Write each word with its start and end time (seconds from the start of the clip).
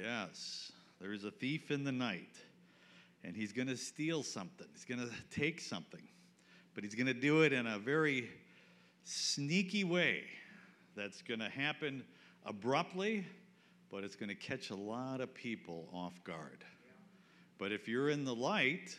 Yes, 0.00 0.70
there 1.00 1.12
is 1.12 1.24
a 1.24 1.30
thief 1.30 1.72
in 1.72 1.82
the 1.82 1.90
night, 1.90 2.36
and 3.24 3.34
he's 3.34 3.52
going 3.52 3.66
to 3.66 3.76
steal 3.76 4.22
something. 4.22 4.66
He's 4.72 4.84
going 4.84 5.00
to 5.00 5.12
take 5.36 5.60
something, 5.60 6.02
but 6.74 6.84
he's 6.84 6.94
going 6.94 7.08
to 7.08 7.14
do 7.14 7.42
it 7.42 7.52
in 7.52 7.66
a 7.66 7.78
very 7.78 8.28
sneaky 9.02 9.82
way 9.82 10.22
that's 10.94 11.20
going 11.22 11.40
to 11.40 11.48
happen 11.48 12.04
abruptly, 12.46 13.26
but 13.90 14.04
it's 14.04 14.14
going 14.14 14.28
to 14.28 14.36
catch 14.36 14.70
a 14.70 14.76
lot 14.76 15.20
of 15.20 15.34
people 15.34 15.88
off 15.92 16.22
guard. 16.22 16.64
But 17.58 17.72
if 17.72 17.88
you're 17.88 18.10
in 18.10 18.24
the 18.24 18.34
light 18.34 18.96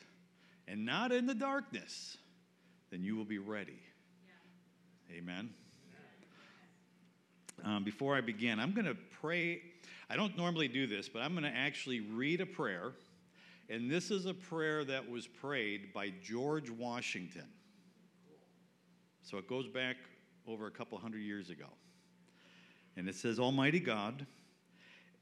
and 0.67 0.85
not 0.85 1.13
in 1.13 1.25
the 1.25 1.35
darkness, 1.35 2.17
then 2.91 3.03
you 3.03 3.15
will 3.15 3.25
be 3.25 3.37
ready. 3.37 3.79
Amen. 5.11 5.51
Um, 7.63 7.85
before 7.85 8.17
I 8.17 8.21
begin, 8.21 8.59
I'm 8.59 8.73
going 8.73 8.85
to 8.85 8.97
pray. 9.21 9.61
I 10.09 10.15
don't 10.15 10.35
normally 10.37 10.67
do 10.67 10.87
this, 10.87 11.09
but 11.09 11.21
I'm 11.21 11.31
going 11.31 11.43
to 11.43 11.57
actually 11.57 12.01
read 12.01 12.41
a 12.41 12.45
prayer. 12.45 12.93
And 13.69 13.89
this 13.89 14.09
is 14.09 14.25
a 14.25 14.33
prayer 14.33 14.83
that 14.85 15.09
was 15.09 15.27
prayed 15.27 15.93
by 15.93 16.11
George 16.23 16.69
Washington. 16.69 17.45
So 19.21 19.37
it 19.37 19.47
goes 19.47 19.67
back 19.67 19.97
over 20.47 20.65
a 20.65 20.71
couple 20.71 20.97
hundred 20.97 21.21
years 21.21 21.49
ago. 21.49 21.67
And 22.97 23.07
it 23.07 23.15
says, 23.15 23.39
Almighty 23.39 23.79
God 23.79 24.25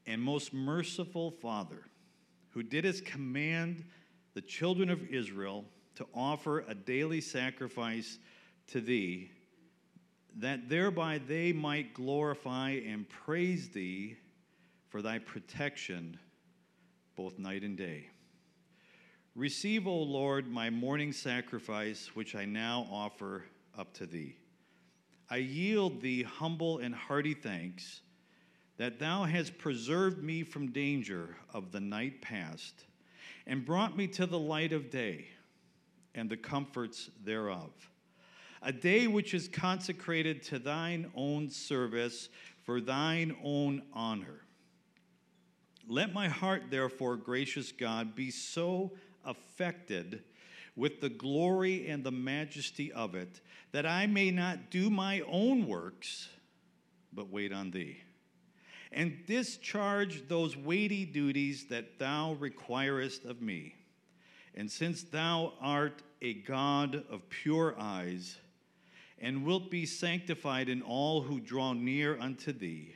and 0.05 0.22
most 0.22 0.54
merciful 0.54 1.32
Father, 1.32 1.84
who 2.52 2.63
didst 2.63 3.05
command 3.05 3.84
the 4.34 4.41
children 4.41 4.90
of 4.90 5.04
Israel 5.10 5.66
to 5.96 6.05
offer 6.13 6.60
a 6.68 6.74
daily 6.74 7.20
sacrifice 7.20 8.18
to 8.68 8.80
thee 8.80 9.32
that 10.38 10.70
thereby 10.70 11.20
they 11.27 11.52
might 11.52 11.94
glorify 11.94 12.70
and 12.70 13.10
praise 13.10 13.70
thee 13.70 14.16
for 14.90 15.02
thy 15.02 15.20
protection 15.20 16.18
both 17.16 17.40
night 17.40 17.64
and 17.64 17.77
day. 17.77 18.09
Receive, 19.35 19.88
O 19.88 19.96
Lord, 19.96 20.48
my 20.48 20.70
morning 20.70 21.12
sacrifice, 21.12 22.12
which 22.16 22.35
I 22.35 22.46
now 22.46 22.88
offer 22.91 23.46
up 23.77 23.93
to 23.96 24.05
thee. 24.05 24.35
I 25.30 25.38
yield 25.38 26.02
thee 26.02 26.24
humble 26.24 26.80
and 26.80 26.96
hearty 26.96 27.34
thanks 27.34 28.02
that 28.77 28.99
thou 28.99 29.24
hast 29.24 29.58
preserved 29.58 30.24
me 30.24 30.43
from 30.43 30.71
danger 30.71 31.35
of 31.54 31.71
the 31.71 31.80
night 31.80 32.21
past 32.21 32.85
and 33.46 33.65
brought 33.65 33.98
me 33.98 34.08
to 34.08 34.26
the 34.26 34.40
light 34.40 34.74
of 34.74 34.90
day 34.90 35.27
and 36.15 36.30
the 36.30 36.38
comforts 36.38 37.10
thereof 37.24 37.71
a 38.62 38.71
day 38.71 39.08
which 39.08 39.34
is 39.34 39.48
consecrated 39.48 40.41
to 40.43 40.60
thine 40.60 41.12
own 41.15 41.49
service 41.49 42.30
for 42.63 42.82
thine 42.82 43.35
own 43.43 43.82
honor. 43.93 44.41
Let 45.88 46.13
my 46.13 46.27
heart, 46.27 46.63
therefore, 46.70 47.16
gracious 47.16 47.71
God, 47.71 48.16
be 48.16 48.30
so 48.30 48.91
affected 49.24 50.24
with 50.76 51.02
the 51.02 51.10
glory 51.10 51.88
and 51.88 52.04
the 52.04 52.12
majesty 52.12 52.91
of 52.91 53.16
it 53.16 53.41
that 53.71 53.85
I 53.85 54.05
may 54.05 54.32
not 54.32 54.70
do 54.70 54.90
my 54.90 55.21
own 55.21 55.68
works, 55.68 56.30
but 57.13 57.30
wait 57.30 57.52
on 57.52 57.71
thee. 57.71 57.98
And 58.91 59.26
discharge 59.26 60.27
those 60.27 60.55
weighty 60.55 61.05
duties 61.05 61.68
that 61.68 61.99
thou 61.99 62.34
requirest 62.34 63.26
of 63.26 63.41
me. 63.41 63.76
And 64.56 64.72
since 64.72 65.03
thou 65.03 65.53
art 65.59 66.03
a 66.22 66.34
God 66.34 67.03
of 67.09 67.30
pure 67.30 67.75
eyes, 67.78 68.38
and 69.19 69.46
wilt 69.46 69.72
be 69.72 69.85
sanctified 69.85 70.69
in 70.69 70.81
all 70.81 71.22
who 71.22 71.40
draw 71.40 71.74
near 71.74 72.19
unto 72.19 72.52
thee, 72.52 72.94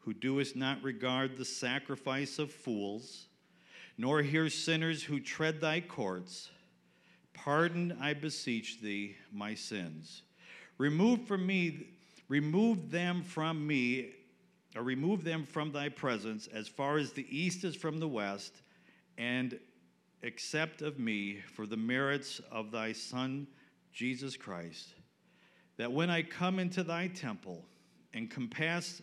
who 0.00 0.14
doest 0.14 0.56
not 0.56 0.82
regard 0.82 1.36
the 1.36 1.44
sacrifice 1.44 2.38
of 2.38 2.50
fools, 2.50 3.26
nor 3.98 4.22
hear 4.22 4.48
sinners 4.48 5.02
who 5.02 5.20
tread 5.20 5.60
thy 5.60 5.80
courts. 5.80 6.50
Pardon, 7.34 7.96
I 8.00 8.14
beseech 8.14 8.80
thee, 8.80 9.16
my 9.32 9.54
sins. 9.54 10.22
Remove 10.78 11.26
from 11.26 11.46
me, 11.46 11.88
remove 12.28 12.90
them 12.90 13.22
from 13.22 13.66
me, 13.66 14.12
or 14.76 14.82
remove 14.82 15.24
them 15.24 15.44
from 15.44 15.72
thy 15.72 15.88
presence 15.88 16.46
as 16.46 16.68
far 16.68 16.98
as 16.98 17.12
the 17.12 17.26
east 17.28 17.64
is 17.64 17.76
from 17.76 17.98
the 17.98 18.08
west, 18.08 18.62
and 19.18 19.58
accept 20.22 20.82
of 20.82 20.98
me 20.98 21.40
for 21.54 21.66
the 21.66 21.76
merits 21.76 22.40
of 22.50 22.70
thy 22.70 22.92
Son, 22.92 23.46
Jesus 23.92 24.36
Christ 24.36 24.94
that 25.80 25.90
when 25.90 26.10
I 26.10 26.20
come 26.20 26.58
into 26.58 26.82
thy 26.82 27.06
temple 27.06 27.64
and 28.12 28.30
compass 28.30 29.00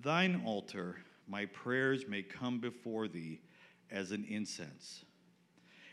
thine 0.00 0.42
altar, 0.44 0.96
my 1.28 1.46
prayers 1.46 2.06
may 2.08 2.22
come 2.22 2.58
before 2.58 3.08
thee 3.08 3.40
as 3.90 4.12
an 4.12 4.24
incense. 4.28 5.04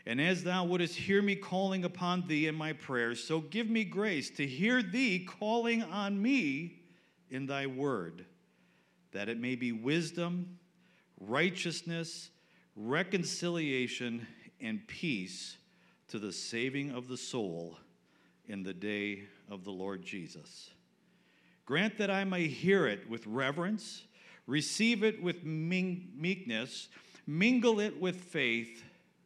And 0.06 0.20
as 0.20 0.42
thou 0.42 0.64
wouldst 0.64 0.96
hear 0.96 1.20
me 1.20 1.36
calling 1.36 1.84
upon 1.84 2.26
thee 2.26 2.46
in 2.46 2.54
my 2.54 2.72
prayers, 2.72 3.22
so 3.22 3.40
give 3.40 3.68
me 3.68 3.84
grace 3.84 4.30
to 4.30 4.46
hear 4.46 4.82
thee 4.82 5.24
calling 5.24 5.82
on 5.82 6.20
me 6.20 6.80
in 7.30 7.46
thy 7.46 7.66
word, 7.66 8.24
that 9.12 9.28
it 9.28 9.38
may 9.38 9.56
be 9.56 9.72
wisdom, 9.72 10.58
righteousness, 11.20 12.30
reconciliation, 12.74 14.26
and 14.60 14.86
peace 14.88 15.58
to 16.08 16.18
the 16.18 16.32
saving 16.32 16.90
of 16.90 17.08
the 17.08 17.16
soul 17.16 17.78
in 18.48 18.62
the 18.62 18.74
day 18.74 19.24
of 19.48 19.64
the 19.64 19.70
Lord 19.70 20.02
Jesus. 20.02 20.70
Grant 21.66 21.98
that 21.98 22.10
I 22.10 22.24
may 22.24 22.48
hear 22.48 22.86
it 22.86 23.08
with 23.08 23.26
reverence, 23.26 24.02
receive 24.46 25.04
it 25.04 25.22
with 25.22 25.44
meekness, 25.44 26.88
mingle 27.26 27.80
it 27.80 28.00
with 28.00 28.16
faith, 28.16 28.82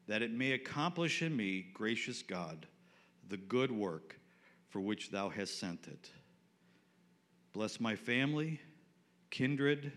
that 0.06 0.22
it 0.22 0.32
may 0.32 0.52
accomplish 0.52 1.22
in 1.22 1.34
me, 1.34 1.66
gracious 1.72 2.22
God, 2.22 2.66
the 3.28 3.38
good 3.38 3.72
work 3.72 4.18
for 4.68 4.80
which 4.80 5.10
thou 5.10 5.28
hast 5.28 5.58
sent 5.58 5.86
it. 5.88 6.10
Bless 7.52 7.80
my 7.80 7.96
family, 7.96 8.60
kindred, 9.30 9.92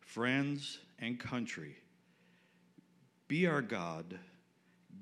friends, 0.00 0.78
and 0.98 1.18
country. 1.18 1.76
Be 3.28 3.46
our 3.46 3.62
God. 3.62 4.18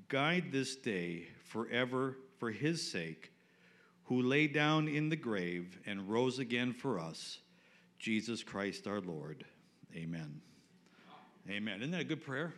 Guide 0.07 0.51
this 0.51 0.75
day 0.75 1.27
forever 1.45 2.17
for 2.39 2.51
his 2.51 2.91
sake 2.91 3.31
who 4.09 4.23
lay 4.23 4.47
down 4.47 4.87
in 4.87 5.07
the 5.09 5.15
grave 5.15 5.79
and 5.85 6.09
rose 6.09 6.39
again 6.39 6.73
for 6.73 6.99
us, 6.99 7.37
Jesus 7.99 8.43
Christ 8.43 8.87
our 8.87 9.01
Lord. 9.01 9.45
Amen. 9.95 10.41
Amen. 11.47 11.79
Isn't 11.79 11.91
that 11.91 12.01
a 12.01 12.05
good 12.05 12.25
prayer? 12.25 12.51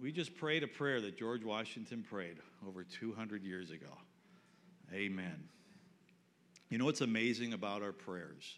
We 0.00 0.12
just 0.12 0.34
prayed 0.34 0.62
a 0.62 0.66
prayer 0.66 1.02
that 1.02 1.18
George 1.18 1.44
Washington 1.44 2.02
prayed 2.02 2.38
over 2.66 2.84
200 2.84 3.44
years 3.44 3.70
ago. 3.70 3.98
Amen. 4.94 5.44
You 6.70 6.78
know 6.78 6.86
what's 6.86 7.02
amazing 7.02 7.52
about 7.52 7.82
our 7.82 7.92
prayers? 7.92 8.56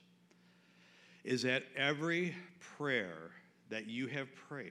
Is 1.25 1.43
that 1.43 1.65
every 1.76 2.32
prayer 2.76 3.32
that 3.71 3.88
you 3.88 4.06
have 4.06 4.28
prayed, 4.49 4.71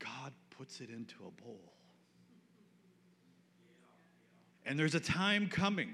God 0.00 0.32
puts 0.50 0.80
it 0.80 0.90
into 0.90 1.14
a 1.20 1.42
bowl. 1.42 1.72
And 4.64 4.78
there's 4.78 4.94
a 4.94 5.00
time 5.00 5.48
coming 5.48 5.90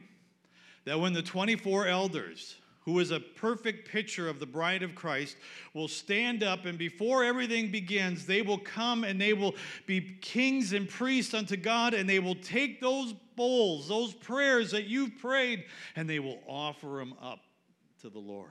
that 0.85 1.01
when 1.01 1.13
the 1.13 1.23
24 1.23 1.87
elders, 1.87 2.57
who 2.81 2.99
is 2.99 3.11
a 3.11 3.21
perfect 3.21 3.89
picture 3.89 4.29
of 4.29 4.41
the 4.41 4.47
bride 4.47 4.83
of 4.83 4.95
Christ, 4.95 5.37
will 5.75 5.89
stand 5.89 6.43
up, 6.43 6.65
and 6.65 6.79
before 6.79 7.25
everything 7.25 7.71
begins, 7.71 8.27
they 8.27 8.43
will 8.43 8.59
come 8.59 9.05
and 9.05 9.21
they 9.21 9.35
will 9.35 9.55
be 9.87 10.01
kings 10.21 10.73
and 10.73 10.89
priests 10.89 11.35
unto 11.35 11.57
God, 11.57 11.95
and 11.95 12.09
they 12.09 12.19
will 12.19 12.37
take 12.37 12.81
those 12.81 13.15
bowls, 13.37 13.89
those 13.89 14.15
prayers 14.15 14.71
that 14.71 14.85
you've 14.85 15.19
prayed, 15.19 15.65
and 15.97 16.09
they 16.09 16.19
will 16.19 16.41
offer 16.47 16.97
them 16.99 17.15
up 17.21 17.41
to 18.01 18.09
the 18.09 18.19
Lord. 18.19 18.51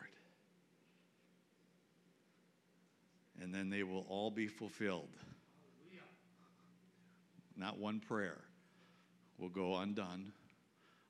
And 3.41 3.53
then 3.53 3.69
they 3.69 3.83
will 3.83 4.06
all 4.09 4.31
be 4.31 4.47
fulfilled. 4.47 5.09
Not 7.56 7.80
one 7.80 8.00
prayer 8.00 8.46
will 9.38 9.50
go 9.50 9.75
undone, 9.75 10.31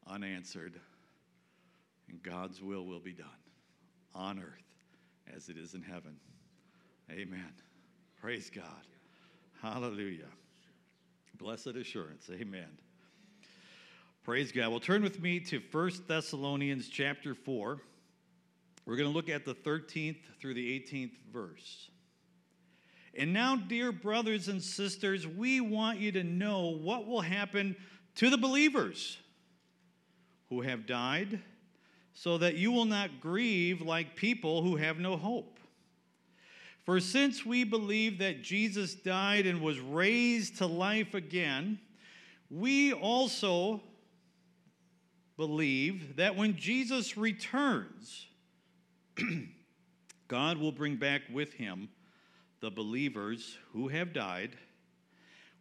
unanswered, 0.08 0.80
and 2.10 2.22
God's 2.22 2.62
will 2.62 2.86
will 2.86 3.00
be 3.00 3.14
done 3.14 3.28
on 4.16 4.40
earth 4.40 5.36
as 5.36 5.50
it 5.50 5.58
is 5.58 5.74
in 5.74 5.82
heaven. 5.82 6.16
Amen. 7.12 7.54
Praise 8.20 8.50
God. 8.50 8.64
Hallelujah. 9.62 10.30
Blessed 11.38 11.68
assurance. 11.68 12.30
Amen. 12.32 12.68
Praise 14.24 14.52
God. 14.52 14.70
Well, 14.70 14.80
turn 14.80 15.04
with 15.04 15.22
me 15.22 15.40
to 15.42 15.62
1 15.72 15.92
Thessalonians 16.08 16.90
chapter 16.90 17.34
4. 17.34 17.80
We're 18.86 18.96
going 18.96 19.10
to 19.10 19.16
look 19.16 19.30
at 19.30 19.46
the 19.46 19.54
13th 19.54 20.18
through 20.40 20.54
the 20.54 20.80
18th 20.80 21.12
verse. 21.32 21.90
And 23.14 23.34
now, 23.34 23.56
dear 23.56 23.92
brothers 23.92 24.48
and 24.48 24.62
sisters, 24.62 25.26
we 25.26 25.60
want 25.60 26.00
you 26.00 26.12
to 26.12 26.24
know 26.24 26.78
what 26.82 27.08
will 27.08 27.22
happen 27.22 27.76
to 28.18 28.30
the 28.30 28.38
believers 28.38 29.18
who 30.50 30.62
have 30.62 30.86
died, 30.86 31.40
so 32.14 32.38
that 32.40 32.56
you 32.56 32.72
will 32.72 32.86
not 32.86 33.22
grieve 33.22 33.81
like 33.81 34.16
people 34.16 34.64
who 34.64 34.75
have 34.75 34.98
no 34.98 35.16
hope. 35.16 35.60
For 36.84 37.00
since 37.00 37.46
we 37.46 37.64
believe 37.64 38.18
that 38.19 38.42
Jesus 38.42 38.96
died 38.96 39.46
and 39.46 39.62
was 39.62 39.80
raised 39.80 40.58
to 40.58 40.66
life 40.66 41.14
again, 41.14 41.80
we 42.50 42.92
also 42.92 43.81
believe 45.36 46.16
that 46.16 46.36
when 46.36 46.56
Jesus 46.56 47.18
returns, 47.18 48.25
God 50.28 50.58
will 50.58 50.72
bring 50.72 50.96
back 50.96 51.22
with 51.31 51.54
him 51.54 51.90
the 52.62 52.72
believers 52.72 53.58
who 53.74 53.90
have 53.90 54.12
died. 54.12 54.58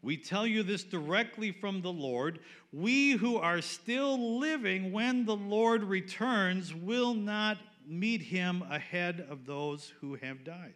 We 0.06 0.16
tell 0.16 0.46
you 0.46 0.62
this 0.62 0.84
directly 0.84 1.50
from 1.50 1.82
the 1.82 1.92
Lord. 1.92 2.38
We 2.72 3.14
who 3.14 3.38
are 3.38 3.60
still 3.60 4.38
living 4.38 4.92
when 4.92 5.24
the 5.24 5.34
Lord 5.34 5.82
returns 5.82 6.72
will 6.72 7.12
not 7.12 7.58
meet 7.84 8.22
him 8.22 8.62
ahead 8.70 9.26
of 9.28 9.46
those 9.46 9.92
who 10.00 10.14
have 10.14 10.44
died. 10.44 10.74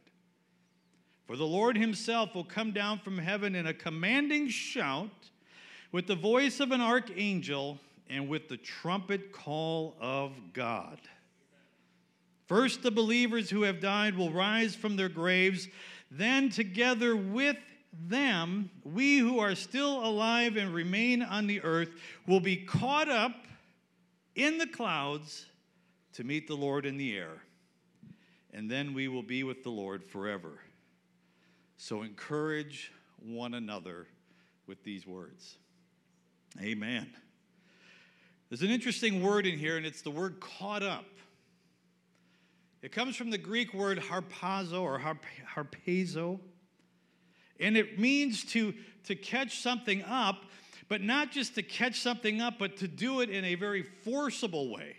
For 1.28 1.36
the 1.36 1.46
Lord 1.46 1.78
himself 1.78 2.34
will 2.34 2.42
come 2.42 2.72
down 2.72 2.98
from 2.98 3.18
heaven 3.18 3.54
in 3.54 3.68
a 3.68 3.72
commanding 3.72 4.48
shout 4.48 5.30
with 5.92 6.08
the 6.08 6.16
voice 6.16 6.58
of 6.58 6.72
an 6.72 6.80
archangel 6.80 7.78
and 8.08 8.28
with 8.28 8.48
the 8.48 8.56
trumpet 8.56 9.30
call 9.30 9.94
of 10.00 10.32
God. 10.52 10.98
First, 12.48 12.82
the 12.82 12.90
believers 12.90 13.48
who 13.48 13.62
have 13.62 13.78
died 13.78 14.16
will 14.16 14.32
rise 14.32 14.74
from 14.74 14.96
their 14.96 15.08
graves. 15.08 15.68
Then, 16.10 16.48
together 16.48 17.14
with 17.14 17.56
them, 17.92 18.70
we 18.84 19.18
who 19.18 19.38
are 19.38 19.54
still 19.54 20.04
alive 20.04 20.56
and 20.56 20.72
remain 20.72 21.22
on 21.22 21.46
the 21.46 21.60
earth 21.62 21.90
will 22.26 22.40
be 22.40 22.56
caught 22.56 23.08
up 23.08 23.32
in 24.34 24.58
the 24.58 24.66
clouds 24.66 25.46
to 26.14 26.24
meet 26.24 26.46
the 26.46 26.54
Lord 26.54 26.86
in 26.86 26.96
the 26.96 27.16
air. 27.16 27.42
And 28.52 28.70
then 28.70 28.94
we 28.94 29.08
will 29.08 29.22
be 29.22 29.42
with 29.42 29.62
the 29.62 29.70
Lord 29.70 30.04
forever. 30.04 30.60
So 31.76 32.02
encourage 32.02 32.92
one 33.24 33.54
another 33.54 34.06
with 34.66 34.82
these 34.84 35.06
words. 35.06 35.56
Amen. 36.60 37.10
There's 38.48 38.62
an 38.62 38.70
interesting 38.70 39.22
word 39.22 39.46
in 39.46 39.58
here, 39.58 39.76
and 39.76 39.86
it's 39.86 40.02
the 40.02 40.10
word 40.10 40.40
caught 40.40 40.82
up. 40.82 41.06
It 42.82 42.92
comes 42.92 43.14
from 43.14 43.30
the 43.30 43.38
Greek 43.38 43.72
word 43.74 43.98
harpazo 43.98 44.80
or 44.80 44.98
harp, 44.98 45.24
harpazo, 45.54 46.40
and 47.60 47.76
it 47.76 47.98
means 47.98 48.44
to, 48.46 48.74
to 49.04 49.14
catch 49.14 49.60
something 49.60 50.02
up, 50.04 50.44
but 50.88 51.02
not 51.02 51.30
just 51.30 51.54
to 51.54 51.62
catch 51.62 52.00
something 52.00 52.40
up, 52.40 52.54
but 52.58 52.76
to 52.78 52.88
do 52.88 53.20
it 53.20 53.30
in 53.30 53.44
a 53.44 53.54
very 53.54 53.82
forcible 53.82 54.70
way. 54.70 54.96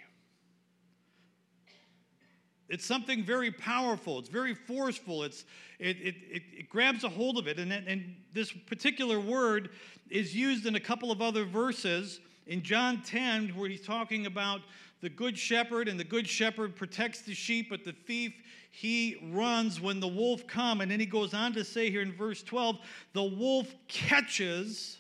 It's 2.70 2.86
something 2.86 3.26
very 3.26 3.52
powerful. 3.52 4.18
It's 4.18 4.30
very 4.30 4.54
forceful. 4.54 5.24
It's, 5.24 5.44
it, 5.78 5.98
it, 5.98 6.16
it, 6.32 6.44
it 6.60 6.70
grabs 6.70 7.04
a 7.04 7.10
hold 7.10 7.38
of 7.38 7.46
it. 7.46 7.60
And, 7.60 7.74
and 7.74 8.16
this 8.34 8.50
particular 8.52 9.20
word 9.20 9.72
is 10.10 10.34
used 10.34 10.66
in 10.66 10.76
a 10.76 10.80
couple 10.80 11.12
of 11.12 11.22
other 11.22 11.44
verses 11.44 12.22
in 12.48 12.62
John 12.62 13.02
10, 13.02 13.50
where 13.50 13.70
he's 13.70 13.86
talking 13.86 14.26
about 14.26 14.62
the 15.02 15.10
good 15.10 15.38
shepherd, 15.38 15.90
and 15.90 16.00
the 16.00 16.06
good 16.06 16.28
shepherd 16.28 16.76
protects 16.76 17.22
the 17.22 17.34
sheep, 17.34 17.70
but 17.70 17.84
the 17.84 17.92
thief, 17.92 18.34
he 18.72 19.18
runs 19.34 19.82
when 19.82 20.00
the 20.00 20.08
wolf 20.08 20.48
come. 20.48 20.82
And 20.82 20.90
then 20.90 21.00
he 21.00 21.06
goes 21.06 21.34
on 21.34 21.54
to 21.54 21.64
say 21.64 21.92
here 21.92 22.02
in 22.02 22.14
verse 22.14 22.42
12, 22.42 22.80
the 23.14 23.24
wolf 23.24 23.68
catches 23.88 24.98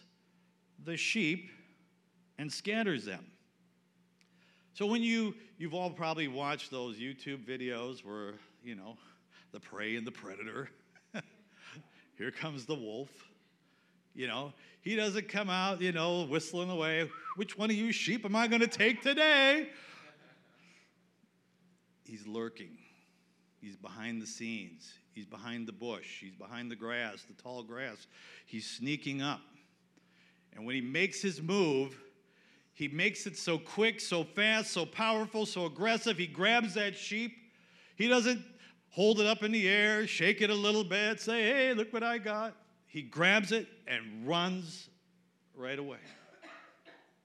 the 0.83 0.97
sheep 0.97 1.49
and 2.37 2.51
scatters 2.51 3.05
them. 3.05 3.25
So 4.73 4.85
when 4.85 5.01
you, 5.01 5.35
you've 5.57 5.73
all 5.73 5.89
probably 5.89 6.27
watched 6.27 6.69
those 6.69 6.97
YouTube 6.97 7.45
videos 7.45 8.03
where, 8.03 8.33
you 8.63 8.75
know, 8.75 8.97
the 9.51 9.59
prey 9.59 9.95
and 9.95 10.05
the 10.05 10.11
predator, 10.11 10.69
here 12.17 12.31
comes 12.31 12.65
the 12.65 12.75
wolf. 12.75 13.09
You 14.13 14.27
know, 14.27 14.53
he 14.81 14.97
doesn't 14.97 15.29
come 15.29 15.49
out, 15.49 15.81
you 15.81 15.93
know, 15.93 16.25
whistling 16.25 16.69
away. 16.69 17.09
Which 17.37 17.57
one 17.57 17.69
of 17.69 17.75
you 17.75 17.93
sheep 17.93 18.25
am 18.25 18.35
I 18.35 18.47
going 18.47 18.61
to 18.61 18.67
take 18.67 19.01
today? 19.01 19.69
He's 22.03 22.27
lurking. 22.27 22.77
He's 23.61 23.75
behind 23.75 24.21
the 24.21 24.27
scenes. 24.27 24.91
He's 25.13 25.25
behind 25.25 25.67
the 25.67 25.71
bush. 25.71 26.19
He's 26.19 26.35
behind 26.35 26.71
the 26.71 26.75
grass, 26.75 27.23
the 27.23 27.41
tall 27.41 27.63
grass. 27.63 28.07
He's 28.45 28.67
sneaking 28.67 29.21
up. 29.21 29.41
And 30.53 30.65
when 30.65 30.75
he 30.75 30.81
makes 30.81 31.21
his 31.21 31.41
move, 31.41 31.97
he 32.73 32.87
makes 32.87 33.27
it 33.27 33.37
so 33.37 33.57
quick, 33.57 33.99
so 33.99 34.23
fast, 34.23 34.71
so 34.71 34.85
powerful, 34.85 35.45
so 35.45 35.65
aggressive. 35.65 36.17
He 36.17 36.27
grabs 36.27 36.73
that 36.73 36.97
sheep. 36.97 37.33
He 37.95 38.07
doesn't 38.07 38.43
hold 38.89 39.19
it 39.19 39.27
up 39.27 39.43
in 39.43 39.51
the 39.51 39.69
air, 39.69 40.07
shake 40.07 40.41
it 40.41 40.49
a 40.49 40.55
little 40.55 40.83
bit, 40.83 41.21
say, 41.21 41.43
hey, 41.43 41.73
look 41.73 41.93
what 41.93 42.03
I 42.03 42.17
got 42.17 42.55
he 42.91 43.01
grabs 43.01 43.53
it 43.53 43.69
and 43.87 44.27
runs 44.27 44.89
right 45.55 45.79
away. 45.79 45.99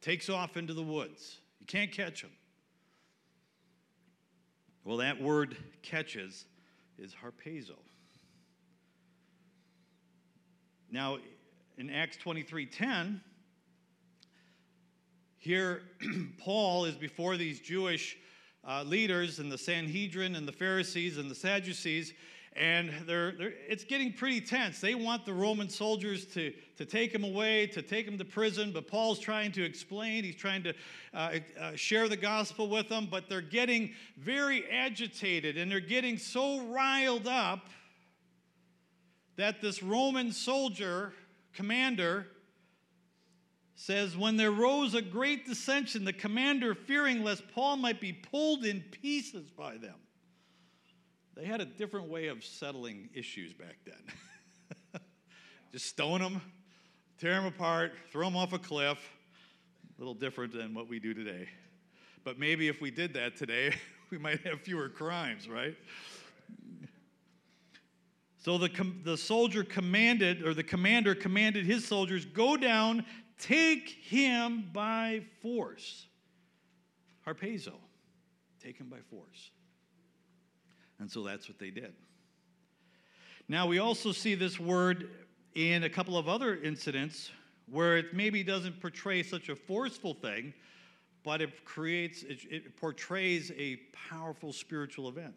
Takes 0.01 0.29
off 0.29 0.57
into 0.57 0.75
the 0.75 0.83
woods. 0.83 1.39
You 1.59 1.67
can't 1.67 1.91
catch 1.91 2.23
him. 2.23 2.31
Well, 4.87 4.99
that 4.99 5.21
word 5.21 5.57
catches 5.83 6.45
is 6.97 7.13
harpazo. 7.13 7.75
Now, 10.93 11.19
in 11.77 11.91
Acts 11.91 12.17
23:10, 12.19 13.21
here 15.39 15.83
Paul 16.39 16.85
is 16.85 16.95
before 16.95 17.37
these 17.37 17.59
Jewish 17.59 18.17
uh, 18.63 18.85
leaders 18.85 19.41
and 19.41 19.51
the 19.51 19.59
Sanhedrin 19.59 20.37
and 20.37 20.47
the 20.47 20.53
Pharisees 20.53 21.19
and 21.19 21.29
the 21.29 21.35
Sadducees, 21.35 22.15
and 22.59 22.91
they're, 23.07 23.33
they're, 23.33 23.55
it's 23.69 23.85
getting 23.85 24.13
pretty 24.13 24.41
tense. 24.41 24.81
They 24.81 24.95
want 24.95 25.27
the 25.27 25.33
Roman 25.33 25.69
soldiers 25.69 26.25
to, 26.27 26.53
to 26.77 26.85
take 26.85 27.15
him 27.15 27.25
away, 27.25 27.67
to 27.69 27.83
take 27.83 28.07
him 28.07 28.19
to 28.19 28.25
prison, 28.25 28.73
but 28.73 28.89
Paul's 28.89 29.19
trying 29.19 29.53
to 29.53 29.65
explain, 29.65 30.25
he's 30.25 30.37
trying 30.37 30.63
to 30.63 30.75
uh, 31.13 31.39
uh, 31.61 31.73
share 31.75 32.09
the 32.09 32.17
gospel 32.17 32.69
with 32.69 32.89
them, 32.89 33.09
but 33.11 33.29
they're 33.29 33.41
getting 33.41 33.93
very 34.17 34.65
agitated 34.71 35.57
and 35.57 35.71
they're 35.71 35.81
getting 35.81 36.19
so 36.19 36.63
riled 36.67 37.27
up 37.27 37.69
that 39.37 39.61
this 39.61 39.83
Roman 39.83 40.33
soldier, 40.33 41.13
commander, 41.53 42.27
says, 43.75 44.17
When 44.17 44.37
there 44.37 44.51
rose 44.51 44.95
a 44.95 45.03
great 45.03 45.47
dissension, 45.47 46.05
the 46.05 46.13
commander, 46.13 46.75
fearing 46.75 47.23
lest 47.23 47.45
Paul 47.55 47.77
might 47.77 48.01
be 48.01 48.13
pulled 48.13 48.65
in 48.65 48.81
pieces 48.81 49.51
by 49.51 49.77
them, 49.77 49.97
they 51.37 51.45
had 51.45 51.61
a 51.61 51.67
different 51.67 52.09
way 52.09 52.29
of 52.29 52.43
settling 52.43 53.11
issues 53.15 53.53
back 53.53 53.77
then. 53.85 55.01
Just 55.73 55.87
stone 55.87 56.21
them, 56.21 56.41
tear 57.19 57.35
them 57.35 57.45
apart, 57.45 57.93
throw 58.11 58.25
them 58.25 58.37
off 58.37 58.53
a 58.53 58.59
cliff. 58.59 58.99
A 59.97 60.01
little 60.01 60.15
different 60.15 60.53
than 60.53 60.75
what 60.75 60.89
we 60.89 60.99
do 60.99 61.15
today. 61.15 61.49
But 62.23 62.39
maybe 62.39 62.69
if 62.69 62.83
we 62.83 62.91
did 62.91 63.15
that 63.15 63.37
today, 63.37 63.75
we 64.11 64.19
might 64.19 64.41
have 64.47 64.61
fewer 64.61 64.89
crimes, 64.89 65.49
right? 65.49 65.75
So 68.39 68.59
the, 68.59 68.69
com- 68.69 69.01
the 69.05 69.17
soldier 69.17 69.65
commanded, 69.65 70.47
or 70.47 70.55
the 70.55 70.63
commander 70.63 71.15
commanded 71.15 71.67
his 71.67 71.87
soldiers, 71.87 72.25
go 72.25 72.57
down, 72.57 73.05
take 73.39 73.89
him 73.89 74.71
by 74.73 75.23
force. 75.41 76.07
Harpazo, 77.27 77.73
take 78.63 78.79
him 78.79 78.89
by 78.89 79.01
force. 79.11 79.51
And 80.99 81.11
so 81.11 81.23
that's 81.23 81.49
what 81.49 81.59
they 81.59 81.71
did. 81.71 81.95
Now, 83.49 83.67
we 83.67 83.79
also 83.79 84.13
see 84.13 84.35
this 84.35 84.59
word 84.59 85.11
in 85.55 85.85
a 85.85 85.89
couple 85.89 86.19
of 86.19 86.29
other 86.29 86.57
incidents 86.57 87.31
where 87.71 87.97
it 87.97 88.15
maybe 88.15 88.43
doesn't 88.43 88.81
portray 88.81 89.23
such 89.23 89.49
a 89.49 89.57
forceful 89.57 90.15
thing, 90.15 90.53
but 91.25 91.41
it 91.41 91.65
creates, 91.65 92.23
it, 92.23 92.39
it 92.51 92.77
portrays 92.77 93.53
a 93.57 93.77
powerful 94.09 94.53
spiritual 94.53 95.09
event. 95.09 95.35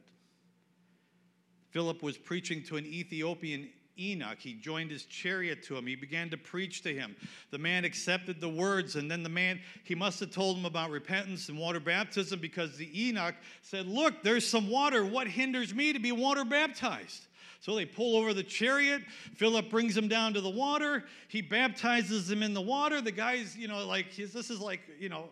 Philip 1.72 2.02
was 2.02 2.18
preaching 2.18 2.64
to 2.64 2.78
an 2.78 2.86
Ethiopian 2.86 3.70
Eunuch. 4.00 4.40
He 4.40 4.54
joined 4.54 4.92
his 4.92 5.06
chariot 5.06 5.64
to 5.64 5.78
him. 5.78 5.86
He 5.86 5.96
began 5.96 6.30
to 6.30 6.38
preach 6.38 6.82
to 6.84 6.94
him. 6.94 7.16
The 7.52 7.58
man 7.58 7.86
accepted 7.86 8.40
the 8.40 8.50
words, 8.50 8.96
and 8.96 9.10
then 9.10 9.24
the 9.24 9.30
man, 9.30 9.60
he 9.84 9.96
must 9.96 10.20
have 10.22 10.32
told 10.32 10.58
him 10.58 10.66
about 10.66 10.90
repentance 10.90 11.50
and 11.50 11.58
water 11.58 11.80
baptism 11.80 12.40
because 12.40 12.78
the 12.78 12.86
eunuch 12.86 13.36
said, 13.62 13.88
Look, 13.88 14.24
there's 14.24 14.48
some 14.48 14.70
water. 14.70 15.06
What 15.06 15.28
hinders 15.28 15.74
me 15.74 15.94
to 15.94 16.00
be 16.00 16.12
water 16.12 16.46
baptized? 16.46 17.28
So 17.62 17.76
they 17.76 17.86
pull 17.86 18.16
over 18.16 18.34
the 18.34 18.44
chariot. 18.44 19.02
Philip 19.36 19.70
brings 19.70 19.96
him 19.96 20.08
down 20.08 20.34
to 20.34 20.42
the 20.42 20.50
water. 20.50 21.04
He 21.28 21.42
baptizes 21.42 22.32
him 22.32 22.42
in 22.42 22.54
the 22.54 22.62
water. 22.62 23.02
The 23.02 23.12
guy's, 23.12 23.58
you 23.58 23.68
know, 23.68 23.86
like, 23.86 24.16
this 24.16 24.50
is 24.50 24.62
like, 24.62 24.82
you 24.98 25.10
know, 25.10 25.30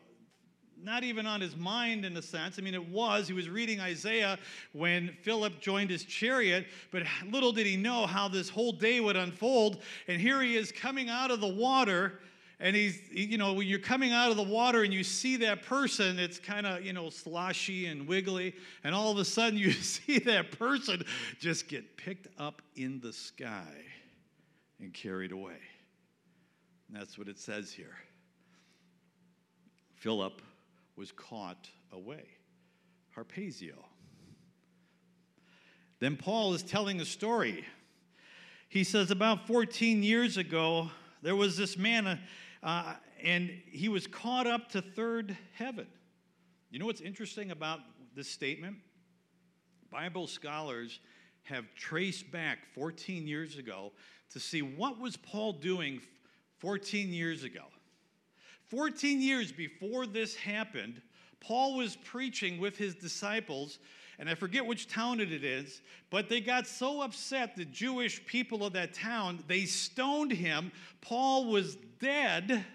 not 0.83 1.03
even 1.03 1.25
on 1.25 1.41
his 1.41 1.55
mind 1.55 2.05
in 2.05 2.15
a 2.17 2.21
sense. 2.21 2.57
I 2.57 2.61
mean, 2.61 2.73
it 2.73 2.89
was. 2.89 3.27
He 3.27 3.33
was 3.33 3.49
reading 3.49 3.79
Isaiah 3.79 4.37
when 4.73 5.15
Philip 5.21 5.59
joined 5.59 5.89
his 5.89 6.03
chariot, 6.03 6.67
but 6.91 7.03
little 7.29 7.51
did 7.51 7.65
he 7.65 7.77
know 7.77 8.05
how 8.05 8.27
this 8.27 8.49
whole 8.49 8.71
day 8.71 8.99
would 8.99 9.15
unfold. 9.15 9.81
And 10.07 10.21
here 10.21 10.41
he 10.41 10.55
is 10.55 10.71
coming 10.71 11.09
out 11.09 11.31
of 11.31 11.41
the 11.41 11.47
water, 11.47 12.19
and 12.59 12.75
he's, 12.75 12.99
you 13.11 13.37
know, 13.37 13.53
when 13.53 13.67
you're 13.67 13.79
coming 13.79 14.13
out 14.13 14.31
of 14.31 14.37
the 14.37 14.43
water 14.43 14.83
and 14.83 14.93
you 14.93 15.03
see 15.03 15.37
that 15.37 15.63
person, 15.63 16.19
it's 16.19 16.39
kind 16.39 16.65
of, 16.65 16.83
you 16.85 16.93
know, 16.93 17.09
sloshy 17.09 17.87
and 17.87 18.07
wiggly, 18.07 18.55
and 18.83 18.95
all 18.95 19.11
of 19.11 19.17
a 19.17 19.25
sudden 19.25 19.57
you 19.59 19.71
see 19.71 20.19
that 20.19 20.57
person 20.57 21.03
just 21.39 21.67
get 21.67 21.97
picked 21.97 22.27
up 22.39 22.61
in 22.75 22.99
the 22.99 23.13
sky 23.13 23.83
and 24.79 24.93
carried 24.93 25.31
away. 25.31 25.57
And 26.87 26.99
that's 26.99 27.17
what 27.17 27.27
it 27.27 27.37
says 27.37 27.71
here. 27.71 27.95
Philip 29.95 30.41
was 30.97 31.11
caught 31.11 31.69
away. 31.91 32.25
Harpazo. 33.15 33.73
Then 35.99 36.17
Paul 36.17 36.53
is 36.53 36.63
telling 36.63 36.99
a 36.99 37.05
story. 37.05 37.65
He 38.69 38.83
says, 38.83 39.11
About 39.11 39.47
14 39.47 40.03
years 40.03 40.37
ago, 40.37 40.91
there 41.21 41.35
was 41.35 41.57
this 41.57 41.77
man, 41.77 42.19
uh, 42.61 42.93
and 43.23 43.51
he 43.71 43.89
was 43.89 44.05
caught 44.07 44.47
up 44.47 44.69
to 44.71 44.81
third 44.81 45.37
heaven. 45.53 45.87
You 46.69 46.79
know 46.79 46.85
what's 46.85 47.01
interesting 47.01 47.51
about 47.51 47.79
this 48.15 48.29
statement? 48.29 48.77
Bible 49.89 50.27
scholars 50.27 50.99
have 51.43 51.65
traced 51.75 52.29
back 52.29 52.59
14 52.75 53.25
years 53.25 53.57
ago 53.57 53.93
to 54.31 54.39
see 54.39 54.61
what 54.61 54.99
was 54.99 55.15
Paul 55.15 55.53
doing 55.53 56.01
14 56.59 57.13
years 57.13 57.43
ago. 57.43 57.63
14 58.69 59.21
years 59.21 59.51
before 59.51 60.05
this 60.05 60.35
happened, 60.35 61.01
Paul 61.39 61.77
was 61.77 61.95
preaching 61.95 62.59
with 62.59 62.77
his 62.77 62.95
disciples, 62.95 63.79
and 64.19 64.29
I 64.29 64.35
forget 64.35 64.65
which 64.65 64.87
town 64.87 65.19
it 65.19 65.31
is, 65.31 65.81
but 66.09 66.27
they 66.27 66.41
got 66.41 66.67
so 66.67 67.01
upset, 67.01 67.55
the 67.55 67.65
Jewish 67.65 68.25
people 68.25 68.65
of 68.65 68.73
that 68.73 68.93
town, 68.93 69.43
they 69.47 69.65
stoned 69.65 70.31
him. 70.31 70.71
Paul 71.01 71.45
was 71.45 71.77
dead. 71.99 72.65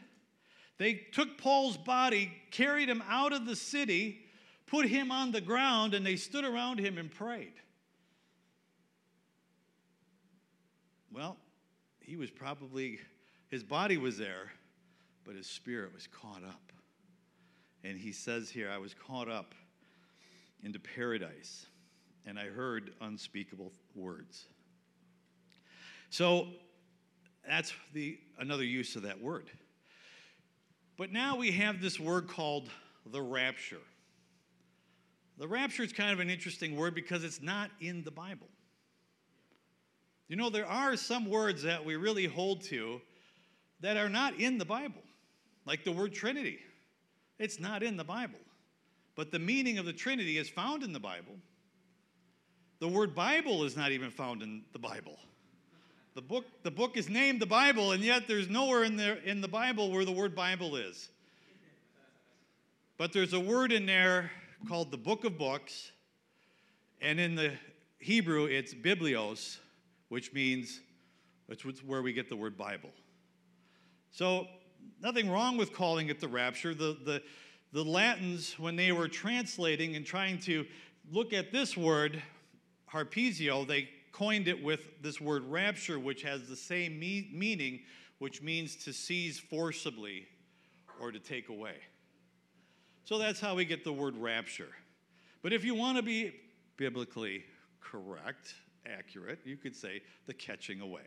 They 0.79 0.95
took 0.95 1.37
Paul's 1.37 1.77
body, 1.77 2.33
carried 2.51 2.89
him 2.89 3.03
out 3.09 3.33
of 3.33 3.47
the 3.47 3.57
city, 3.57 4.21
put 4.67 4.87
him 4.87 5.11
on 5.11 5.33
the 5.33 5.41
ground, 5.41 5.95
and 5.95 6.07
they 6.07 6.17
stood 6.17 6.45
around 6.45 6.79
him 6.79 6.97
and 6.97 7.11
prayed. 7.11 7.53
Well, 11.13 11.37
he 12.01 12.17
was 12.17 12.31
probably, 12.31 12.99
his 13.49 13.63
body 13.63 13.99
was 13.99 14.17
there, 14.17 14.53
but 15.25 15.35
his 15.35 15.47
spirit 15.47 15.93
was 15.95 16.07
caught 16.07 16.45
up. 16.45 16.73
And 17.85 17.99
he 17.99 18.13
says 18.13 18.51
here, 18.51 18.71
I 18.71 18.79
was 18.79 18.95
caught 18.95 19.29
up 19.29 19.55
into 20.63 20.79
paradise, 20.79 21.67
and 22.25 22.39
I 22.39 22.47
heard 22.47 22.93
unspeakable 23.01 23.73
words. 23.95 24.45
So 26.11 26.49
that's 27.49 27.73
the 27.93 28.19
another 28.39 28.65
use 28.65 28.97
of 28.97 29.03
that 29.03 29.21
word. 29.21 29.51
But 30.97 31.11
now 31.11 31.37
we 31.37 31.51
have 31.53 31.81
this 31.81 31.99
word 31.99 32.29
called 32.29 32.69
the 33.11 33.21
rapture. 33.21 33.81
The 35.39 35.49
rapture 35.49 35.83
is 35.83 35.93
kind 35.93 36.13
of 36.13 36.21
an 36.21 36.31
interesting 36.31 36.77
word 36.77 36.95
because 36.95 37.25
it's 37.25 37.43
not 37.43 37.71
in 37.81 38.05
the 38.05 38.11
Bible. 38.11 38.49
You 40.29 40.37
know, 40.37 40.51
there 40.51 40.67
are 40.67 40.97
some 40.97 41.29
words 41.29 41.63
that 41.65 41.85
we 41.85 41.97
really 41.97 42.27
hold 42.27 42.63
to 42.65 43.01
that 43.81 43.97
are 43.97 44.09
not 44.09 44.39
in 44.39 44.59
the 44.59 44.65
Bible, 44.65 45.02
like 45.67 45.85
the 45.85 45.93
word 45.93 46.13
Trinity. 46.13 46.59
It's 47.39 47.59
not 47.61 47.83
in 47.83 47.97
the 47.97 48.05
Bible. 48.05 48.39
But 49.15 49.31
the 49.31 49.39
meaning 49.39 49.79
of 49.79 49.85
the 49.85 49.93
Trinity 49.93 50.39
is 50.39 50.49
found 50.49 50.83
in 50.83 50.93
the 50.93 51.01
Bible. 51.01 51.35
The 52.79 52.89
word 52.89 53.15
Bible 53.15 53.65
is 53.65 53.77
not 53.77 53.93
even 53.93 54.11
found 54.11 54.43
in 54.43 54.63
the 54.73 54.79
Bible. 54.79 55.19
The 56.15 56.23
book, 56.23 56.45
the 56.63 56.71
book 56.71 56.97
is 56.97 57.09
named 57.09 57.41
the 57.41 57.47
Bible, 57.47 57.93
and 57.93 58.03
yet 58.03 58.27
there's 58.27 58.49
nowhere 58.49 58.85
in, 58.85 58.97
there, 58.97 59.17
in 59.17 59.41
the 59.41 59.49
Bible 59.49 59.91
where 59.91 60.05
the 60.05 60.13
word 60.13 60.35
Bible 60.35 60.77
is. 60.77 61.09
But 62.99 63.13
there's 63.13 63.33
a 63.33 63.41
word 63.41 63.73
in 63.73 63.87
there 63.87 64.31
called 64.69 64.91
the 64.91 64.99
Book 64.99 65.25
of 65.25 65.39
Books, 65.39 65.91
and 67.01 67.19
in 67.19 67.35
the 67.35 67.53
Hebrew 67.99 68.45
it's 68.45 68.75
biblios, 68.75 69.59
which 70.09 70.33
means 70.33 70.81
it's 71.49 71.65
where 71.85 72.03
we 72.03 72.13
get 72.13 72.29
the 72.29 72.37
word 72.37 72.57
Bible. 72.57 72.91
So 74.11 74.47
nothing 75.01 75.31
wrong 75.31 75.57
with 75.57 75.73
calling 75.73 76.09
it 76.09 76.21
the 76.21 76.29
rapture. 76.29 76.75
The, 76.75 76.97
the, 77.05 77.23
the 77.73 77.83
Latins, 77.83 78.59
when 78.59 78.77
they 78.77 78.93
were 78.93 79.09
translating 79.09 79.97
and 79.97 80.05
trying 80.05 80.39
to 80.41 80.65
look 81.11 81.33
at 81.33 81.53
this 81.53 81.77
word, 81.77 82.23
harpazo, 82.93 83.67
they 83.67 83.89
coined 84.13 84.47
it 84.47 84.63
with 84.63 85.03
this 85.03 85.21
word 85.21 85.45
rapture, 85.45 85.99
which 85.99 86.23
has 86.23 86.49
the 86.49 86.57
same 86.57 86.99
me- 86.99 87.31
meaning, 87.33 87.81
which 88.19 88.43
means 88.43 88.77
to 88.77 88.93
seize 88.93 89.39
forcibly 89.39 90.27
or 91.01 91.11
to 91.11 91.19
take 91.19 91.49
away. 91.49 91.77
So 93.05 93.19
that's 93.19 93.41
how 93.41 93.55
we 93.55 93.65
get 93.65 93.85
the 93.85 93.93
word 93.93 94.17
rapture. 94.17 94.69
But 95.43 95.53
if 95.53 95.65
you 95.65 95.75
want 95.75 95.97
to 95.97 96.03
be 96.03 96.35
biblically 96.77 97.45
correct, 97.81 98.55
accurate, 98.87 99.41
you 99.45 99.57
could 99.57 99.75
say 99.75 100.03
the 100.27 100.35
catching 100.35 100.81
away. 100.81 101.03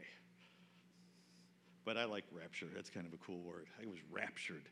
But 1.86 1.98
I 1.98 2.06
like 2.06 2.24
rapture. 2.32 2.66
That's 2.74 2.90
kind 2.90 3.06
of 3.06 3.14
a 3.14 3.18
cool 3.18 3.40
word. 3.42 3.68
I 3.82 3.86
was 3.86 4.00
raptured. 4.12 4.64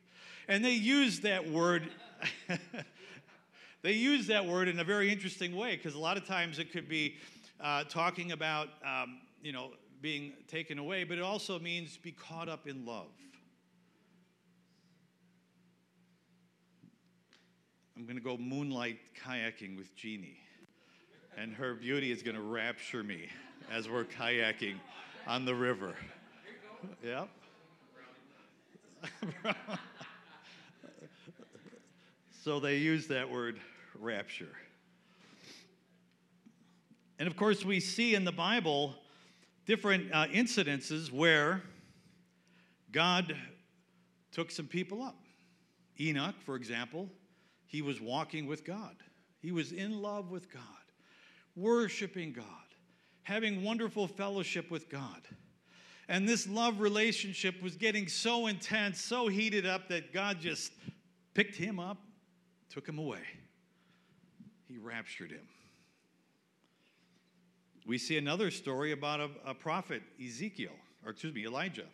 And 0.48 0.64
they 0.64 0.72
use 0.72 1.20
that 1.20 1.48
word. 1.48 1.88
they 3.82 3.92
use 3.92 4.26
that 4.26 4.44
word 4.44 4.66
in 4.66 4.80
a 4.80 4.84
very 4.84 5.12
interesting 5.12 5.54
way 5.56 5.76
because 5.76 5.94
a 5.94 5.98
lot 5.98 6.16
of 6.16 6.26
times 6.26 6.58
it 6.58 6.72
could 6.72 6.88
be 6.88 7.14
uh, 7.60 7.84
talking 7.84 8.32
about, 8.32 8.68
um, 8.84 9.20
you 9.42 9.52
know, 9.52 9.70
being 10.02 10.32
taken 10.48 10.78
away, 10.78 11.04
but 11.04 11.16
it 11.16 11.22
also 11.22 11.58
means 11.58 11.96
be 11.96 12.12
caught 12.12 12.48
up 12.48 12.66
in 12.66 12.84
love. 12.84 13.06
I'm 17.96 18.04
going 18.04 18.16
to 18.16 18.22
go 18.22 18.36
moonlight 18.36 18.98
kayaking 19.24 19.76
with 19.76 19.94
Jeannie, 19.94 20.40
and 21.38 21.54
her 21.54 21.74
beauty 21.74 22.10
is 22.10 22.22
going 22.22 22.34
to 22.34 22.42
rapture 22.42 23.04
me 23.04 23.28
as 23.70 23.88
we're 23.88 24.04
kayaking 24.04 24.74
on 25.26 25.44
the 25.44 25.54
river. 25.54 25.94
Yep. 27.02 27.28
so 32.42 32.60
they 32.60 32.76
use 32.76 33.06
that 33.08 33.30
word 33.30 33.60
rapture. 33.98 34.56
And 37.18 37.28
of 37.28 37.36
course, 37.36 37.64
we 37.64 37.80
see 37.80 38.14
in 38.14 38.24
the 38.24 38.32
Bible 38.32 38.94
different 39.66 40.12
uh, 40.12 40.26
incidences 40.26 41.12
where 41.12 41.62
God 42.90 43.34
took 44.32 44.50
some 44.50 44.66
people 44.66 45.02
up. 45.02 45.16
Enoch, 46.00 46.34
for 46.44 46.56
example, 46.56 47.08
he 47.66 47.82
was 47.82 48.00
walking 48.00 48.46
with 48.46 48.64
God, 48.64 48.96
he 49.40 49.52
was 49.52 49.72
in 49.72 50.02
love 50.02 50.30
with 50.30 50.52
God, 50.52 50.62
worshiping 51.56 52.32
God, 52.32 52.44
having 53.22 53.62
wonderful 53.62 54.06
fellowship 54.06 54.70
with 54.70 54.88
God. 54.88 55.22
And 56.08 56.28
this 56.28 56.46
love 56.48 56.80
relationship 56.80 57.62
was 57.62 57.76
getting 57.76 58.08
so 58.08 58.46
intense, 58.46 59.00
so 59.00 59.28
heated 59.28 59.66
up 59.66 59.88
that 59.88 60.12
God 60.12 60.40
just 60.40 60.72
picked 61.32 61.56
him 61.56 61.80
up, 61.80 61.98
took 62.68 62.86
him 62.86 62.98
away. 62.98 63.22
He 64.68 64.76
raptured 64.78 65.30
him. 65.30 65.46
We 67.86 67.98
see 67.98 68.16
another 68.16 68.50
story 68.50 68.92
about 68.92 69.20
a, 69.20 69.30
a 69.46 69.54
prophet, 69.54 70.02
Ezekiel, 70.22 70.72
or 71.04 71.10
excuse 71.12 71.34
me, 71.34 71.44
Elijah. 71.46 71.86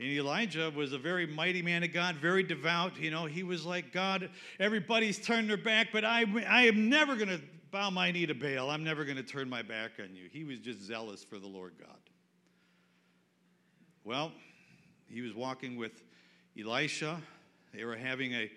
And 0.00 0.08
Elijah 0.08 0.72
was 0.74 0.92
a 0.92 0.98
very 0.98 1.26
mighty 1.26 1.62
man 1.62 1.84
of 1.84 1.92
God, 1.92 2.16
very 2.16 2.42
devout. 2.42 2.98
You 2.98 3.10
know, 3.10 3.26
he 3.26 3.42
was 3.42 3.64
like, 3.64 3.92
God, 3.92 4.28
everybody's 4.58 5.18
turned 5.18 5.48
their 5.48 5.56
back, 5.56 5.88
but 5.92 6.04
I, 6.04 6.24
I 6.48 6.62
am 6.62 6.88
never 6.88 7.14
going 7.16 7.28
to 7.28 7.40
bow 7.70 7.90
my 7.90 8.10
knee 8.10 8.26
to 8.26 8.34
Baal. 8.34 8.70
I'm 8.70 8.84
never 8.84 9.04
going 9.04 9.16
to 9.16 9.22
turn 9.22 9.48
my 9.48 9.62
back 9.62 9.92
on 10.00 10.14
you. 10.14 10.28
He 10.32 10.44
was 10.44 10.58
just 10.58 10.80
zealous 10.80 11.24
for 11.24 11.38
the 11.38 11.46
Lord 11.46 11.74
God. 11.78 11.98
Well, 14.06 14.32
he 15.08 15.22
was 15.22 15.32
walking 15.32 15.78
with 15.78 16.02
Elisha. 16.60 17.22
They 17.72 17.84
were 17.86 17.96
having 17.96 18.34
a, 18.34 18.50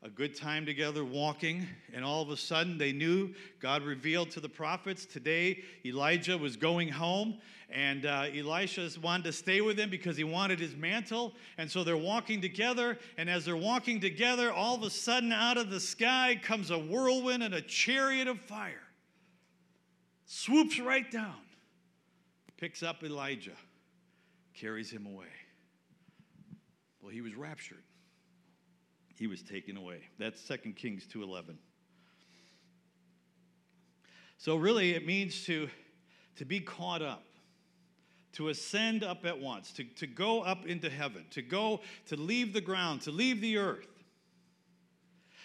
a 0.00 0.08
good 0.08 0.36
time 0.36 0.64
together 0.64 1.04
walking, 1.04 1.66
and 1.92 2.04
all 2.04 2.22
of 2.22 2.30
a 2.30 2.36
sudden 2.36 2.78
they 2.78 2.92
knew 2.92 3.34
God 3.58 3.82
revealed 3.82 4.30
to 4.30 4.38
the 4.38 4.48
prophets 4.48 5.04
today 5.04 5.64
Elijah 5.84 6.38
was 6.38 6.56
going 6.56 6.86
home, 6.86 7.38
and 7.68 8.06
uh, 8.06 8.26
Elisha 8.32 8.88
wanted 9.02 9.24
to 9.24 9.32
stay 9.32 9.60
with 9.60 9.76
him 9.76 9.90
because 9.90 10.16
he 10.16 10.22
wanted 10.22 10.60
his 10.60 10.76
mantle. 10.76 11.32
And 11.58 11.68
so 11.68 11.82
they're 11.82 11.96
walking 11.96 12.40
together, 12.40 12.96
and 13.18 13.28
as 13.28 13.44
they're 13.44 13.56
walking 13.56 13.98
together, 14.00 14.52
all 14.52 14.76
of 14.76 14.84
a 14.84 14.90
sudden 14.90 15.32
out 15.32 15.58
of 15.58 15.68
the 15.68 15.80
sky 15.80 16.38
comes 16.40 16.70
a 16.70 16.78
whirlwind 16.78 17.42
and 17.42 17.54
a 17.54 17.62
chariot 17.62 18.28
of 18.28 18.38
fire. 18.38 18.86
Swoops 20.26 20.78
right 20.78 21.10
down, 21.10 21.34
picks 22.56 22.84
up 22.84 23.02
Elijah 23.02 23.56
carries 24.54 24.90
him 24.90 25.06
away. 25.06 25.26
Well, 27.00 27.10
he 27.12 27.20
was 27.20 27.34
raptured. 27.34 27.82
He 29.16 29.26
was 29.26 29.42
taken 29.42 29.76
away. 29.76 30.02
That's 30.18 30.42
2 30.46 30.74
Kings 30.74 31.06
2:11. 31.06 31.56
So 34.38 34.56
really 34.56 34.92
it 34.92 35.06
means 35.06 35.44
to 35.46 35.68
to 36.36 36.44
be 36.44 36.60
caught 36.60 37.02
up. 37.02 37.24
to 38.32 38.48
ascend 38.48 39.04
up 39.04 39.26
at 39.26 39.38
once, 39.38 39.72
to, 39.72 39.84
to 39.84 40.06
go 40.06 40.40
up 40.40 40.64
into 40.66 40.88
heaven, 40.88 41.24
to 41.30 41.42
go, 41.42 41.80
to 42.06 42.16
leave 42.16 42.52
the 42.54 42.60
ground, 42.62 43.02
to 43.02 43.10
leave 43.10 43.40
the 43.42 43.58
earth. 43.58 43.86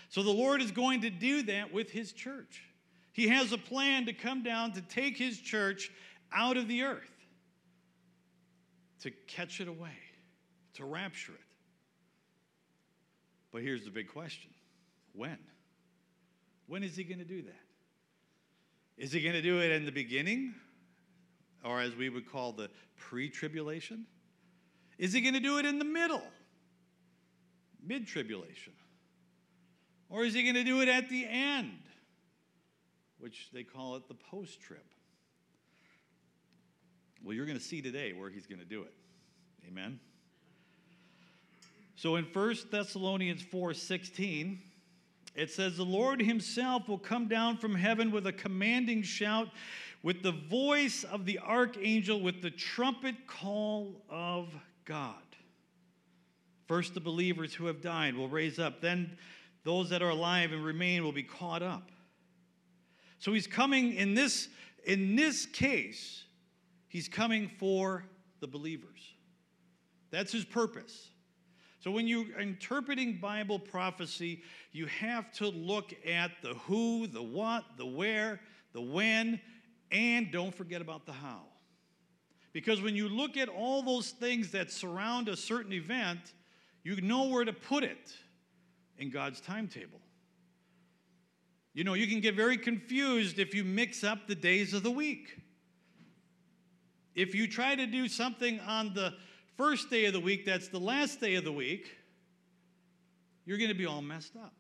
So 0.10 0.24
the 0.24 0.32
Lord 0.32 0.62
is 0.62 0.72
going 0.72 1.02
to 1.02 1.10
do 1.10 1.44
that 1.44 1.74
with 1.74 1.92
his 1.92 2.14
church. 2.14 2.64
He 3.12 3.28
has 3.28 3.52
a 3.52 3.58
plan 3.58 4.06
to 4.06 4.14
come 4.14 4.42
down 4.42 4.72
to 4.74 4.82
take 4.82 5.18
his 5.18 5.38
church 5.40 5.92
out 6.32 6.56
of 6.56 6.70
the 6.70 6.84
earth, 6.84 7.12
to 9.08 9.12
catch 9.28 9.62
it 9.62 9.68
away, 9.68 9.98
to 10.74 10.86
rapture 10.86 11.32
it. 11.32 11.40
But 13.52 13.62
here's 13.62 13.86
the 13.86 13.92
big 13.92 14.10
question 14.10 14.52
when? 15.14 15.38
When 16.68 16.84
is 16.84 16.96
he 16.96 17.04
going 17.04 17.20
to 17.20 17.26
do 17.26 17.42
that? 17.44 17.64
Is 18.98 19.12
he 19.12 19.22
going 19.22 19.36
to 19.36 19.42
do 19.42 19.62
it 19.62 19.72
in 19.72 19.86
the 19.86 19.92
beginning 19.92 20.54
or 21.64 21.80
as 21.80 21.96
we 21.96 22.10
would 22.10 22.30
call 22.30 22.52
the 22.52 22.70
pre 22.98 23.30
tribulation? 23.30 24.06
Is 24.98 25.14
he 25.14 25.22
going 25.22 25.36
to 25.36 25.40
do 25.40 25.58
it 25.60 25.66
in 25.66 25.80
the 25.80 25.86
middle, 25.86 26.24
mid 27.86 28.08
tribulation? 28.08 28.74
Or 30.10 30.24
is 30.24 30.34
he 30.34 30.44
going 30.44 30.56
to 30.56 30.64
do 30.64 30.82
it 30.82 30.90
at 30.90 31.10
the 31.10 31.26
end, 31.30 31.80
which 33.20 33.50
they 33.54 33.64
call 33.64 33.96
it 33.96 34.08
the 34.08 34.16
post 34.16 34.60
trib? 34.62 34.80
Well, 37.24 37.34
you're 37.34 37.46
going 37.46 37.58
to 37.58 37.64
see 37.64 37.82
today 37.82 38.14
where 38.14 38.30
he's 38.30 38.46
going 38.46 38.60
to 38.60 38.66
do 38.66 38.84
it. 38.84 38.94
Amen. 39.68 40.00
So 41.96 42.16
in 42.16 42.26
1 42.26 42.56
Thessalonians 42.72 43.42
4 43.42 43.74
16, 43.74 44.62
it 45.36 45.52
says, 45.52 45.78
The 45.78 45.84
Lord 45.84 46.22
himself 46.22 46.88
will 46.88 47.00
come 47.00 47.28
down 47.28 47.58
from 47.58 47.76
heaven 47.76 48.12
with 48.12 48.28
a 48.28 48.34
commanding 48.34 49.02
shout 49.02 49.50
with 50.04 50.24
the 50.24 50.32
voice 50.32 51.04
of 51.04 51.26
the 51.26 51.40
archangel, 51.40 52.22
with 52.22 52.42
the 52.42 52.52
trumpet 52.52 53.28
call 53.28 54.02
of 54.10 54.48
God. 54.86 55.16
First, 56.68 56.94
the 56.94 57.00
believers 57.00 57.54
who 57.54 57.66
have 57.66 57.82
died 57.82 58.16
will 58.16 58.30
raise 58.30 58.60
up. 58.60 58.82
Then, 58.82 59.18
those 59.64 59.90
that 59.90 60.02
are 60.02 60.10
alive 60.10 60.52
and 60.52 60.64
remain 60.64 61.04
will 61.04 61.12
be 61.12 61.24
caught 61.24 61.64
up. 61.64 61.90
So, 63.20 63.34
he's 63.34 63.48
coming 63.48 63.94
in 63.94 64.14
this, 64.14 64.50
in 64.86 65.16
this 65.16 65.46
case, 65.46 66.24
he's 66.88 67.08
coming 67.08 67.50
for 67.60 68.04
the 68.40 68.48
believers. 68.48 69.14
That's 70.12 70.32
his 70.32 70.46
purpose. 70.46 71.10
So, 71.80 71.92
when 71.92 72.08
you're 72.08 72.40
interpreting 72.40 73.20
Bible 73.20 73.60
prophecy, 73.60 74.42
you 74.72 74.88
have 74.88 75.32
to 75.34 75.48
look 75.48 75.94
at 76.06 76.32
the 76.42 76.56
who, 76.66 77.08
the 77.08 77.22
what, 77.22 77.64
the 77.78 77.86
where, 77.86 78.40
the 78.74 78.82
when, 78.82 79.40
and 79.92 80.32
don't 80.32 80.54
forget 80.54 80.82
about 80.82 81.06
the 81.06 81.14
how. 81.14 81.44
Because 82.54 82.82
when 82.82 82.96
you 82.96 83.08
look 83.08 83.38
at 83.38 83.50
all 83.50 83.84
those 83.84 84.10
things 84.10 84.52
that 84.52 84.72
surround 84.72 85.30
a 85.30 85.38
certain 85.38 85.74
event, 85.74 86.34
you 86.84 87.00
know 87.02 87.28
where 87.28 87.46
to 87.46 87.54
put 87.54 87.84
it 87.84 88.14
in 88.98 89.12
God's 89.12 89.40
timetable. 89.40 90.02
You 91.74 91.84
know, 91.84 91.94
you 91.94 92.08
can 92.08 92.22
get 92.22 92.36
very 92.36 92.58
confused 92.58 93.38
if 93.38 93.54
you 93.54 93.64
mix 93.64 94.04
up 94.04 94.28
the 94.28 94.36
days 94.36 94.74
of 94.74 94.82
the 94.82 94.90
week. 94.90 95.38
If 97.18 97.34
you 97.34 97.48
try 97.48 97.74
to 97.74 97.88
do 97.88 98.08
something 98.08 98.60
on 98.60 98.94
the 98.94 99.12
first 99.58 99.90
day 99.90 100.06
of 100.06 100.14
the 100.14 100.20
week 100.20 100.46
that's 100.46 100.68
the 100.68 100.80
last 100.80 101.20
day 101.20 101.34
of 101.34 101.44
the 101.44 101.52
week, 101.52 101.90
you're 103.44 103.58
going 103.58 103.72
to 103.72 103.76
be 103.76 103.88
all 103.88 104.04
messed 104.04 104.36
up. 104.36 104.54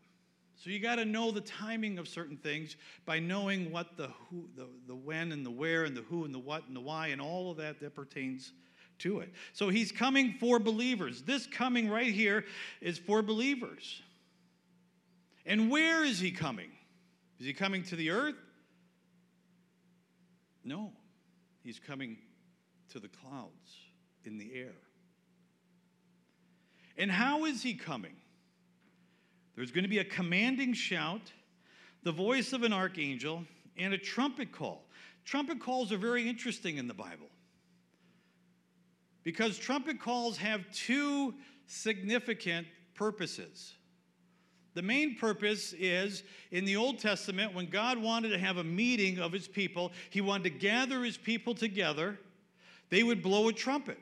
So 0.56 0.72
you 0.72 0.80
got 0.80 0.96
to 0.96 1.06
know 1.06 1.30
the 1.30 1.42
timing 1.42 2.00
of 2.00 2.08
certain 2.08 2.36
things 2.36 2.76
by 3.06 3.20
knowing 3.20 3.72
what 3.72 3.96
the 3.96 4.08
who, 4.32 4.50
the, 4.56 4.66
the 4.88 4.96
when 4.96 5.32
and 5.32 5.46
the 5.46 5.52
where 5.52 5.84
and 5.84 5.96
the 5.96 6.02
who 6.02 6.26
and 6.26 6.34
the 6.34 6.40
what 6.40 6.66
and 6.66 6.76
the 6.76 6.82
why 6.82 7.10
and 7.10 7.22
all 7.22 7.52
of 7.52 7.58
that 7.58 7.80
that 7.80 7.94
pertains 7.94 8.54
to 9.00 9.20
it. 9.20 9.32
So 9.54 9.70
he's 9.70 9.92
coming 9.92 10.34
for 10.40 10.58
believers. 10.58 11.22
This 11.22 11.46
coming 11.46 11.88
right 11.88 12.12
here 12.12 12.44
is 12.82 12.98
for 12.98 13.22
believers. 13.22 14.02
And 15.46 15.70
where 15.70 16.04
is 16.04 16.20
he 16.20 16.32
coming? 16.32 16.72
Is 17.40 17.46
he 17.46 17.54
coming 17.54 17.84
to 17.84 17.96
the 17.96 18.10
earth? 18.10 18.36
No. 20.64 20.92
He's 21.64 21.78
coming 21.78 22.18
to 22.91 23.00
the 23.00 23.08
clouds 23.08 23.77
in 24.24 24.38
the 24.38 24.51
air. 24.53 24.75
And 26.97 27.12
how 27.12 27.45
is 27.45 27.62
he 27.62 27.73
coming? 27.73 28.15
There's 29.56 29.71
going 29.71 29.84
to 29.84 29.89
be 29.89 30.00
a 30.00 30.06
commanding 30.06 30.73
shout, 30.73 31.32
the 32.04 32.12
voice 32.12 32.54
of 32.54 32.63
an 32.63 32.73
archangel, 32.73 33.43
and 33.78 33.93
a 33.93 33.97
trumpet 33.97 34.52
call. 34.52 34.88
Trumpet 35.26 35.60
calls 35.60 35.91
are 35.91 35.97
very 35.97 36.28
interesting 36.28 36.78
in 36.78 36.88
the 36.88 36.93
Bible 36.93 37.30
because 39.23 39.58
trumpet 39.58 40.00
calls 40.00 40.38
have 40.38 40.62
two 40.71 41.34
significant 41.65 42.65
purposes. 42.95 43.73
The 44.73 44.82
main 44.82 45.17
purpose 45.17 45.73
is 45.73 46.23
in 46.52 46.63
the 46.63 46.78
Old 46.78 47.00
Testament, 47.00 47.54
when 47.54 47.65
God 47.65 47.97
wanted 47.97 48.30
to 48.30 48.38
have 48.38 48.58
a 48.58 48.63
meeting 48.63 49.19
of 49.19 49.34
his 49.34 49.47
people, 49.47 49.91
he 50.12 50.21
wanted 50.21 50.43
to 50.43 50.50
gather 50.52 51.04
his 51.04 51.17
people 51.17 51.56
together, 51.56 52.19
they 52.89 53.04
would 53.04 53.21
blow 53.21 53.47
a 53.47 53.54
trumpet. 53.54 54.00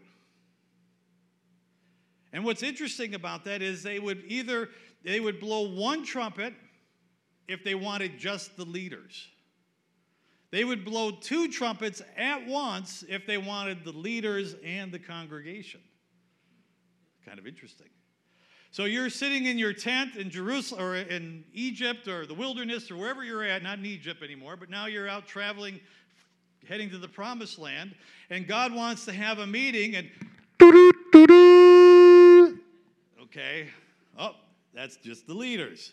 And 2.33 2.43
what's 2.43 2.63
interesting 2.63 3.15
about 3.15 3.45
that 3.45 3.61
is 3.61 3.81
they 3.81 3.99
would 3.99 4.23
either 4.27 4.69
they 5.03 5.19
would 5.19 5.39
blow 5.39 5.69
one 5.69 6.03
trumpet 6.03 6.53
if 7.47 7.63
they 7.63 7.75
wanted 7.75 8.17
just 8.17 8.57
the 8.57 8.65
leaders. 8.65 9.27
They 10.51 10.63
would 10.63 10.83
blow 10.83 11.11
two 11.11 11.49
trumpets 11.49 12.01
at 12.17 12.47
once 12.47 13.03
if 13.07 13.25
they 13.25 13.37
wanted 13.37 13.83
the 13.83 13.91
leaders 13.91 14.55
and 14.63 14.91
the 14.91 14.99
congregation. 14.99 15.81
Kind 17.25 17.39
of 17.39 17.47
interesting. 17.47 17.87
So 18.71 18.85
you're 18.85 19.09
sitting 19.09 19.45
in 19.45 19.57
your 19.57 19.73
tent 19.73 20.15
in 20.15 20.29
Jerusalem 20.29 20.81
or 20.81 20.95
in 20.95 21.45
Egypt 21.53 22.07
or 22.07 22.25
the 22.25 22.33
wilderness 22.33 22.91
or 22.91 22.97
wherever 22.97 23.23
you're 23.23 23.43
at, 23.43 23.63
not 23.63 23.79
in 23.79 23.85
Egypt 23.85 24.21
anymore, 24.21 24.57
but 24.57 24.69
now 24.69 24.85
you're 24.85 25.07
out 25.07 25.25
traveling, 25.25 25.79
heading 26.67 26.89
to 26.91 26.97
the 26.97 27.07
promised 27.07 27.59
land, 27.59 27.95
and 28.29 28.47
God 28.47 28.73
wants 28.73 29.05
to 29.05 29.13
have 29.13 29.39
a 29.39 29.47
meeting 29.47 29.95
and 29.95 30.09
okay, 33.21 33.67
oh, 34.17 34.35
that's 34.73 34.97
just 34.97 35.27
the 35.27 35.33
leaders. 35.33 35.91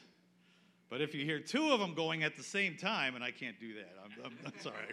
But 0.89 1.01
if 1.01 1.15
you 1.15 1.25
hear 1.25 1.41
two 1.41 1.73
of 1.73 1.81
them 1.81 1.95
going 1.95 2.23
at 2.23 2.37
the 2.37 2.43
same 2.43 2.77
time, 2.77 3.15
and 3.15 3.25
I 3.25 3.31
can't 3.31 3.59
do 3.59 3.75
that, 3.75 3.95
I'm, 4.05 4.11
I'm, 4.25 4.39
I'm 4.47 4.61
sorry. 4.61 4.77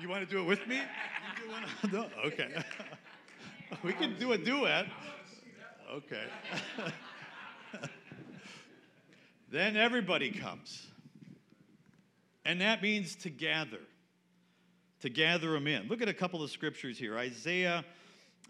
You 0.00 0.08
want 0.08 0.28
to 0.28 0.34
do 0.34 0.40
it 0.40 0.44
with 0.44 0.66
me? 0.66 0.80
no? 1.92 2.06
Okay. 2.26 2.48
we 3.84 3.92
can 3.92 4.18
do 4.18 4.32
a 4.32 4.38
duet. 4.38 4.86
Okay. 5.88 6.24
then 9.52 9.76
everybody 9.76 10.32
comes. 10.32 10.88
And 12.44 12.60
that 12.60 12.82
means 12.82 13.14
to 13.16 13.30
gather, 13.30 13.78
to 15.04 15.10
gather 15.10 15.50
them 15.50 15.66
in. 15.66 15.86
Look 15.86 16.00
at 16.00 16.08
a 16.08 16.14
couple 16.14 16.42
of 16.42 16.50
scriptures 16.50 16.96
here. 16.96 17.18
Isaiah 17.18 17.84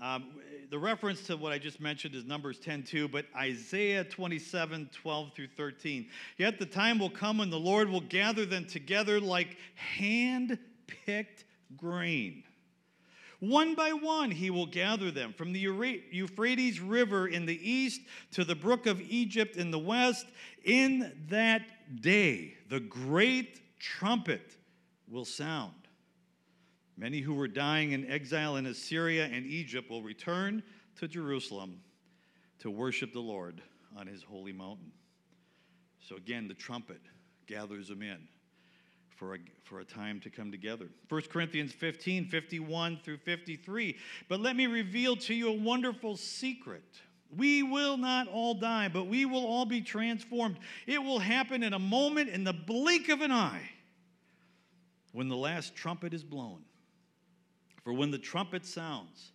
um, 0.00 0.26
the 0.70 0.78
reference 0.78 1.26
to 1.26 1.36
what 1.36 1.52
I 1.52 1.58
just 1.58 1.80
mentioned 1.80 2.14
is 2.14 2.24
Numbers 2.24 2.60
10 2.60 2.84
2, 2.84 3.08
but 3.08 3.26
Isaiah 3.36 4.04
27 4.04 4.88
12 4.92 5.32
through 5.34 5.48
13. 5.56 6.06
Yet 6.38 6.60
the 6.60 6.66
time 6.66 7.00
will 7.00 7.10
come 7.10 7.38
when 7.38 7.50
the 7.50 7.58
Lord 7.58 7.88
will 7.88 8.02
gather 8.02 8.46
them 8.46 8.66
together 8.66 9.20
like 9.20 9.56
hand 9.74 10.56
picked 10.86 11.44
grain. 11.76 12.44
One 13.40 13.74
by 13.74 13.92
one, 13.92 14.30
he 14.30 14.50
will 14.50 14.66
gather 14.66 15.10
them 15.10 15.32
from 15.32 15.52
the 15.52 15.60
Euphrates 16.12 16.78
River 16.78 17.26
in 17.26 17.46
the 17.46 17.68
east 17.68 18.00
to 18.32 18.44
the 18.44 18.54
brook 18.54 18.86
of 18.86 19.00
Egypt 19.00 19.56
in 19.56 19.72
the 19.72 19.78
west. 19.78 20.26
In 20.64 21.12
that 21.30 21.62
day, 22.00 22.54
the 22.70 22.80
great 22.80 23.60
trumpet 23.80 24.56
will 25.08 25.24
sound 25.24 25.83
Many 26.96 27.20
who 27.20 27.34
were 27.34 27.48
dying 27.48 27.92
in 27.92 28.10
exile 28.10 28.56
in 28.56 28.66
Assyria 28.66 29.26
and 29.26 29.44
Egypt 29.46 29.90
will 29.90 30.02
return 30.02 30.62
to 30.96 31.08
Jerusalem 31.08 31.80
to 32.60 32.70
worship 32.70 33.12
the 33.12 33.20
Lord 33.20 33.60
on 33.96 34.06
his 34.06 34.22
holy 34.22 34.52
mountain. 34.52 34.92
So 36.00 36.16
again, 36.16 36.48
the 36.48 36.54
trumpet 36.54 37.00
gathers 37.46 37.88
them 37.88 38.02
in 38.02 38.28
for 39.16 39.34
a, 39.34 39.38
for 39.64 39.80
a 39.80 39.84
time 39.84 40.20
to 40.20 40.30
come 40.30 40.50
together. 40.50 40.88
1 41.08 41.22
Corinthians 41.32 41.72
15, 41.72 42.26
51 42.26 42.98
through 43.04 43.18
53. 43.18 43.96
But 44.28 44.40
let 44.40 44.56
me 44.56 44.66
reveal 44.66 45.16
to 45.16 45.34
you 45.34 45.48
a 45.48 45.52
wonderful 45.52 46.16
secret. 46.16 46.84
We 47.36 47.62
will 47.62 47.96
not 47.96 48.28
all 48.28 48.54
die, 48.54 48.88
but 48.88 49.06
we 49.06 49.24
will 49.24 49.44
all 49.44 49.66
be 49.66 49.80
transformed. 49.80 50.58
It 50.86 51.02
will 51.02 51.18
happen 51.18 51.62
in 51.62 51.72
a 51.72 51.78
moment, 51.78 52.28
in 52.28 52.44
the 52.44 52.52
blink 52.52 53.08
of 53.08 53.20
an 53.20 53.32
eye, 53.32 53.70
when 55.12 55.28
the 55.28 55.36
last 55.36 55.74
trumpet 55.74 56.14
is 56.14 56.22
blown. 56.22 56.62
For 57.84 57.92
when 57.92 58.10
the 58.10 58.18
trumpet 58.18 58.64
sounds, 58.66 59.32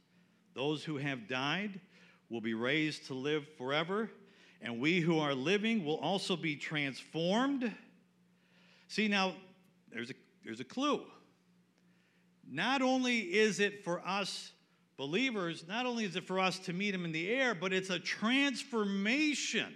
those 0.55 0.83
who 0.83 0.97
have 0.97 1.27
died 1.27 1.79
will 2.29 2.41
be 2.41 2.55
raised 2.55 3.05
to 3.07 3.13
live 3.13 3.47
forever, 3.57 4.09
and 4.61 4.79
we 4.79 4.99
who 4.99 5.19
are 5.19 5.33
living 5.33 5.85
will 5.85 5.99
also 5.99 6.35
be 6.35 6.55
transformed. 6.55 7.71
See, 8.87 9.07
now, 9.07 9.35
there's 9.91 10.09
a, 10.09 10.15
there's 10.43 10.59
a 10.59 10.65
clue. 10.65 11.03
Not 12.51 12.81
only 12.81 13.19
is 13.19 13.59
it 13.59 13.83
for 13.83 14.05
us 14.05 14.51
believers, 14.97 15.63
not 15.67 15.85
only 15.85 16.03
is 16.03 16.15
it 16.15 16.25
for 16.25 16.39
us 16.39 16.59
to 16.59 16.73
meet 16.73 16.93
him 16.93 17.05
in 17.05 17.11
the 17.11 17.29
air, 17.29 17.55
but 17.55 17.71
it's 17.71 17.89
a 17.89 17.99
transformation. 17.99 19.73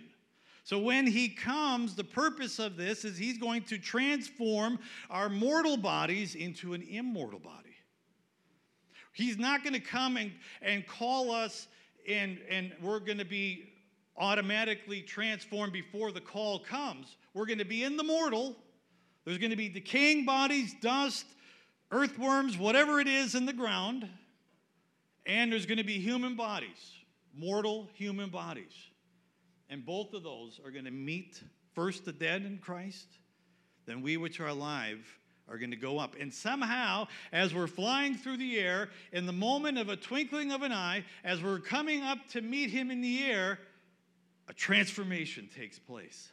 So 0.64 0.80
when 0.80 1.06
he 1.06 1.30
comes, 1.30 1.96
the 1.96 2.04
purpose 2.04 2.58
of 2.58 2.76
this 2.76 3.06
is 3.06 3.18
he's 3.18 3.38
going 3.38 3.64
to 3.64 3.78
transform 3.78 4.80
our 5.10 5.30
mortal 5.30 5.78
bodies 5.78 6.36
into 6.36 6.74
an 6.74 6.82
immortal 6.82 7.40
body. 7.40 7.73
He's 9.14 9.38
not 9.38 9.64
going 9.64 9.74
to 9.74 9.80
come 9.80 10.18
and, 10.18 10.32
and 10.62 10.86
call 10.86 11.32
us 11.32 11.68
and, 12.08 12.40
and 12.50 12.74
we're 12.82 13.00
going 13.00 13.20
to 13.20 13.26
be 13.26 13.70
automatically 14.18 15.02
transformed 15.02 15.74
before 15.74 16.12
the 16.12 16.22
call 16.22 16.60
comes. 16.60 17.16
We're 17.34 17.46
going 17.46 17.60
to 17.60 17.66
be 17.66 17.84
in 17.84 17.98
the 17.98 18.04
mortal. 18.04 18.56
There's 19.26 19.38
going 19.38 19.52
to 19.52 19.58
be 19.58 19.70
decaying 19.70 20.26
bodies, 20.26 20.76
dust, 20.82 21.26
earthworms, 21.92 22.58
whatever 22.58 23.00
it 23.00 23.08
is 23.08 23.36
in 23.36 23.46
the 23.46 23.54
ground. 23.54 24.08
And 25.26 25.52
there's 25.52 25.66
going 25.66 25.78
to 25.78 25.84
be 25.84 26.00
human 26.00 26.36
bodies, 26.36 26.92
mortal 27.34 27.90
human 27.94 28.30
bodies. 28.30 28.74
And 29.70 29.86
both 29.86 30.14
of 30.14 30.24
those 30.24 30.60
are 30.64 30.72
going 30.72 30.86
to 30.86 30.92
meet 30.92 31.42
first 31.74 32.06
the 32.06 32.12
dead 32.12 32.44
in 32.44 32.58
Christ, 32.58 33.08
then 33.86 34.02
we 34.02 34.18
which 34.18 34.40
are 34.40 34.48
alive 34.48 35.06
are 35.50 35.58
going 35.58 35.72
to 35.72 35.78
go 35.78 36.00
up. 36.00 36.16
And 36.20 36.34
somehow, 36.34 37.08
as 37.32 37.54
we're 37.54 37.68
flying 37.68 38.16
through 38.16 38.38
the 38.38 38.58
air, 38.60 38.90
in 39.12 39.26
the 39.26 39.34
moment 39.34 39.78
of 39.78 39.90
a 39.90 39.96
twinkling 39.96 40.52
of 40.52 40.62
an 40.62 40.72
eye, 40.72 41.04
as 41.24 41.44
we're 41.44 41.60
coming 41.60 42.02
up 42.02 42.18
to 42.32 42.42
meet 42.42 42.70
him 42.70 42.92
in 42.92 43.02
the 43.02 43.24
air, 43.26 43.60
a 44.48 44.54
transformation 44.54 45.50
takes 45.56 45.80
place. 45.80 46.30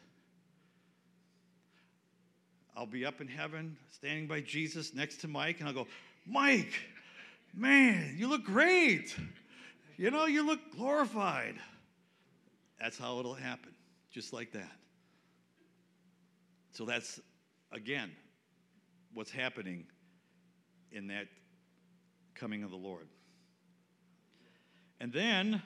I'll 2.76 2.86
be 2.86 3.04
up 3.04 3.20
in 3.20 3.28
heaven, 3.28 3.76
standing 3.90 4.26
by 4.26 4.40
Jesus 4.40 4.94
next 4.94 5.18
to 5.18 5.28
Mike, 5.28 5.60
and 5.60 5.68
I'll 5.68 5.74
go, 5.74 5.86
Mike, 6.26 6.72
man, 7.54 8.14
you 8.16 8.28
look 8.28 8.44
great. 8.44 9.14
You 9.96 10.10
know, 10.10 10.26
you 10.26 10.46
look 10.46 10.60
glorified. 10.76 11.56
That's 12.80 12.96
how 12.96 13.18
it'll 13.18 13.34
happen, 13.34 13.72
just 14.10 14.32
like 14.32 14.52
that. 14.52 14.72
So 16.72 16.84
that's, 16.86 17.20
again, 17.72 18.10
what's 19.14 19.30
happening 19.30 19.84
in 20.92 21.08
that 21.08 21.26
coming 22.34 22.62
of 22.62 22.70
the 22.70 22.76
Lord. 22.76 23.08
And 25.00 25.12
then 25.12 25.62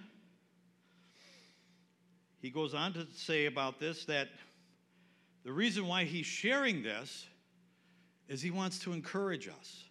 he 2.40 2.50
goes 2.50 2.74
on 2.74 2.92
to 2.94 3.06
say 3.14 3.46
about 3.46 3.80
this 3.80 4.04
that 4.04 4.28
the 5.44 5.52
reason 5.52 5.86
why 5.86 6.04
he's 6.04 6.26
sharing 6.26 6.82
this 6.82 7.26
is 8.28 8.40
he 8.40 8.50
wants 8.50 8.78
to 8.80 8.92
encourage 8.92 9.48
us. 9.48 9.84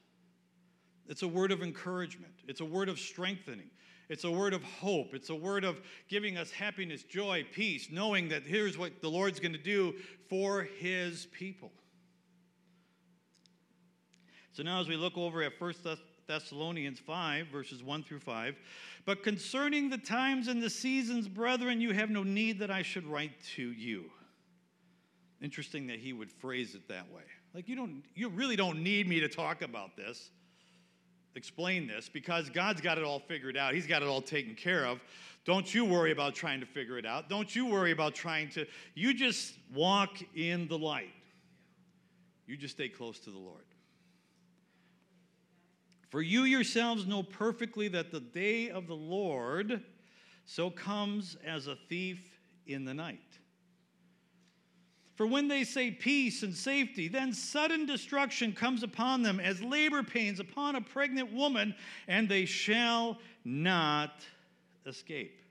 It's 1.08 1.22
a 1.22 1.28
word 1.28 1.52
of 1.52 1.62
encouragement, 1.62 2.34
it's 2.48 2.62
a 2.62 2.66
word 2.66 2.90
of 2.90 2.98
strengthening, 2.98 3.70
it's 4.10 4.24
a 4.24 4.32
word 4.32 4.54
of 4.54 4.64
hope, 4.64 5.14
it's 5.14 5.30
a 5.30 5.36
word 5.36 5.64
of 5.64 5.82
giving 6.08 6.38
us 6.38 6.50
happiness, 6.50 7.04
joy, 7.04 7.46
peace, 7.54 7.90
knowing 7.92 8.30
that 8.30 8.44
here's 8.44 8.78
what 8.78 9.02
the 9.02 9.10
Lord's 9.10 9.40
going 9.40 9.54
to 9.54 9.58
do 9.58 9.94
for 10.30 10.64
his 10.64 11.28
people. 11.28 11.72
So 14.54 14.62
now, 14.62 14.80
as 14.80 14.88
we 14.88 14.96
look 14.96 15.18
over 15.18 15.42
at 15.42 15.60
1 15.60 15.74
Thessalonians 16.28 17.00
5, 17.00 17.48
verses 17.48 17.82
1 17.82 18.04
through 18.04 18.20
5, 18.20 18.56
but 19.04 19.24
concerning 19.24 19.90
the 19.90 19.98
times 19.98 20.48
and 20.48 20.62
the 20.62 20.70
seasons, 20.70 21.28
brethren, 21.28 21.82
you 21.82 21.92
have 21.92 22.12
no 22.12 22.22
need 22.22 22.60
that 22.60 22.70
I 22.70 22.84
should 22.84 23.08
write 23.08 23.32
to 23.56 23.64
you. 23.64 24.06
Interesting 25.42 25.88
that 25.88 25.98
he 25.98 26.14
would 26.14 26.32
phrase 26.32 26.76
it 26.76 26.88
that 26.88 27.12
way. 27.12 27.24
Like, 27.56 27.68
you, 27.68 27.76
don't, 27.76 28.04
you 28.14 28.30
really 28.30 28.56
don't 28.56 28.84
need 28.84 29.08
me 29.08 29.20
to 29.22 29.28
talk 29.28 29.64
about 29.64 29.98
this, 29.98 30.30
explain 31.36 31.88
this, 31.88 32.08
because 32.08 32.52
God's 32.52 32.80
got 32.80 33.00
it 33.00 33.04
all 33.04 33.20
figured 33.20 33.58
out. 33.58 33.74
He's 33.74 33.88
got 33.88 34.04
it 34.04 34.08
all 34.08 34.22
taken 34.22 34.54
care 34.54 34.86
of. 34.86 35.02
Don't 35.46 35.74
you 35.74 35.84
worry 35.84 36.12
about 36.12 36.36
trying 36.36 36.60
to 36.60 36.68
figure 36.68 37.00
it 37.00 37.08
out. 37.08 37.28
Don't 37.28 37.56
you 37.56 37.66
worry 37.66 37.92
about 37.92 38.14
trying 38.14 38.50
to, 38.52 38.68
you 38.94 39.16
just 39.16 39.56
walk 39.74 40.20
in 40.36 40.68
the 40.68 40.78
light. 40.78 41.10
You 42.46 42.56
just 42.56 42.76
stay 42.76 42.88
close 42.88 43.20
to 43.22 43.32
the 43.32 43.40
Lord. 43.40 43.64
For 46.14 46.22
you 46.22 46.44
yourselves 46.44 47.08
know 47.08 47.24
perfectly 47.24 47.88
that 47.88 48.12
the 48.12 48.20
day 48.20 48.70
of 48.70 48.86
the 48.86 48.96
Lord 48.96 49.82
so 50.46 50.70
comes 50.70 51.38
as 51.44 51.66
a 51.66 51.76
thief 51.90 52.24
in 52.68 52.86
the 52.86 52.94
night. 52.94 53.40
For 55.16 55.26
when 55.26 55.48
they 55.48 55.64
say 55.64 55.90
peace 55.90 56.44
and 56.44 56.54
safety, 56.54 57.08
then 57.08 57.34
sudden 57.34 57.88
destruction 57.88 58.54
comes 58.54 58.84
upon 58.84 59.24
them 59.24 59.40
as 59.40 59.64
labor 59.64 60.04
pains 60.04 60.40
upon 60.40 60.76
a 60.76 60.82
pregnant 60.82 61.34
woman, 61.34 61.74
and 62.08 62.30
they 62.30 62.46
shall 62.46 63.18
not 63.44 64.24
escape. 64.86 65.42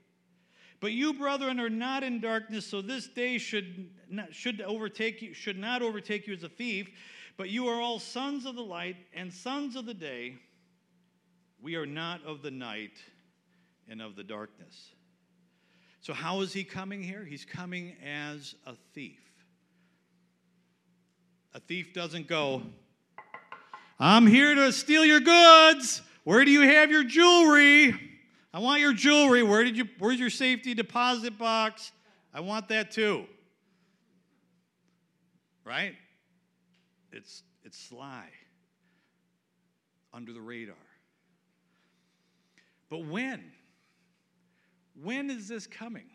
But 0.79 0.93
you, 0.93 1.13
brethren, 1.13 1.59
are 1.59 1.69
not 1.69 2.03
in 2.03 2.21
darkness, 2.21 2.65
so 2.65 2.81
this 2.81 3.09
day 3.09 3.37
should 3.37 3.89
not, 4.09 4.33
should 4.33 4.61
overtake 4.61 5.21
you, 5.21 5.33
should 5.33 5.59
not 5.59 5.81
overtake 5.81 6.25
you 6.25 6.33
as 6.33 6.43
a 6.43 6.49
thief. 6.49 6.89
But 7.35 7.49
you 7.49 7.67
are 7.67 7.81
all 7.81 7.99
sons 7.99 8.45
of 8.45 8.55
the 8.55 8.63
light 8.63 8.95
and 9.13 9.33
sons 9.33 9.75
of 9.75 9.85
the 9.85 9.93
day. 9.93 10.37
We 11.63 11.75
are 11.75 11.85
not 11.85 12.21
of 12.25 12.41
the 12.41 12.51
night 12.51 12.91
and 13.89 14.01
of 14.01 14.17
the 14.17 14.23
darkness. 14.23 14.89
So, 16.01 16.11
how 16.11 16.41
is 16.41 16.51
he 16.51 16.65
coming 16.65 17.01
here? 17.01 17.23
He's 17.23 17.45
coming 17.45 17.95
as 18.05 18.53
a 18.67 18.73
thief. 18.93 19.21
A 21.53 21.61
thief 21.61 21.93
doesn't 21.93 22.27
go, 22.27 22.63
I'm 23.97 24.27
here 24.27 24.53
to 24.53 24.73
steal 24.73 25.05
your 25.05 25.21
goods. 25.21 26.01
Where 26.25 26.43
do 26.43 26.51
you 26.51 26.61
have 26.61 26.91
your 26.91 27.05
jewelry? 27.05 27.97
I 28.53 28.59
want 28.59 28.81
your 28.81 28.91
jewelry. 28.91 29.43
Where 29.43 29.63
did 29.63 29.77
you 29.77 29.87
where's 29.99 30.19
your 30.19 30.29
safety 30.29 30.73
deposit 30.73 31.37
box? 31.37 31.93
I 32.33 32.41
want 32.41 32.67
that 32.67 32.91
too. 32.91 33.23
Right? 35.63 35.95
It's 37.13 37.43
it's 37.63 37.77
sly. 37.77 38.25
Under 40.13 40.33
the 40.33 40.41
radar. 40.41 40.75
But 42.93 43.07
when? 43.07 43.41
When 45.01 45.31
is 45.31 45.47
this 45.47 45.65
coming? 45.65 46.05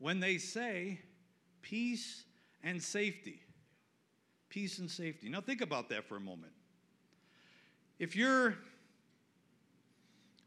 When 0.00 0.18
they 0.18 0.36
say 0.38 0.98
peace 1.62 2.24
and 2.64 2.82
safety. 2.82 3.38
Peace 4.48 4.80
and 4.80 4.90
safety. 4.90 5.28
Now, 5.28 5.40
think 5.40 5.60
about 5.60 5.88
that 5.90 6.08
for 6.08 6.16
a 6.16 6.20
moment. 6.20 6.50
If 8.00 8.16
you're 8.16 8.56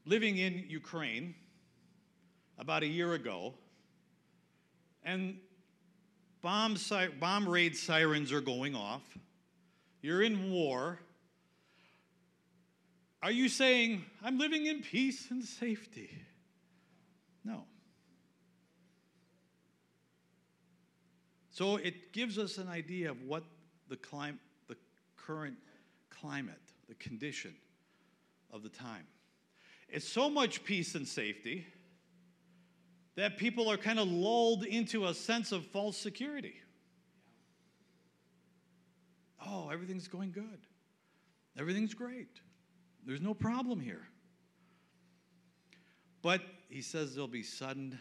living 0.04 0.38
in 0.38 0.66
Ukraine 0.68 1.34
about 2.58 2.84
a 2.84 2.88
year 2.88 3.14
ago, 3.14 3.54
and 5.02 5.38
bomb, 6.42 6.76
bomb 7.22 7.48
raid 7.48 7.78
sirens 7.78 8.34
are 8.34 8.42
going 8.42 8.76
off, 8.76 9.18
you're 10.02 10.24
in 10.24 10.52
war, 10.52 11.00
are 13.26 13.32
you 13.32 13.50
saying, 13.50 14.06
I'm 14.24 14.38
living 14.38 14.68
in 14.68 14.84
peace 14.84 15.32
and 15.32 15.44
safety? 15.44 16.12
No. 17.44 17.64
So 21.50 21.78
it 21.78 22.14
gives 22.14 22.38
us 22.38 22.60
an 22.60 22.68
idea 22.68 23.10
of 23.10 23.24
what 23.24 23.44
the, 23.90 23.96
clim- 23.96 24.40
the 24.68 24.78
current 25.18 25.58
climate, 26.12 26.62
the 26.88 26.94
condition 26.94 27.56
of 28.54 28.62
the 28.62 28.70
time. 28.70 29.08
It's 29.90 30.08
so 30.08 30.30
much 30.30 30.64
peace 30.64 30.94
and 30.94 31.08
safety 31.08 31.66
that 33.16 33.40
people 33.40 33.72
are 33.72 33.78
kind 33.78 33.98
of 33.98 34.08
lulled 34.08 34.66
into 34.66 35.08
a 35.08 35.16
sense 35.16 35.52
of 35.52 35.66
false 35.66 35.98
security. 35.98 36.58
Oh, 39.44 39.70
everything's 39.70 40.08
going 40.08 40.32
good. 40.32 40.68
Everything's 41.58 41.96
great. 41.96 42.40
There's 43.06 43.22
no 43.22 43.34
problem 43.34 43.80
here. 43.80 44.02
But 46.22 46.42
he 46.70 46.82
says 46.82 47.14
there'll 47.14 47.28
be 47.28 47.44
sudden 47.44 48.00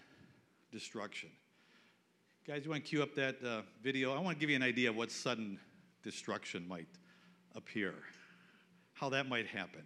destruction. 0.73 1.29
Guys, 2.47 2.63
you 2.65 2.71
want 2.71 2.85
to 2.85 2.89
cue 2.89 3.03
up 3.03 3.15
that 3.15 3.37
uh, 3.45 3.63
video? 3.83 4.15
I 4.15 4.21
want 4.21 4.37
to 4.37 4.41
give 4.41 4.51
you 4.51 4.57
an 4.57 4.63
idea 4.63 4.91
of 4.91 4.97
what 4.97 5.11
sudden 5.11 5.59
destruction 6.03 6.67
might 6.67 6.89
appear, 7.55 7.95
how 8.95 9.09
that 9.11 9.29
might 9.29 9.47
happen. 9.47 9.83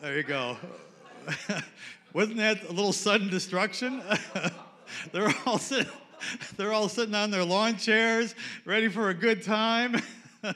There 0.00 0.16
you 0.16 0.22
go. 0.22 0.56
Wasn't 2.12 2.36
that 2.36 2.62
a 2.68 2.72
little 2.72 2.92
sudden 2.92 3.28
destruction? 3.28 4.00
they're 5.12 5.34
all 5.44 5.58
sitting, 5.58 5.92
they're 6.56 6.72
all 6.72 6.88
sitting 6.88 7.16
on 7.16 7.32
their 7.32 7.44
lawn 7.44 7.76
chairs, 7.76 8.36
ready 8.64 8.86
for 8.86 9.08
a 9.08 9.14
good 9.14 9.42
time. 9.42 10.00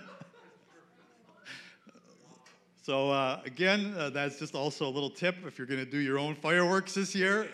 so 2.83 3.11
uh, 3.11 3.41
again, 3.45 3.93
uh, 3.99 4.11
that's 4.11 4.39
just 4.39 4.55
also 4.55 4.87
a 4.87 4.93
little 4.93 5.11
tip 5.11 5.35
if 5.45 5.59
you're 5.59 5.67
going 5.67 5.85
to 5.85 5.91
do 5.91 5.99
your 5.99 6.21
own 6.21 6.37
fireworks 6.37 6.95
this 6.95 7.13
year. 7.13 7.49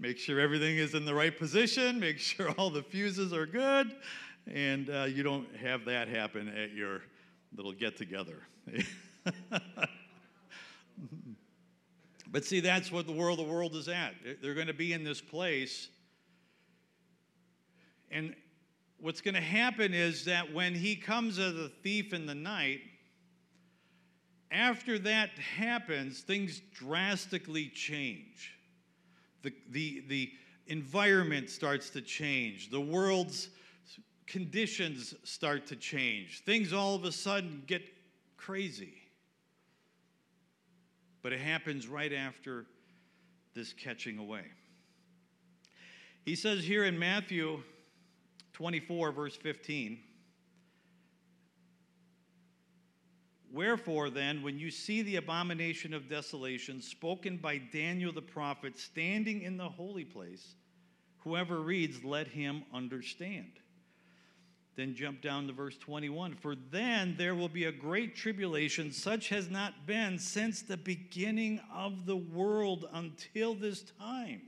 make 0.00 0.18
sure 0.18 0.40
everything 0.40 0.78
is 0.78 0.94
in 0.94 1.04
the 1.04 1.14
right 1.14 1.38
position. 1.38 2.00
Make 2.00 2.18
sure 2.18 2.50
all 2.58 2.70
the 2.70 2.82
fuses 2.82 3.32
are 3.32 3.46
good, 3.46 3.94
and 4.52 4.90
uh, 4.90 5.04
you 5.04 5.22
don't 5.22 5.46
have 5.58 5.84
that 5.84 6.08
happen 6.08 6.48
at 6.48 6.72
your 6.72 7.02
little 7.54 7.72
get 7.72 7.96
together. 7.96 8.42
But 12.30 12.44
see, 12.44 12.60
that's 12.60 12.92
what 12.92 13.06
the 13.06 13.12
world, 13.12 13.38
the 13.38 13.44
world 13.44 13.74
is 13.74 13.88
at. 13.88 14.14
They're 14.42 14.54
going 14.54 14.66
to 14.66 14.74
be 14.74 14.92
in 14.92 15.04
this 15.04 15.20
place. 15.20 15.88
And 18.10 18.34
what's 19.00 19.20
going 19.20 19.34
to 19.34 19.40
happen 19.40 19.94
is 19.94 20.24
that 20.26 20.52
when 20.52 20.74
he 20.74 20.96
comes 20.96 21.38
as 21.38 21.54
a 21.56 21.68
thief 21.68 22.12
in 22.12 22.26
the 22.26 22.34
night, 22.34 22.80
after 24.50 24.98
that 25.00 25.30
happens, 25.38 26.20
things 26.20 26.60
drastically 26.72 27.68
change. 27.68 28.56
The, 29.42 29.52
the, 29.70 30.04
the 30.08 30.32
environment 30.68 31.50
starts 31.50 31.90
to 31.90 32.00
change. 32.00 32.70
The 32.70 32.80
world's 32.80 33.48
conditions 34.26 35.14
start 35.24 35.66
to 35.66 35.76
change. 35.76 36.42
Things 36.44 36.72
all 36.72 36.94
of 36.94 37.04
a 37.04 37.12
sudden 37.12 37.62
get 37.66 37.82
crazy. 38.36 38.94
But 41.24 41.32
it 41.32 41.40
happens 41.40 41.88
right 41.88 42.12
after 42.12 42.66
this 43.54 43.72
catching 43.72 44.18
away. 44.18 44.42
He 46.26 46.36
says 46.36 46.62
here 46.62 46.84
in 46.84 46.98
Matthew 46.98 47.62
24, 48.52 49.10
verse 49.10 49.34
15 49.34 49.98
Wherefore, 53.50 54.10
then, 54.10 54.42
when 54.42 54.58
you 54.58 54.70
see 54.70 55.00
the 55.00 55.16
abomination 55.16 55.94
of 55.94 56.10
desolation 56.10 56.82
spoken 56.82 57.38
by 57.38 57.56
Daniel 57.56 58.12
the 58.12 58.20
prophet 58.20 58.78
standing 58.78 59.42
in 59.42 59.56
the 59.56 59.68
holy 59.68 60.04
place, 60.04 60.56
whoever 61.20 61.62
reads, 61.62 62.04
let 62.04 62.26
him 62.26 62.64
understand. 62.74 63.52
Then 64.76 64.94
jump 64.94 65.22
down 65.22 65.46
to 65.46 65.52
verse 65.52 65.76
21. 65.78 66.34
For 66.34 66.56
then 66.56 67.14
there 67.16 67.34
will 67.34 67.48
be 67.48 67.64
a 67.64 67.72
great 67.72 68.16
tribulation, 68.16 68.90
such 68.90 69.28
has 69.28 69.48
not 69.48 69.86
been 69.86 70.18
since 70.18 70.62
the 70.62 70.76
beginning 70.76 71.60
of 71.72 72.06
the 72.06 72.16
world 72.16 72.86
until 72.92 73.54
this 73.54 73.84
time. 74.00 74.42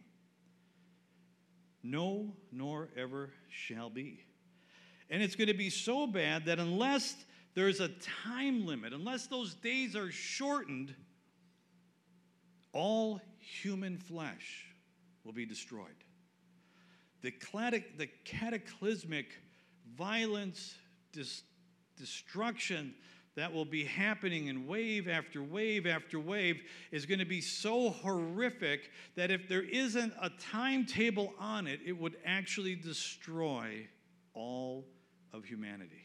No, 1.85 2.35
nor 2.51 2.89
ever 2.97 3.31
shall 3.49 3.89
be. 3.89 4.25
And 5.09 5.23
it's 5.23 5.37
going 5.37 5.49
to 5.49 5.55
be 5.55 5.71
so 5.71 6.09
bad 6.09 6.47
that 6.47 6.59
unless 6.59 7.15
there's 7.55 7.79
a 7.79 7.89
time 8.25 8.67
limit, 8.67 8.93
unless 8.93 9.29
those 9.29 9.55
days 9.55 9.95
are 9.95 10.11
shortened, 10.11 10.93
all 12.73 13.21
human 13.39 13.97
flesh 13.97 14.67
will 15.25 15.33
be 15.33 15.47
destroyed. 15.47 15.87
The, 17.23 17.31
cataclysmic 18.25 19.29
violence, 19.97 20.75
dis- 21.13 21.43
destruction 21.97 22.95
that 23.37 23.53
will 23.53 23.67
be 23.67 23.85
happening 23.85 24.47
in 24.47 24.67
wave 24.67 25.09
after 25.09 25.43
wave 25.43 25.87
after 25.87 26.19
wave 26.19 26.63
is 26.91 27.05
going 27.05 27.19
to 27.19 27.27
be 27.27 27.41
so 27.41 27.91
horrific 27.91 28.91
that 29.15 29.31
if 29.31 29.47
there 29.49 29.63
isn't 29.63 30.13
a 30.21 30.31
timetable 30.41 31.35
on 31.39 31.67
it, 31.67 31.81
it 31.85 31.93
would 31.93 32.17
actually 32.25 32.75
destroy 32.75 33.87
all 34.33 34.87
of 35.35 35.45
humanity. 35.45 36.03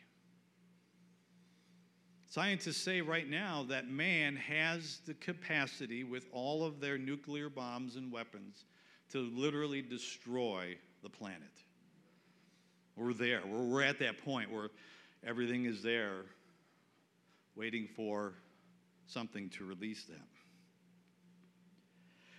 Scientists 2.27 2.81
say 2.81 3.01
right 3.01 3.29
now 3.29 3.65
that 3.67 3.89
man 3.89 4.35
has 4.37 5.01
the 5.05 5.13
capacity, 5.13 6.03
with 6.03 6.27
all 6.31 6.63
of 6.63 6.79
their 6.79 6.97
nuclear 6.97 7.49
bombs 7.49 7.97
and 7.97 8.11
weapons, 8.11 8.65
to 9.09 9.19
literally 9.19 9.81
destroy 9.81 10.77
the 11.03 11.09
planet. 11.09 11.51
We're 12.95 13.13
there. 13.13 13.41
We're, 13.45 13.63
we're 13.63 13.83
at 13.83 13.99
that 13.99 14.23
point 14.23 14.51
where 14.51 14.69
everything 15.25 15.65
is 15.65 15.81
there 15.81 16.25
waiting 17.55 17.87
for 17.95 18.33
something 19.07 19.49
to 19.49 19.65
release 19.65 20.05
them. 20.05 20.23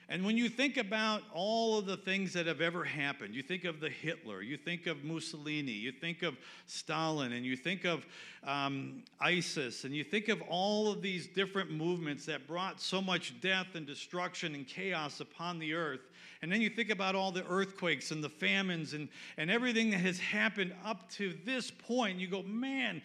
And 0.09 0.27
when 0.27 0.37
you 0.37 0.51
think 0.51 0.77
about 0.77 1.23
all 1.33 1.79
of 1.79 1.87
the 1.87 1.97
things 1.97 2.35
that 2.35 2.47
have 2.47 2.61
ever 2.61 2.85
happened, 2.85 3.35
you 3.35 3.43
think 3.43 3.65
of 3.65 3.81
the 3.81 3.89
Hitler, 3.89 4.43
you 4.43 4.59
think 4.59 4.87
of 4.87 5.05
Mussolini, 5.05 5.73
you 5.73 5.91
think 5.91 6.23
of 6.23 6.37
Stalin, 6.67 7.33
and 7.33 7.47
you 7.47 7.57
think 7.57 7.87
of 7.87 8.05
um, 8.45 9.05
ISIS, 9.21 9.85
and 9.85 9.95
you 9.95 10.05
think 10.05 10.29
of 10.29 10.43
all 10.51 10.93
of 10.93 11.01
these 11.01 11.29
different 11.29 11.71
movements 11.71 12.27
that 12.27 12.47
brought 12.47 12.79
so 12.79 13.01
much 13.01 13.41
death 13.41 13.69
and 13.75 13.87
destruction 13.87 14.55
and 14.55 14.67
chaos 14.67 15.21
upon 15.21 15.59
the 15.59 15.73
earth. 15.73 16.11
And 16.43 16.51
then 16.51 16.61
you 16.61 16.69
think 16.69 16.91
about 16.91 17.15
all 17.15 17.31
the 17.31 17.47
earthquakes 17.47 18.11
and 18.11 18.23
the 18.23 18.29
famines 18.29 18.95
and, 18.95 19.09
and 19.37 19.49
everything 19.49 19.91
that 19.91 20.01
has 20.01 20.19
happened 20.19 20.75
up 20.85 21.09
to 21.13 21.35
this 21.45 21.71
point. 21.71 22.19
You 22.19 22.27
go, 22.27 22.43
man, 22.43 23.01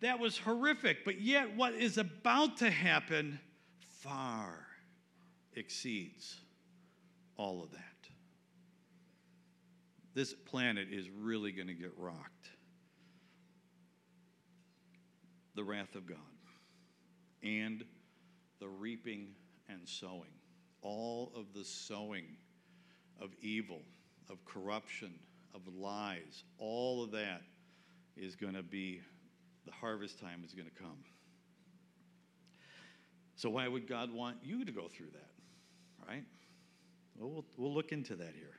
that 0.00 0.18
was 0.18 0.36
horrific. 0.36 1.04
But 1.04 1.20
yet, 1.20 1.56
what 1.56 1.72
is 1.72 1.96
about 1.96 2.58
to 2.58 2.70
happen 2.70 3.40
far 4.02 4.66
exceeds 5.54 6.36
all 7.36 7.62
of 7.62 7.70
that. 7.72 7.78
This 10.14 10.34
planet 10.34 10.88
is 10.90 11.08
really 11.08 11.52
going 11.52 11.68
to 11.68 11.74
get 11.74 11.92
rocked. 11.96 12.50
The 15.54 15.64
wrath 15.64 15.94
of 15.94 16.06
God 16.06 16.18
and 17.42 17.84
the 18.60 18.68
reaping 18.68 19.28
and 19.68 19.80
sowing. 19.88 20.30
All 20.82 21.32
of 21.34 21.54
the 21.54 21.64
sowing 21.64 22.24
of 23.22 23.30
evil, 23.40 23.80
of 24.28 24.44
corruption, 24.44 25.14
of 25.54 25.60
lies, 25.74 26.44
all 26.58 27.02
of 27.02 27.12
that 27.12 27.42
is 28.16 28.34
going 28.34 28.54
to 28.54 28.62
be, 28.62 29.00
the 29.64 29.72
harvest 29.72 30.18
time 30.18 30.42
is 30.44 30.52
going 30.52 30.68
to 30.68 30.82
come. 30.82 30.98
So, 33.36 33.50
why 33.50 33.68
would 33.68 33.88
God 33.88 34.12
want 34.12 34.36
you 34.42 34.64
to 34.64 34.72
go 34.72 34.88
through 34.88 35.10
that, 35.12 36.06
right? 36.08 36.24
Well, 37.18 37.30
we'll, 37.30 37.44
we'll 37.56 37.74
look 37.74 37.92
into 37.92 38.16
that 38.16 38.34
here. 38.34 38.56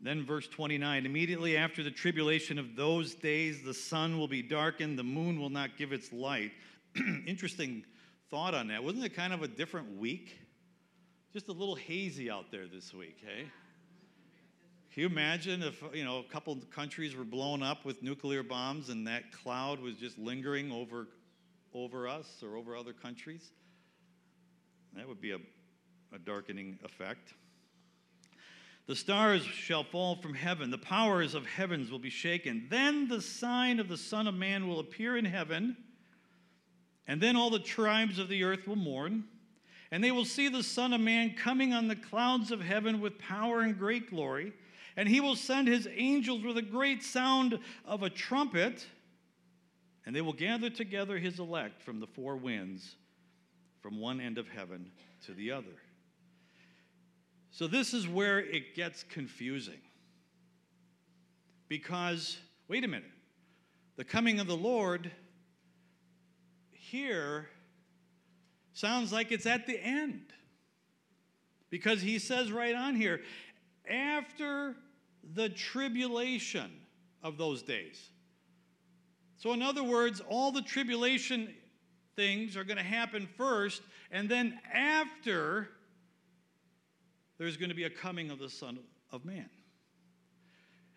Then, 0.00 0.24
verse 0.24 0.48
29 0.48 1.04
immediately 1.04 1.56
after 1.56 1.82
the 1.82 1.90
tribulation 1.90 2.58
of 2.58 2.74
those 2.74 3.14
days, 3.14 3.62
the 3.62 3.74
sun 3.74 4.18
will 4.18 4.28
be 4.28 4.42
darkened, 4.42 4.98
the 4.98 5.04
moon 5.04 5.38
will 5.38 5.50
not 5.50 5.76
give 5.76 5.92
its 5.92 6.12
light. 6.12 6.52
Interesting 7.26 7.84
thought 8.30 8.54
on 8.54 8.68
that. 8.68 8.82
Wasn't 8.82 9.04
it 9.04 9.14
kind 9.14 9.32
of 9.32 9.42
a 9.42 9.48
different 9.48 9.98
week? 9.98 10.38
Just 11.32 11.46
a 11.46 11.52
little 11.52 11.76
hazy 11.76 12.28
out 12.28 12.50
there 12.50 12.66
this 12.66 12.92
week, 12.92 13.18
hey? 13.24 13.44
Can 14.92 15.02
you 15.02 15.06
imagine 15.06 15.62
if 15.62 15.80
you 15.94 16.02
know 16.02 16.18
a 16.18 16.24
couple 16.24 16.56
countries 16.74 17.14
were 17.14 17.22
blown 17.22 17.62
up 17.62 17.84
with 17.84 18.02
nuclear 18.02 18.42
bombs 18.42 18.88
and 18.88 19.06
that 19.06 19.30
cloud 19.30 19.78
was 19.78 19.94
just 19.94 20.18
lingering 20.18 20.72
over 20.72 21.06
over 21.72 22.08
us 22.08 22.42
or 22.42 22.56
over 22.56 22.76
other 22.76 22.92
countries? 22.92 23.52
That 24.96 25.06
would 25.06 25.20
be 25.20 25.30
a, 25.30 25.38
a 26.12 26.18
darkening 26.18 26.80
effect. 26.82 27.34
The 28.88 28.96
stars 28.96 29.44
shall 29.44 29.84
fall 29.84 30.16
from 30.16 30.34
heaven, 30.34 30.72
the 30.72 30.78
powers 30.78 31.36
of 31.36 31.46
heavens 31.46 31.92
will 31.92 32.00
be 32.00 32.10
shaken. 32.10 32.66
Then 32.68 33.06
the 33.06 33.22
sign 33.22 33.78
of 33.78 33.86
the 33.86 33.96
Son 33.96 34.26
of 34.26 34.34
Man 34.34 34.66
will 34.66 34.80
appear 34.80 35.16
in 35.16 35.26
heaven, 35.26 35.76
and 37.06 37.20
then 37.20 37.36
all 37.36 37.50
the 37.50 37.60
tribes 37.60 38.18
of 38.18 38.28
the 38.28 38.42
earth 38.42 38.66
will 38.66 38.74
mourn. 38.74 39.28
And 39.92 40.04
they 40.04 40.12
will 40.12 40.24
see 40.24 40.48
the 40.48 40.62
Son 40.62 40.92
of 40.92 41.00
Man 41.00 41.34
coming 41.34 41.72
on 41.72 41.88
the 41.88 41.96
clouds 41.96 42.52
of 42.52 42.60
heaven 42.60 43.00
with 43.00 43.18
power 43.18 43.62
and 43.62 43.76
great 43.76 44.10
glory. 44.10 44.52
And 44.96 45.08
he 45.08 45.20
will 45.20 45.36
send 45.36 45.66
his 45.66 45.88
angels 45.96 46.44
with 46.44 46.56
a 46.56 46.62
great 46.62 47.02
sound 47.02 47.58
of 47.84 48.02
a 48.02 48.10
trumpet, 48.10 48.86
and 50.04 50.14
they 50.14 50.20
will 50.20 50.32
gather 50.32 50.70
together 50.70 51.18
his 51.18 51.38
elect 51.38 51.82
from 51.82 52.00
the 52.00 52.06
four 52.06 52.36
winds, 52.36 52.96
from 53.80 54.00
one 54.00 54.20
end 54.20 54.38
of 54.38 54.48
heaven 54.48 54.90
to 55.26 55.32
the 55.32 55.52
other. 55.52 55.66
So, 57.52 57.66
this 57.66 57.94
is 57.94 58.06
where 58.06 58.38
it 58.38 58.74
gets 58.76 59.02
confusing. 59.04 59.80
Because, 61.68 62.38
wait 62.68 62.84
a 62.84 62.88
minute, 62.88 63.10
the 63.96 64.04
coming 64.04 64.38
of 64.38 64.46
the 64.46 64.56
Lord 64.56 65.10
here 66.72 67.48
Sounds 68.80 69.12
like 69.12 69.30
it's 69.30 69.44
at 69.44 69.66
the 69.66 69.78
end. 69.78 70.22
Because 71.68 72.00
he 72.00 72.18
says 72.18 72.50
right 72.50 72.74
on 72.74 72.96
here, 72.96 73.20
after 73.86 74.74
the 75.34 75.50
tribulation 75.50 76.72
of 77.22 77.36
those 77.36 77.62
days. 77.62 78.08
So, 79.36 79.52
in 79.52 79.60
other 79.60 79.84
words, 79.84 80.22
all 80.26 80.50
the 80.50 80.62
tribulation 80.62 81.54
things 82.16 82.56
are 82.56 82.64
going 82.64 82.78
to 82.78 82.82
happen 82.82 83.28
first, 83.36 83.82
and 84.10 84.30
then 84.30 84.58
after, 84.72 85.68
there's 87.36 87.58
going 87.58 87.68
to 87.68 87.76
be 87.76 87.84
a 87.84 87.90
coming 87.90 88.30
of 88.30 88.38
the 88.38 88.48
Son 88.48 88.78
of 89.12 89.26
Man. 89.26 89.50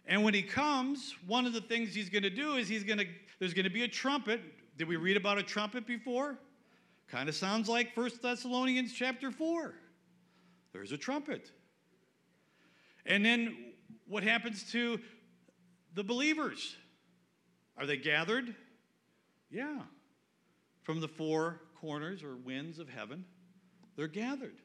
And 0.05 0.23
when 0.23 0.33
he 0.33 0.41
comes, 0.41 1.15
one 1.27 1.45
of 1.45 1.51
the 1.51 1.61
things 1.61 1.93
he's 1.93 2.09
going 2.09 2.23
to 2.23 2.29
do 2.29 2.55
is 2.55 2.69
he's 2.69 2.85
going 2.85 2.99
to 2.99 3.07
there's 3.39 3.53
going 3.53 3.65
to 3.65 3.69
be 3.69 3.83
a 3.83 3.89
trumpet. 3.89 4.39
Did 4.77 4.87
we 4.87 4.95
read 4.95 5.17
about 5.17 5.37
a 5.37 5.43
trumpet 5.43 5.85
before? 5.85 6.39
Kind 7.07 7.29
of 7.29 7.35
sounds 7.35 7.69
like 7.69 7.95
1 7.95 8.11
Thessalonians 8.21 8.93
chapter 8.93 9.31
4. 9.31 9.73
There's 10.71 10.91
a 10.91 10.97
trumpet. 10.97 11.51
And 13.05 13.23
then 13.23 13.73
what 14.07 14.23
happens 14.23 14.71
to 14.71 14.99
the 15.93 16.03
believers? 16.03 16.75
Are 17.77 17.85
they 17.85 17.97
gathered? 17.97 18.55
Yeah. 19.49 19.81
From 20.81 20.99
the 20.99 21.07
four 21.07 21.61
corners 21.79 22.23
or 22.23 22.35
winds 22.35 22.79
of 22.79 22.89
heaven, 22.89 23.25
they're 23.95 24.07
gathered. 24.07 24.59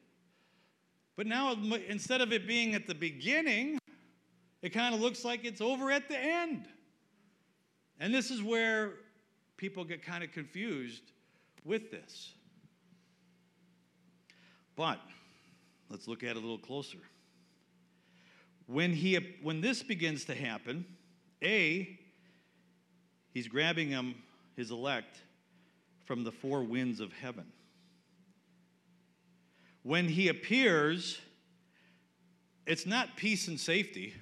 But 1.15 1.27
now, 1.27 1.53
instead 1.87 2.21
of 2.21 2.31
it 2.31 2.47
being 2.47 2.75
at 2.75 2.87
the 2.87 2.95
beginning, 2.95 3.77
it 4.61 4.69
kind 4.69 4.95
of 4.95 5.01
looks 5.01 5.25
like 5.25 5.45
it's 5.45 5.61
over 5.61 5.91
at 5.91 6.07
the 6.07 6.17
end. 6.17 6.65
And 7.99 8.13
this 8.13 8.31
is 8.31 8.41
where 8.41 8.93
people 9.57 9.83
get 9.83 10.01
kind 10.01 10.23
of 10.23 10.31
confused 10.31 11.11
with 11.65 11.91
this. 11.91 12.33
But 14.75 14.99
let's 15.89 16.07
look 16.07 16.23
at 16.23 16.31
it 16.31 16.37
a 16.37 16.39
little 16.39 16.57
closer. 16.57 16.99
When, 18.67 18.93
he, 18.93 19.17
when 19.41 19.61
this 19.61 19.83
begins 19.83 20.25
to 20.25 20.35
happen, 20.35 20.85
A, 21.43 21.99
he's 23.33 23.47
grabbing 23.47 23.89
him, 23.89 24.15
his 24.55 24.71
elect, 24.71 25.17
from 26.05 26.23
the 26.23 26.31
four 26.31 26.63
winds 26.63 26.99
of 26.99 27.11
heaven. 27.13 27.45
When 29.83 30.07
he 30.07 30.27
appears, 30.27 31.19
it's 32.67 32.85
not 32.85 33.15
peace 33.15 33.47
and 33.47 33.59
safety. 33.59 34.13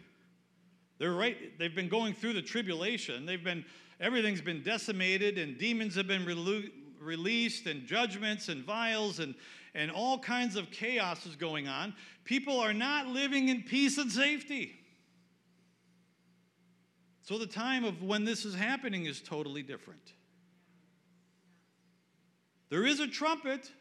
They're 0.97 1.13
right, 1.13 1.58
they've 1.60 1.76
been 1.76 1.89
going 1.89 2.13
through 2.13 2.34
the 2.34 2.41
tribulation. 2.41 3.26
They've 3.26 3.43
been, 3.43 3.65
everything's 4.00 4.41
been 4.41 4.63
decimated, 4.63 5.38
and 5.38 5.58
demons 5.58 5.95
have 5.95 6.08
been 6.08 6.26
released, 7.08 7.65
and 7.65 7.88
judgments 7.88 8.50
and 8.50 8.63
vials 8.63 9.20
and 9.20 9.34
and 9.78 9.91
all 9.91 10.17
kinds 10.17 10.56
of 10.56 10.72
chaos 10.72 11.28
is 11.28 11.36
going 11.36 11.67
on. 11.67 11.93
People 12.24 12.60
are 12.60 12.74
not 12.74 13.06
living 13.08 13.50
in 13.50 13.62
peace 13.62 14.00
and 14.00 14.12
safety. 14.12 14.76
So 17.22 17.38
the 17.38 17.46
time 17.46 17.84
of 17.84 18.02
when 18.02 18.26
this 18.26 18.43
is 18.43 18.56
happening 18.56 19.06
is 19.06 19.22
totally 19.22 19.62
different. 19.62 20.13
There 22.70 22.88
is 22.88 23.00
a 23.00 23.08
trumpet, 23.08 23.72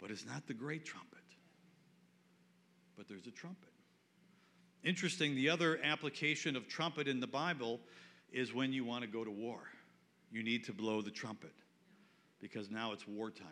but 0.00 0.10
it's 0.10 0.26
not 0.26 0.48
the 0.48 0.54
great 0.54 0.84
trumpet. 0.84 1.18
But 2.96 3.06
there's 3.06 3.28
a 3.28 3.30
trumpet. 3.30 3.68
Interesting, 4.82 5.36
the 5.36 5.48
other 5.48 5.78
application 5.84 6.56
of 6.56 6.66
trumpet 6.66 7.06
in 7.06 7.20
the 7.20 7.26
Bible 7.26 7.78
is 8.32 8.52
when 8.52 8.72
you 8.72 8.84
want 8.84 9.02
to 9.02 9.08
go 9.08 9.22
to 9.22 9.30
war. 9.30 9.60
You 10.32 10.42
need 10.42 10.64
to 10.64 10.72
blow 10.72 11.02
the 11.02 11.10
trumpet 11.10 11.52
because 12.40 12.70
now 12.70 12.92
it's 12.92 13.06
wartime. 13.06 13.46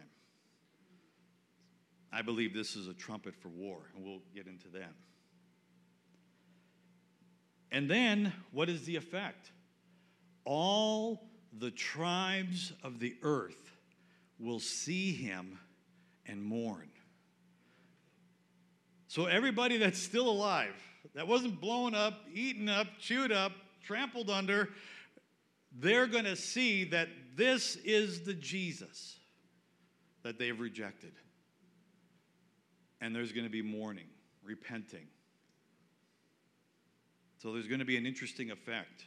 I 2.13 2.23
believe 2.23 2.55
this 2.55 2.77
is 2.77 2.89
a 2.89 2.95
trumpet 2.95 3.35
for 3.35 3.49
war, 3.49 3.79
and 3.95 4.05
we'll 4.05 4.23
get 4.35 4.47
into 4.47 4.69
that. 4.69 4.93
And 7.71 7.91
then, 7.91 8.33
what 8.53 8.69
is 8.69 8.85
the 8.85 8.97
effect? 8.97 9.51
All 10.45 11.29
the 11.59 11.71
tribes 11.71 12.73
of 12.83 13.01
the 13.01 13.17
earth 13.23 13.73
will 14.39 14.61
see 14.61 15.13
him 15.13 15.59
and 16.27 16.43
mourn. 16.43 16.89
So, 19.09 19.27
everybody 19.27 19.79
that's 19.79 19.99
still 19.99 20.29
alive, 20.29 20.75
that 21.15 21.27
wasn't 21.27 21.61
blown 21.61 21.95
up, 21.95 22.21
eaten 22.33 22.69
up, 22.69 22.87
chewed 23.01 23.33
up, 23.33 23.53
trampled 23.85 24.31
under, 24.31 24.69
they're 25.79 26.07
going 26.07 26.25
to 26.25 26.37
see 26.37 26.85
that 26.85 27.09
this 27.37 27.77
is 27.85 28.23
the 28.23 28.35
Jesus 28.35 29.17
that 30.23 30.39
they've 30.39 30.59
rejected 30.59 31.13
and 33.01 33.15
there's 33.15 33.33
going 33.33 33.45
to 33.45 33.51
be 33.51 33.63
mourning, 33.63 34.09
repenting. 34.43 35.07
So 37.39 37.53
there's 37.53 37.69
going 37.69 37.81
to 37.81 37.85
be 37.85 37.97
an 37.97 38.07
interesting 38.07 38.51
effect 38.51 39.05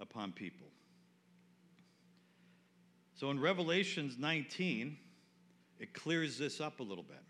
upon 0.00 0.32
people. 0.32 0.66
So 3.14 3.30
in 3.30 3.40
Revelations 3.40 4.16
19, 4.18 4.96
it 5.78 5.94
clears 5.94 6.38
this 6.38 6.60
up 6.60 6.80
a 6.80 6.82
little 6.82 7.04
bit. 7.04 7.22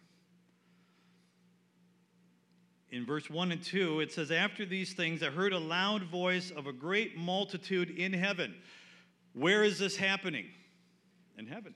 In 2.91 3.05
verse 3.05 3.29
1 3.29 3.53
and 3.53 3.63
2, 3.63 4.01
it 4.01 4.13
says, 4.13 4.31
After 4.31 4.65
these 4.65 4.95
things, 4.95 5.23
I 5.23 5.27
heard 5.27 5.53
a 5.53 5.59
loud 5.59 6.05
voice 6.05 6.51
of 6.51 6.67
a 6.67 6.73
great 6.73 7.19
multitude 7.19 7.91
in 7.91 8.15
heaven. 8.15 8.55
Where 9.39 9.65
is 9.65 9.79
this 9.79 9.97
happening? 9.97 10.47
In 11.37 11.47
heaven 11.47 11.75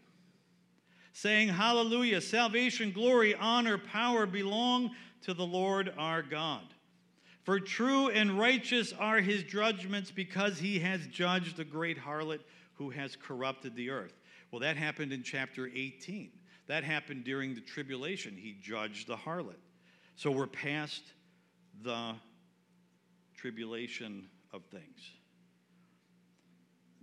saying, 1.12 1.48
Hallelujah, 1.48 2.20
salvation, 2.20 2.90
glory, 2.90 3.35
honor, 3.35 3.79
power 3.79 4.27
belong 4.27 4.90
to 5.22 5.35
the 5.35 5.46
Lord 5.46 5.92
our 5.96 6.22
God. 6.22 6.64
For 7.44 7.61
true 7.61 8.09
and 8.09 8.38
righteous 8.38 8.92
are 8.92 9.20
his 9.20 9.42
judgments 9.42 10.11
because 10.11 10.59
he 10.59 10.79
has 10.81 11.07
judged 11.09 11.57
the 11.57 11.64
great 11.64 11.98
harlot 11.98 12.40
who 12.75 12.90
has 12.90 13.16
corrupted 13.16 13.75
the 13.75 13.90
earth. 13.90 14.14
Well, 14.51 14.61
that 14.61 14.77
happened 14.77 15.12
in 15.12 15.22
chapter 15.22 15.68
18. 15.68 16.31
That 16.68 16.85
happened 16.85 17.25
during 17.25 17.55
the 17.55 17.61
tribulation. 17.61 18.37
He 18.37 18.57
judged 18.62 19.09
the 19.09 19.16
harlot. 19.16 19.59
So 20.14 20.31
we're 20.31 20.46
past 20.46 21.03
the 21.83 22.14
tribulation 23.35 24.29
of 24.53 24.62
things. 24.66 25.11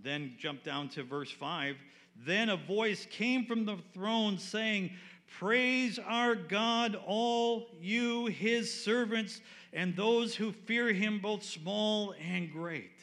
Then 0.02 0.34
jump 0.38 0.62
down 0.62 0.88
to 0.90 1.02
verse 1.02 1.30
5. 1.30 1.76
Then 2.24 2.48
a 2.48 2.56
voice 2.56 3.06
came 3.10 3.46
from 3.46 3.64
the 3.64 3.78
throne 3.92 4.38
saying, 4.38 4.92
Praise 5.38 5.98
our 5.98 6.34
God, 6.34 6.96
all 7.06 7.68
you, 7.80 8.26
his 8.26 8.72
servants, 8.72 9.40
and 9.72 9.96
those 9.96 10.34
who 10.34 10.52
fear 10.52 10.92
him, 10.92 11.20
both 11.20 11.42
small 11.42 12.14
and 12.20 12.50
great. 12.52 12.99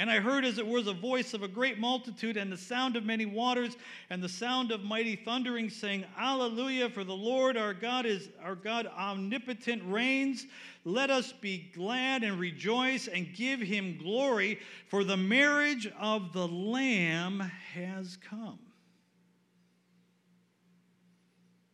And 0.00 0.10
I 0.10 0.18
heard 0.18 0.46
as 0.46 0.56
it 0.56 0.66
was 0.66 0.86
a 0.86 0.94
voice 0.94 1.34
of 1.34 1.42
a 1.42 1.48
great 1.48 1.78
multitude, 1.78 2.38
and 2.38 2.50
the 2.50 2.56
sound 2.56 2.96
of 2.96 3.04
many 3.04 3.26
waters, 3.26 3.76
and 4.08 4.22
the 4.22 4.30
sound 4.30 4.70
of 4.70 4.82
mighty 4.82 5.14
thundering, 5.14 5.68
saying, 5.68 6.06
Alleluia, 6.16 6.88
for 6.88 7.04
the 7.04 7.14
Lord 7.14 7.58
our 7.58 7.74
God 7.74 8.06
is 8.06 8.30
our 8.42 8.54
God 8.54 8.86
omnipotent 8.86 9.82
reigns. 9.84 10.46
Let 10.86 11.10
us 11.10 11.32
be 11.32 11.70
glad 11.74 12.22
and 12.22 12.40
rejoice 12.40 13.08
and 13.08 13.34
give 13.34 13.60
him 13.60 13.98
glory, 13.98 14.60
for 14.88 15.04
the 15.04 15.18
marriage 15.18 15.86
of 16.00 16.32
the 16.32 16.48
Lamb 16.48 17.40
has 17.74 18.16
come. 18.16 18.58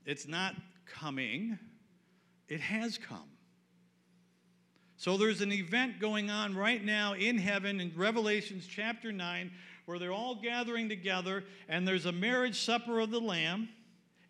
It's 0.04 0.26
not 0.26 0.56
coming, 0.84 1.60
it 2.48 2.58
has 2.58 2.98
come. 2.98 3.35
So 4.98 5.18
there's 5.18 5.42
an 5.42 5.52
event 5.52 6.00
going 6.00 6.30
on 6.30 6.56
right 6.56 6.82
now 6.82 7.12
in 7.12 7.36
heaven 7.36 7.80
in 7.80 7.92
Revelations 7.94 8.66
chapter 8.66 9.12
9 9.12 9.50
where 9.84 9.98
they're 9.98 10.12
all 10.12 10.34
gathering 10.34 10.88
together 10.88 11.44
and 11.68 11.86
there's 11.86 12.06
a 12.06 12.12
marriage 12.12 12.58
supper 12.58 12.98
of 13.00 13.10
the 13.10 13.20
Lamb 13.20 13.68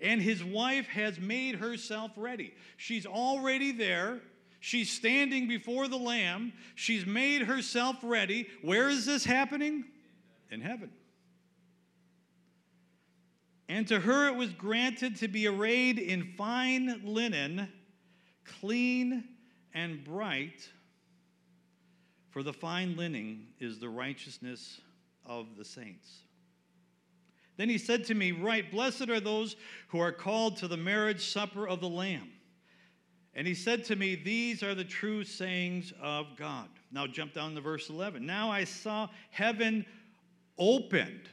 and 0.00 0.20
his 0.20 0.42
wife 0.42 0.86
has 0.88 1.20
made 1.20 1.54
herself 1.54 2.10
ready. 2.16 2.52
She's 2.76 3.06
already 3.06 3.70
there. 3.72 4.20
She's 4.58 4.90
standing 4.90 5.46
before 5.46 5.86
the 5.86 5.96
Lamb. 5.96 6.52
She's 6.74 7.06
made 7.06 7.42
herself 7.42 7.96
ready. 8.02 8.48
Where 8.60 8.88
is 8.88 9.06
this 9.06 9.24
happening? 9.24 9.84
In 10.50 10.60
heaven. 10.60 10.90
And 13.68 13.86
to 13.88 14.00
her 14.00 14.26
it 14.26 14.34
was 14.34 14.50
granted 14.50 15.16
to 15.16 15.28
be 15.28 15.46
arrayed 15.46 15.98
in 15.98 16.34
fine 16.36 17.02
linen, 17.04 17.68
clean 18.60 19.24
and 19.76 20.02
bright, 20.02 20.68
for 22.30 22.42
the 22.42 22.52
fine 22.52 22.96
linen 22.96 23.46
is 23.60 23.78
the 23.78 23.90
righteousness 23.90 24.80
of 25.26 25.56
the 25.58 25.64
saints. 25.64 26.22
Then 27.58 27.68
he 27.68 27.76
said 27.76 28.04
to 28.06 28.14
me, 28.14 28.32
Right, 28.32 28.70
blessed 28.70 29.10
are 29.10 29.20
those 29.20 29.54
who 29.88 30.00
are 30.00 30.12
called 30.12 30.56
to 30.58 30.68
the 30.68 30.78
marriage 30.78 31.30
supper 31.30 31.68
of 31.68 31.80
the 31.80 31.88
Lamb. 31.88 32.30
And 33.34 33.46
he 33.46 33.54
said 33.54 33.84
to 33.84 33.96
me, 33.96 34.14
These 34.14 34.62
are 34.62 34.74
the 34.74 34.84
true 34.84 35.24
sayings 35.24 35.92
of 36.02 36.36
God. 36.36 36.68
Now 36.90 37.06
jump 37.06 37.34
down 37.34 37.54
to 37.54 37.60
verse 37.60 37.90
11. 37.90 38.24
Now 38.24 38.50
I 38.50 38.64
saw 38.64 39.08
heaven 39.30 39.84
opened. 40.58 41.28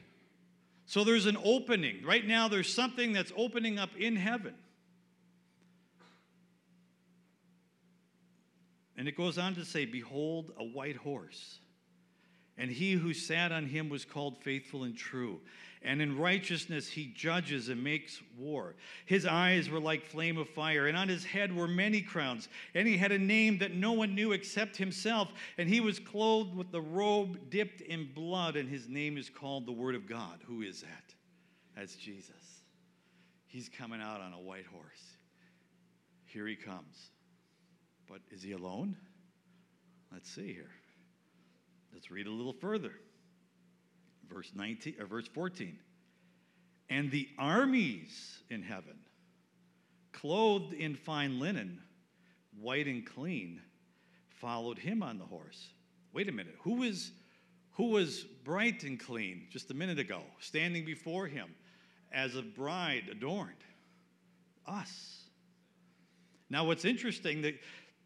So 0.85 1.05
there's 1.05 1.27
an 1.27 1.37
opening. 1.45 2.03
Right 2.05 2.27
now, 2.27 2.49
there's 2.49 2.71
something 2.71 3.13
that's 3.13 3.31
opening 3.37 3.79
up 3.79 3.95
in 3.97 4.17
heaven. 4.17 4.53
And 9.03 9.09
it 9.09 9.17
goes 9.17 9.37
on 9.37 9.53
to 9.55 9.65
say, 9.65 9.83
Behold, 9.83 10.53
a 10.57 10.63
white 10.63 10.95
horse. 10.95 11.59
And 12.57 12.71
he 12.71 12.93
who 12.93 13.13
sat 13.13 13.51
on 13.51 13.65
him 13.65 13.89
was 13.89 14.05
called 14.05 14.41
faithful 14.41 14.85
and 14.85 14.95
true. 14.95 15.41
And 15.81 16.01
in 16.01 16.17
righteousness 16.17 16.87
he 16.87 17.07
judges 17.07 17.67
and 17.67 17.83
makes 17.83 18.21
war. 18.37 18.75
His 19.05 19.25
eyes 19.25 19.69
were 19.69 19.81
like 19.81 20.05
flame 20.05 20.37
of 20.37 20.47
fire, 20.47 20.87
and 20.87 20.95
on 20.95 21.09
his 21.09 21.25
head 21.25 21.53
were 21.53 21.67
many 21.67 21.99
crowns. 21.99 22.47
And 22.75 22.87
he 22.87 22.95
had 22.95 23.11
a 23.11 23.19
name 23.19 23.57
that 23.57 23.75
no 23.75 23.91
one 23.91 24.15
knew 24.15 24.31
except 24.31 24.77
himself. 24.77 25.33
And 25.57 25.67
he 25.67 25.81
was 25.81 25.99
clothed 25.99 26.55
with 26.55 26.71
the 26.71 26.79
robe 26.79 27.49
dipped 27.49 27.81
in 27.81 28.07
blood, 28.15 28.55
and 28.55 28.69
his 28.69 28.87
name 28.87 29.17
is 29.17 29.29
called 29.29 29.65
the 29.65 29.73
Word 29.73 29.95
of 29.95 30.07
God. 30.07 30.39
Who 30.47 30.61
is 30.61 30.79
that? 30.79 31.13
That's 31.75 31.97
Jesus. 31.97 32.61
He's 33.47 33.67
coming 33.67 33.99
out 33.99 34.21
on 34.21 34.31
a 34.31 34.39
white 34.39 34.67
horse. 34.67 35.17
Here 36.23 36.47
he 36.47 36.55
comes. 36.55 37.11
But 38.09 38.19
is 38.31 38.41
he 38.41 38.51
alone? 38.51 38.95
Let's 40.11 40.29
see 40.29 40.53
here. 40.53 40.71
Let's 41.93 42.11
read 42.11 42.27
a 42.27 42.31
little 42.31 42.53
further. 42.53 42.93
Verse 44.29 44.51
19 44.55 44.95
or 44.99 45.05
verse 45.05 45.27
14. 45.27 45.77
And 46.89 47.11
the 47.11 47.27
armies 47.37 48.41
in 48.49 48.61
heaven, 48.61 48.97
clothed 50.11 50.73
in 50.73 50.95
fine 50.95 51.39
linen, 51.39 51.79
white 52.59 52.87
and 52.87 53.05
clean, 53.05 53.61
followed 54.29 54.77
him 54.77 55.01
on 55.01 55.17
the 55.17 55.25
horse. 55.25 55.69
Wait 56.13 56.29
a 56.29 56.31
minute. 56.31 56.55
Who 56.61 56.75
was 56.75 57.11
who 57.75 57.85
was 57.89 58.23
bright 58.43 58.83
and 58.83 58.99
clean 58.99 59.47
just 59.49 59.71
a 59.71 59.73
minute 59.73 59.97
ago, 59.97 60.21
standing 60.39 60.85
before 60.85 61.25
him 61.25 61.55
as 62.11 62.35
a 62.35 62.43
bride 62.43 63.05
adorned? 63.11 63.55
Us. 64.67 65.23
Now, 66.49 66.65
what's 66.65 66.85
interesting 66.85 67.41
that 67.41 67.55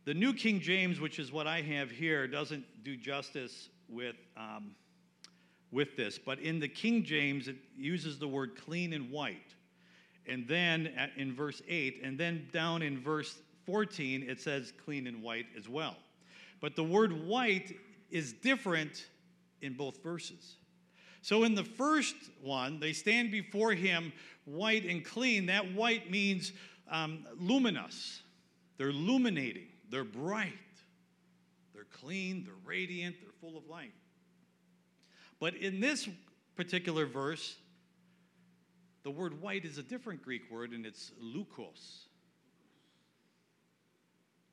the 0.08 0.14
New 0.14 0.34
King 0.34 0.62
James, 0.62 1.02
which 1.02 1.20
is 1.20 1.34
what 1.34 1.48
I 1.48 1.62
have 1.62 1.92
here, 1.92 2.30
doesn't 2.30 2.64
do 2.82 2.96
justice 2.96 3.68
with, 3.90 4.16
um, 4.38 4.74
with 5.70 5.98
this. 5.98 6.18
But 6.18 6.40
in 6.40 6.62
the 6.62 6.70
King 6.70 7.04
James, 7.04 7.50
it 7.50 7.58
uses 7.78 8.18
the 8.18 8.28
word 8.28 8.56
clean 8.56 8.94
and 8.94 9.12
white. 9.12 9.54
And 10.26 10.48
then 10.48 10.94
at, 10.96 11.10
in 11.18 11.36
verse 11.36 11.62
8, 11.68 12.00
and 12.06 12.18
then 12.18 12.48
down 12.54 12.84
in 12.84 13.02
verse 13.02 13.38
14, 13.66 14.24
it 14.24 14.40
says 14.40 14.72
clean 14.86 15.08
and 15.08 15.22
white 15.22 15.48
as 15.58 15.68
well. 15.68 15.98
But 16.62 16.78
the 16.78 16.86
word 16.86 17.28
white 17.28 17.76
is 18.10 18.32
different 18.32 19.08
in 19.62 19.74
both 19.74 20.02
verses. 20.02 20.56
So 21.22 21.44
in 21.44 21.54
the 21.54 21.66
first 21.66 22.16
one, 22.42 22.80
they 22.80 22.94
stand 22.94 23.30
before 23.30 23.74
him 23.74 24.14
white 24.46 24.86
and 24.86 25.04
clean. 25.04 25.48
That 25.48 25.74
white 25.76 26.10
means 26.10 26.54
um, 26.90 27.26
luminous, 27.38 28.22
they're 28.78 28.92
illuminating, 28.92 29.68
they're 29.90 30.04
bright. 30.04 30.54
They're 31.74 31.86
clean, 31.86 32.44
they're 32.44 32.54
radiant, 32.66 33.18
they're 33.22 33.32
full 33.40 33.58
of 33.58 33.68
light. 33.68 33.94
But 35.40 35.56
in 35.56 35.80
this 35.80 36.10
particular 36.56 37.06
verse, 37.06 37.56
the 39.04 39.12
word 39.12 39.40
white 39.42 39.64
is 39.64 39.78
a 39.78 39.84
different 39.84 40.24
Greek 40.24 40.50
word, 40.52 40.72
and 40.72 40.86
it's 40.86 41.12
leukos. 41.24 42.08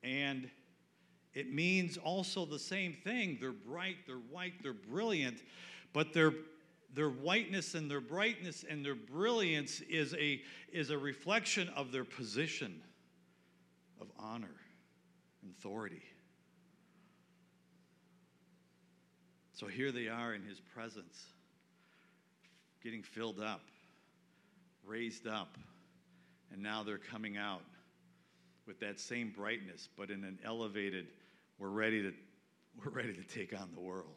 And 0.03 0.51
it 1.33 1.53
means 1.53 1.97
also 1.97 2.45
the 2.45 2.59
same 2.59 2.93
thing. 2.93 3.39
They're 3.41 3.53
bright, 3.53 3.97
they're 4.07 4.17
white, 4.17 4.63
they're 4.63 4.75
brilliant, 4.75 5.39
but 5.95 6.13
their, 6.13 6.35
their 6.93 7.09
whiteness 7.09 7.75
and 7.75 7.91
their 7.91 8.03
brightness 8.03 8.65
and 8.69 8.85
their 8.85 8.95
brilliance 8.95 9.81
is 9.81 10.15
a, 10.15 10.43
is 10.73 10.91
a 10.91 10.99
reflection 10.99 11.71
of 11.71 11.91
their 11.91 12.05
position 12.05 12.83
of 13.99 14.09
honor 14.19 14.61
authority. 15.51 16.03
So 19.53 19.67
here 19.67 19.93
they 19.93 20.09
are 20.09 20.35
in 20.35 20.43
his 20.43 20.61
presence, 20.61 21.25
getting 22.83 23.03
filled 23.03 23.41
up, 23.41 23.63
raised 24.85 25.27
up, 25.27 25.57
and 26.53 26.63
now 26.63 26.83
they're 26.83 26.99
coming 26.99 27.37
out 27.37 27.63
with 28.67 28.81
that 28.81 28.99
same 28.99 29.33
brightness, 29.37 29.89
but 29.97 30.11
in 30.11 30.25
an 30.25 30.39
elevated, 30.45 31.07
we're 31.59 31.69
ready 31.69 32.03
to, 32.03 32.13
we're 32.85 32.91
ready 32.91 33.13
to 33.13 33.23
take 33.23 33.59
on 33.59 33.71
the 33.75 33.81
world. 33.81 34.17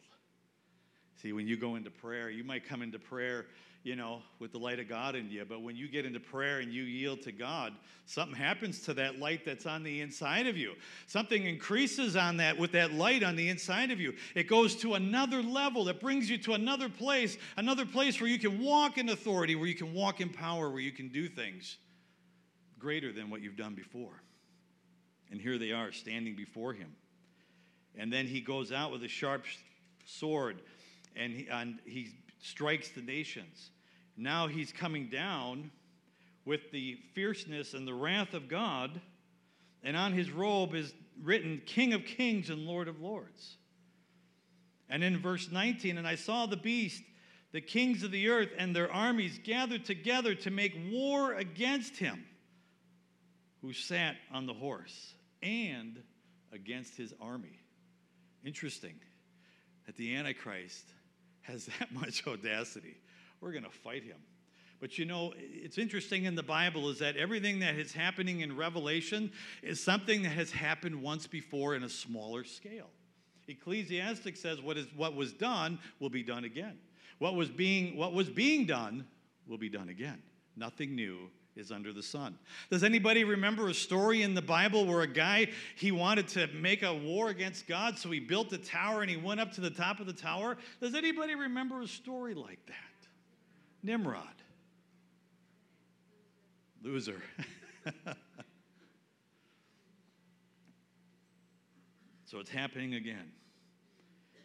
See, 1.22 1.34
when 1.34 1.48
you 1.48 1.58
go 1.58 1.76
into 1.76 1.90
prayer, 1.90 2.30
you 2.30 2.44
might 2.44 2.68
come 2.68 2.82
into 2.82 3.00
prayer 3.00 3.46
you 3.88 3.96
know, 3.96 4.22
with 4.40 4.52
the 4.52 4.58
light 4.58 4.80
of 4.82 4.90
God 4.90 5.16
in 5.16 5.32
you. 5.32 5.46
But 5.48 5.62
when 5.62 5.78
you 5.78 5.88
get 5.88 6.06
into 6.06 6.20
prayer 6.20 6.60
and 6.60 6.74
you 6.74 6.84
yield 6.84 7.22
to 7.22 7.32
God, 7.32 7.72
something 8.06 8.36
happens 8.36 8.82
to 8.82 8.94
that 8.96 9.18
light 9.18 9.46
that's 9.46 9.66
on 9.66 9.82
the 9.82 10.02
inside 10.02 10.46
of 10.46 10.58
you. 10.58 10.74
Something 11.06 11.46
increases 11.46 12.18
on 12.18 12.36
that 12.38 12.58
with 12.58 12.74
that 12.74 12.92
light 12.92 13.24
on 13.24 13.38
the 13.38 13.48
inside 13.48 13.90
of 13.92 14.02
you. 14.02 14.14
It 14.36 14.50
goes 14.50 14.76
to 14.78 14.96
another 14.96 15.42
level. 15.42 15.88
It 15.88 16.02
brings 16.02 16.30
you 16.30 16.38
to 16.40 16.54
another 16.54 16.90
place, 16.90 17.38
another 17.56 17.86
place 17.86 18.20
where 18.20 18.30
you 18.30 18.38
can 18.38 18.60
walk 18.60 18.98
in 18.98 19.08
authority, 19.08 19.56
where 19.56 19.68
you 19.70 19.76
can 19.76 19.94
walk 19.94 20.20
in 20.20 20.28
power, 20.30 20.70
where 20.70 20.82
you 20.82 20.92
can 20.92 21.08
do 21.08 21.30
things 21.30 21.78
greater 22.78 23.14
than 23.14 23.30
what 23.30 23.42
you've 23.42 23.56
done 23.56 23.74
before. 23.74 24.22
And 25.32 25.40
here 25.40 25.58
they 25.58 25.72
are 25.72 25.94
standing 25.94 26.36
before 26.36 26.74
him. 26.74 26.94
And 27.98 28.12
then 28.12 28.28
he 28.28 28.42
goes 28.42 28.74
out 28.74 28.92
with 28.92 29.04
a 29.04 29.08
sharp 29.08 29.46
sword 30.06 30.62
and 31.16 31.32
he, 31.32 31.48
and 31.48 31.80
he 31.86 32.10
strikes 32.42 32.90
the 32.90 33.02
nations. 33.02 33.72
Now 34.18 34.48
he's 34.48 34.72
coming 34.72 35.08
down 35.10 35.72
with 36.44 36.72
the 36.72 36.98
fierceness 37.14 37.74
and 37.74 37.88
the 37.88 37.94
wrath 37.94 38.34
of 38.34 38.48
God, 38.48 39.00
and 39.84 39.96
on 39.96 40.14
his 40.14 40.32
robe 40.32 40.74
is 40.74 40.94
written 41.22 41.62
King 41.66 41.94
of 41.94 42.06
Kings 42.06 42.50
and 42.50 42.66
Lord 42.66 42.88
of 42.88 43.00
Lords. 43.00 43.58
And 44.90 45.04
in 45.04 45.20
verse 45.20 45.50
19, 45.52 45.98
and 45.98 46.08
I 46.08 46.16
saw 46.16 46.46
the 46.46 46.58
beast, 46.58 47.04
the 47.52 47.62
kings 47.62 48.04
of 48.04 48.12
the 48.12 48.30
earth, 48.30 48.50
and 48.58 48.76
their 48.76 48.92
armies 48.92 49.40
gathered 49.44 49.86
together 49.86 50.34
to 50.36 50.52
make 50.52 50.78
war 50.92 51.34
against 51.34 51.98
him 51.98 52.24
who 53.62 53.74
sat 53.74 54.16
on 54.32 54.46
the 54.46 54.54
horse 54.54 55.14
and 55.44 56.02
against 56.54 56.96
his 56.96 57.14
army. 57.20 57.60
Interesting 58.46 58.96
that 59.86 59.98
the 59.98 60.16
Antichrist 60.16 60.86
has 61.42 61.66
that 61.80 61.94
much 61.94 62.26
audacity. 62.26 62.98
We're 63.42 63.52
going 63.52 63.64
to 63.64 63.70
fight 63.70 64.04
him. 64.04 64.18
But 64.80 64.98
you 64.98 65.06
know, 65.06 65.34
it's 65.38 65.78
interesting 65.78 66.26
in 66.26 66.36
the 66.36 66.44
Bible 66.44 66.90
is 66.90 67.00
that 67.00 67.18
everything 67.18 67.60
that 67.60 67.76
is 67.76 67.94
happening 67.94 68.42
in 68.42 68.56
Revelation 68.56 69.32
is 69.64 69.84
something 69.84 70.22
that 70.22 70.30
has 70.30 70.52
happened 70.52 71.02
once 71.02 71.26
before 71.26 71.76
in 71.76 71.84
a 71.84 71.90
smaller 71.90 72.44
scale. 72.44 72.90
Ecclesiastes 73.48 74.40
says 74.40 74.62
what, 74.62 74.78
is, 74.78 74.88
what 74.96 75.16
was 75.16 75.34
done 75.34 75.80
will 76.00 76.10
be 76.10 76.22
done 76.22 76.44
again. 76.44 76.78
What 77.18 77.36
was, 77.36 77.50
being, 77.50 77.98
what 77.98 78.14
was 78.14 78.30
being 78.30 78.66
done 78.66 79.08
will 79.48 79.58
be 79.58 79.70
done 79.70 79.90
again. 79.90 80.22
Nothing 80.56 80.96
new 80.96 81.30
is 81.56 81.72
under 81.72 81.92
the 81.92 82.04
sun. 82.04 82.38
Does 82.70 82.84
anybody 82.84 83.24
remember 83.24 83.70
a 83.70 83.74
story 83.74 84.22
in 84.22 84.36
the 84.36 84.42
Bible 84.42 84.86
where 84.86 85.02
a 85.02 85.08
guy 85.08 85.48
he 85.76 85.92
wanted 85.92 86.28
to 86.30 86.48
make 86.48 86.84
a 86.84 86.94
war 86.94 87.30
against 87.30 87.68
God, 87.68 87.98
so 87.98 88.12
he 88.12 88.20
built 88.20 88.54
a 88.54 88.60
tower 88.60 89.02
and 89.02 89.10
he 89.10 89.18
went 89.18 89.40
up 89.40 89.52
to 89.54 89.62
the 89.62 89.72
top 89.72 90.00
of 90.00 90.06
the 90.06 90.14
tower? 90.14 90.58
Does 90.80 90.94
anybody 90.94 91.34
remember 91.34 91.82
a 91.82 91.88
story 91.88 92.36
like 92.36 92.64
that? 92.68 92.76
Nimrod. 93.84 94.24
Loser. 96.84 97.22
so 102.26 102.40
it's 102.40 102.50
happening 102.50 102.96
again. 102.96 103.32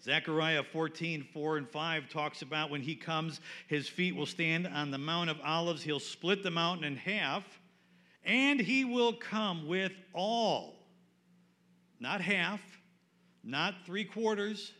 Zechariah 0.02 0.64
14, 0.64 1.26
4 1.32 1.56
and 1.58 1.68
5 1.68 2.08
talks 2.08 2.42
about 2.42 2.70
when 2.70 2.82
he 2.82 2.96
comes, 2.96 3.40
his 3.68 3.88
feet 3.88 4.16
will 4.16 4.26
stand 4.26 4.66
on 4.66 4.90
the 4.90 4.98
Mount 4.98 5.30
of 5.30 5.38
Olives. 5.44 5.82
He'll 5.82 6.00
split 6.00 6.42
the 6.42 6.50
mountain 6.50 6.84
in 6.84 6.96
half, 6.96 7.44
and 8.24 8.58
he 8.58 8.84
will 8.84 9.12
come 9.12 9.68
with 9.68 9.92
all. 10.12 10.74
Not 12.00 12.20
half, 12.20 12.60
not 13.44 13.74
three 13.86 14.04
quarters, 14.04 14.72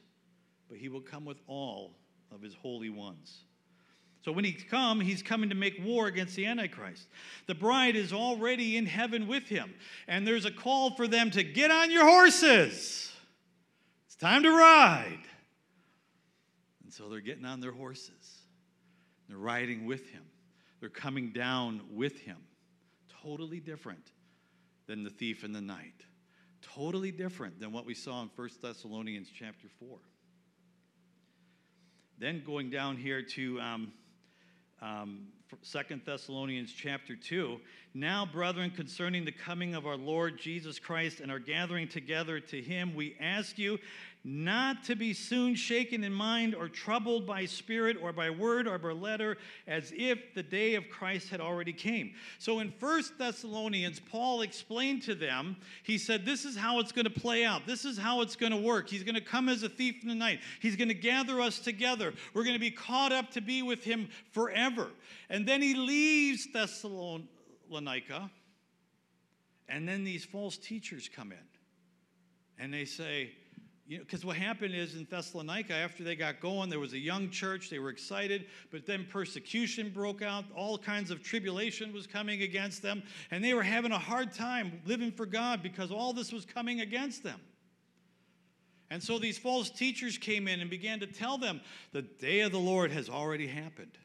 but 0.68 0.78
he 0.78 0.88
will 0.88 1.00
come 1.00 1.24
with 1.24 1.38
all 1.46 1.94
of 2.32 2.42
his 2.42 2.54
holy 2.54 2.90
ones. 2.90 3.44
So 4.24 4.30
when 4.30 4.44
he's 4.44 4.62
come, 4.62 5.00
he's 5.00 5.20
coming 5.20 5.48
to 5.48 5.56
make 5.56 5.84
war 5.84 6.06
against 6.06 6.36
the 6.36 6.46
Antichrist. 6.46 7.08
The 7.46 7.56
bride 7.56 7.96
is 7.96 8.12
already 8.12 8.76
in 8.76 8.86
heaven 8.86 9.26
with 9.26 9.48
him, 9.48 9.74
and 10.06 10.26
there's 10.26 10.44
a 10.44 10.50
call 10.50 10.94
for 10.94 11.08
them 11.08 11.30
to 11.32 11.42
get 11.42 11.72
on 11.72 11.90
your 11.90 12.06
horses 12.06 13.12
It's 14.06 14.16
time 14.16 14.44
to 14.44 14.50
ride. 14.50 15.24
And 16.84 16.92
so 16.92 17.08
they're 17.08 17.20
getting 17.20 17.44
on 17.44 17.60
their 17.60 17.72
horses. 17.72 18.42
They're 19.28 19.38
riding 19.38 19.86
with 19.86 20.08
him. 20.10 20.22
They're 20.78 20.88
coming 20.88 21.32
down 21.32 21.80
with 21.90 22.20
him. 22.20 22.38
Totally 23.22 23.58
different 23.58 24.12
than 24.86 25.02
the 25.02 25.10
thief 25.10 25.42
in 25.42 25.52
the 25.52 25.60
night. 25.60 26.04
Totally 26.60 27.10
different 27.10 27.58
than 27.58 27.72
what 27.72 27.86
we 27.86 27.94
saw 27.94 28.22
in 28.22 28.30
1 28.36 28.50
Thessalonians 28.60 29.28
chapter 29.36 29.68
4. 29.80 29.98
Then 32.18 32.42
going 32.46 32.70
down 32.70 32.96
here 32.96 33.22
to 33.22 33.60
um, 33.60 33.92
um, 34.82 35.20
Second 35.60 36.02
Thessalonians 36.04 36.72
chapter 36.72 37.14
2. 37.14 37.58
Now, 37.94 38.26
brethren, 38.26 38.70
concerning 38.70 39.24
the 39.24 39.32
coming 39.32 39.74
of 39.74 39.86
our 39.86 39.96
Lord 39.96 40.38
Jesus 40.38 40.78
Christ 40.78 41.20
and 41.20 41.30
our 41.30 41.38
gathering 41.38 41.88
together 41.88 42.40
to 42.40 42.60
him, 42.60 42.94
we 42.94 43.16
ask 43.20 43.58
you 43.58 43.78
not 44.24 44.84
to 44.84 44.94
be 44.94 45.12
soon 45.12 45.56
shaken 45.56 46.04
in 46.04 46.12
mind 46.12 46.54
or 46.54 46.68
troubled 46.68 47.26
by 47.26 47.44
spirit 47.44 47.96
or 48.00 48.12
by 48.12 48.30
word 48.30 48.68
or 48.68 48.78
by 48.78 48.92
letter, 48.92 49.36
as 49.66 49.92
if 49.96 50.32
the 50.34 50.42
day 50.42 50.76
of 50.76 50.88
Christ 50.88 51.28
had 51.28 51.40
already 51.40 51.72
came. 51.72 52.12
So 52.38 52.60
in 52.60 52.70
First 52.70 53.18
Thessalonians, 53.18 53.98
Paul 53.98 54.42
explained 54.42 55.02
to 55.02 55.16
them, 55.16 55.56
he 55.82 55.98
said, 55.98 56.24
This 56.24 56.44
is 56.44 56.56
how 56.56 56.78
it's 56.78 56.92
going 56.92 57.04
to 57.04 57.10
play 57.10 57.44
out. 57.44 57.66
This 57.66 57.84
is 57.84 57.98
how 57.98 58.20
it's 58.20 58.36
going 58.36 58.52
to 58.52 58.58
work. 58.58 58.88
He's 58.88 59.02
going 59.02 59.16
to 59.16 59.20
come 59.20 59.48
as 59.48 59.64
a 59.64 59.68
thief 59.68 59.96
in 60.02 60.08
the 60.08 60.14
night. 60.14 60.38
He's 60.60 60.76
going 60.76 60.88
to 60.88 60.94
gather 60.94 61.40
us 61.40 61.58
together. 61.58 62.12
We're 62.32 62.44
going 62.44 62.54
to 62.54 62.60
be 62.60 62.70
caught 62.70 63.10
up 63.10 63.32
to 63.32 63.40
be 63.40 63.62
with 63.62 63.82
him 63.82 64.08
forever. 64.30 64.90
And 65.30 65.46
then 65.46 65.60
he 65.62 65.74
leaves 65.74 66.46
Thessalonica, 66.52 68.30
and 69.68 69.88
then 69.88 70.04
these 70.04 70.24
false 70.24 70.58
teachers 70.58 71.08
come 71.12 71.32
in. 71.32 71.38
And 72.58 72.72
they 72.72 72.84
say, 72.84 73.32
you 73.86 73.98
know, 73.98 74.04
because 74.04 74.24
what 74.24 74.36
happened 74.36 74.74
is 74.74 74.94
in 74.94 75.06
Thessalonica, 75.10 75.74
after 75.74 76.04
they 76.04 76.14
got 76.14 76.40
going, 76.40 76.70
there 76.70 76.78
was 76.78 76.92
a 76.92 76.98
young 76.98 77.30
church. 77.30 77.68
They 77.68 77.80
were 77.80 77.90
excited, 77.90 78.46
but 78.70 78.86
then 78.86 79.06
persecution 79.10 79.90
broke 79.90 80.22
out. 80.22 80.44
All 80.54 80.78
kinds 80.78 81.10
of 81.10 81.22
tribulation 81.22 81.92
was 81.92 82.06
coming 82.06 82.42
against 82.42 82.80
them, 82.80 83.02
and 83.30 83.42
they 83.42 83.54
were 83.54 83.62
having 83.62 83.90
a 83.90 83.98
hard 83.98 84.32
time 84.32 84.80
living 84.86 85.10
for 85.10 85.26
God 85.26 85.62
because 85.62 85.90
all 85.90 86.12
this 86.12 86.32
was 86.32 86.44
coming 86.44 86.80
against 86.80 87.24
them. 87.24 87.40
And 88.88 89.02
so 89.02 89.18
these 89.18 89.38
false 89.38 89.70
teachers 89.70 90.16
came 90.16 90.46
in 90.46 90.60
and 90.60 90.70
began 90.70 91.00
to 91.00 91.06
tell 91.06 91.38
them 91.38 91.60
the 91.92 92.02
day 92.02 92.40
of 92.40 92.52
the 92.52 92.58
Lord 92.58 92.92
has 92.92 93.08
already 93.08 93.46
happened, 93.46 93.98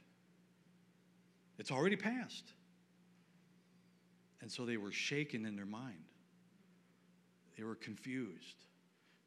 it's 1.60 1.72
already 1.72 1.98
passed. 1.98 2.54
And 4.40 4.52
so 4.52 4.66
they 4.66 4.78
were 4.78 4.92
shaken 4.92 5.46
in 5.46 5.56
their 5.56 5.66
mind, 5.66 6.06
they 7.58 7.64
were 7.64 7.76
confused. 7.76 8.67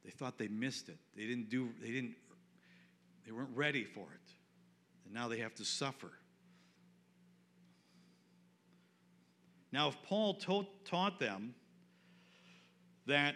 They 0.04 0.10
thought 0.10 0.38
they 0.38 0.48
missed 0.48 0.88
it. 0.88 0.98
They 1.16 1.26
didn't 1.26 1.50
do, 1.50 1.70
they 1.80 1.90
didn't, 1.90 2.14
they 3.26 3.32
weren't 3.32 3.54
ready 3.54 3.84
for 3.84 4.06
it. 4.12 4.32
And 5.04 5.14
now 5.14 5.28
they 5.28 5.38
have 5.38 5.54
to 5.56 5.64
suffer. 5.64 6.10
Now, 9.72 9.88
if 9.88 10.02
Paul 10.02 10.34
taught, 10.34 10.84
taught 10.84 11.20
them 11.20 11.54
that 13.06 13.34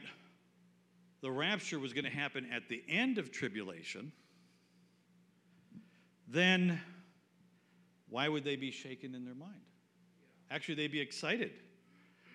the 1.20 1.30
rapture 1.30 1.78
was 1.78 1.92
going 1.92 2.04
to 2.04 2.10
happen 2.10 2.48
at 2.52 2.68
the 2.68 2.82
end 2.88 3.18
of 3.18 3.30
tribulation, 3.30 4.12
then 6.26 6.80
why 8.08 8.28
would 8.28 8.44
they 8.44 8.56
be 8.56 8.70
shaken 8.70 9.14
in 9.14 9.24
their 9.24 9.34
mind? 9.34 9.54
Actually, 10.50 10.74
they'd 10.74 10.92
be 10.92 11.00
excited 11.00 11.52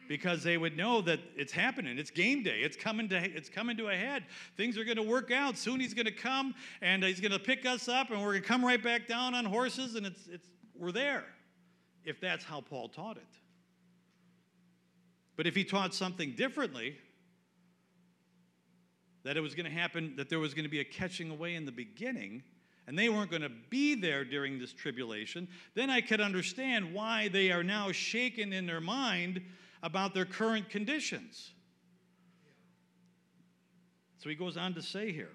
because 0.10 0.42
they 0.42 0.58
would 0.58 0.76
know 0.76 1.02
that 1.02 1.20
it's 1.38 1.54
happening. 1.54 2.00
It's 2.00 2.10
game 2.10 2.42
day. 2.42 2.62
It's 2.62 2.76
coming 2.76 3.08
to 3.10 3.16
it's 3.16 3.48
coming 3.48 3.78
to 3.78 3.90
a 3.90 3.96
head. 3.96 4.26
Things 4.58 4.76
are 4.78 4.84
going 4.84 4.98
to 4.98 5.04
work 5.04 5.32
out. 5.32 5.56
Soon 5.56 5.80
he's 5.80 5.94
going 5.94 6.08
to 6.08 6.12
come 6.12 6.56
and 6.82 7.04
he's 7.04 7.22
going 7.22 7.32
to 7.32 7.40
pick 7.40 7.66
us 7.66 7.88
up 7.88 8.10
and 8.10 8.20
we're 8.20 8.32
going 8.32 8.42
to 8.42 8.48
come 8.48 8.66
right 8.66 8.84
back 8.84 9.08
down 9.08 9.36
on 9.36 9.46
horses 9.46 9.96
and 9.96 10.06
it's 10.06 10.28
it's 10.28 10.50
we're 10.76 10.92
there. 10.92 11.24
If 12.04 12.20
that's 12.20 12.44
how 12.44 12.60
Paul 12.60 12.90
taught 12.90 13.18
it. 13.18 13.24
But 15.38 15.46
if 15.46 15.56
he 15.56 15.64
taught 15.64 15.94
something 15.94 16.34
differently, 16.36 16.98
that 19.24 19.38
it 19.38 19.42
was 19.42 19.54
going 19.54 19.68
to 19.68 19.72
happen, 19.72 20.16
that 20.18 20.28
there 20.28 20.40
was 20.40 20.54
going 20.54 20.64
to 20.64 20.70
be 20.70 20.80
a 20.80 20.86
catching 20.86 21.30
away 21.30 21.56
in 21.56 21.66
the 21.66 21.72
beginning, 21.72 22.42
and 22.88 22.98
they 22.98 23.10
weren't 23.10 23.30
going 23.30 23.44
to 23.44 23.52
be 23.70 23.96
there 23.96 24.26
during 24.26 24.58
this 24.58 24.74
tribulation, 24.74 25.48
then 25.76 25.90
I 25.90 26.02
could 26.02 26.20
understand 26.20 26.94
why 26.94 27.28
they 27.28 27.52
are 27.52 27.64
now 27.64 27.92
shaken 27.92 28.52
in 28.52 28.66
their 28.66 28.82
mind 28.82 29.42
about 29.82 30.14
their 30.14 30.26
current 30.26 30.70
conditions. 30.70 31.52
So 34.20 34.30
he 34.30 34.36
goes 34.36 34.58
on 34.58 34.74
to 34.74 34.82
say 34.82 35.12
here 35.12 35.32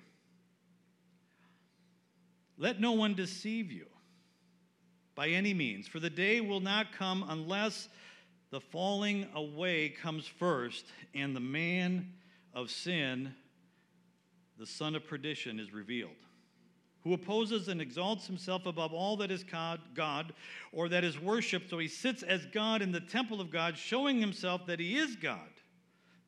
Let 2.59 2.81
no 2.81 2.93
one 2.93 3.15
deceive 3.15 3.73
you 3.73 3.87
by 5.15 5.29
any 5.29 5.55
means, 5.55 5.87
for 5.87 6.01
the 6.01 6.11
day 6.11 6.41
will 6.41 6.61
not 6.61 6.93
come 6.93 7.25
unless 7.29 7.89
the 8.51 8.61
falling 8.61 9.27
away 9.35 9.89
comes 9.89 10.27
first, 10.27 10.85
and 11.15 11.35
the 11.35 11.41
man 11.41 12.13
of 12.53 12.71
sin, 12.71 13.35
the 14.59 14.67
son 14.67 14.95
of 14.95 15.07
perdition, 15.07 15.59
is 15.59 15.73
revealed 15.73 16.24
who 17.05 17.13
opposes 17.13 17.69
and 17.69 17.81
exalts 17.81 18.27
himself 18.27 18.65
above 18.65 18.93
all 18.95 19.17
that 19.19 19.31
is 19.31 19.45
God 19.45 20.33
or 20.73 20.89
that 20.89 21.05
is 21.05 21.21
worshiped, 21.21 21.69
so 21.71 21.79
he 21.79 21.87
sits 21.87 22.23
as 22.23 22.47
God 22.47 22.81
in 22.81 22.91
the 22.91 23.01
temple 23.01 23.41
of 23.43 23.51
God, 23.51 23.77
showing 23.77 24.19
himself 24.19 24.67
that 24.67 24.81
he 24.81 24.97
is 24.97 25.15
God. 25.15 25.39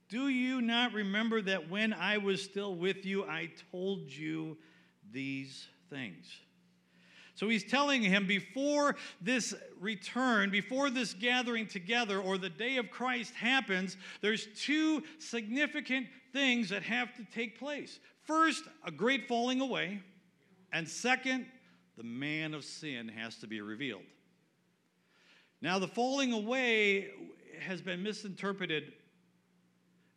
Do 0.09 0.29
you 0.29 0.61
not 0.61 0.93
remember 0.93 1.43
that 1.43 1.71
when 1.71 1.93
I 1.93 2.19
was 2.19 2.43
still 2.43 2.75
with 2.75 3.05
you, 3.07 3.25
I 3.25 3.51
told 3.73 4.13
you 4.13 4.59
these 5.11 5.67
things? 5.91 6.27
So 7.35 7.49
he's 7.49 7.65
telling 7.65 8.03
him 8.03 8.27
before 8.27 8.97
this 9.21 9.55
return, 9.81 10.51
before 10.51 10.91
this 10.91 11.13
gathering 11.13 11.67
together 11.67 12.21
or 12.21 12.39
the 12.39 12.49
day 12.49 12.77
of 12.77 12.91
Christ 12.91 13.35
happens, 13.35 13.97
there's 14.23 14.47
two 14.57 15.03
significant 15.19 16.07
things 16.33 16.69
that 16.69 16.83
have 16.83 17.15
to 17.17 17.25
take 17.35 17.59
place. 17.59 17.99
First, 18.25 18.65
a 18.85 18.91
great 18.91 19.27
falling 19.27 19.61
away. 19.61 20.03
And 20.73 20.89
second, 20.89 21.47
the 21.97 22.03
man 22.03 22.55
of 22.55 22.65
sin 22.65 23.09
has 23.09 23.37
to 23.37 23.47
be 23.47 23.61
revealed. 23.61 24.03
Now, 25.63 25.79
the 25.79 25.89
falling 25.89 26.33
away 26.33 27.09
has 27.61 27.81
been 27.81 28.03
misinterpreted 28.03 28.93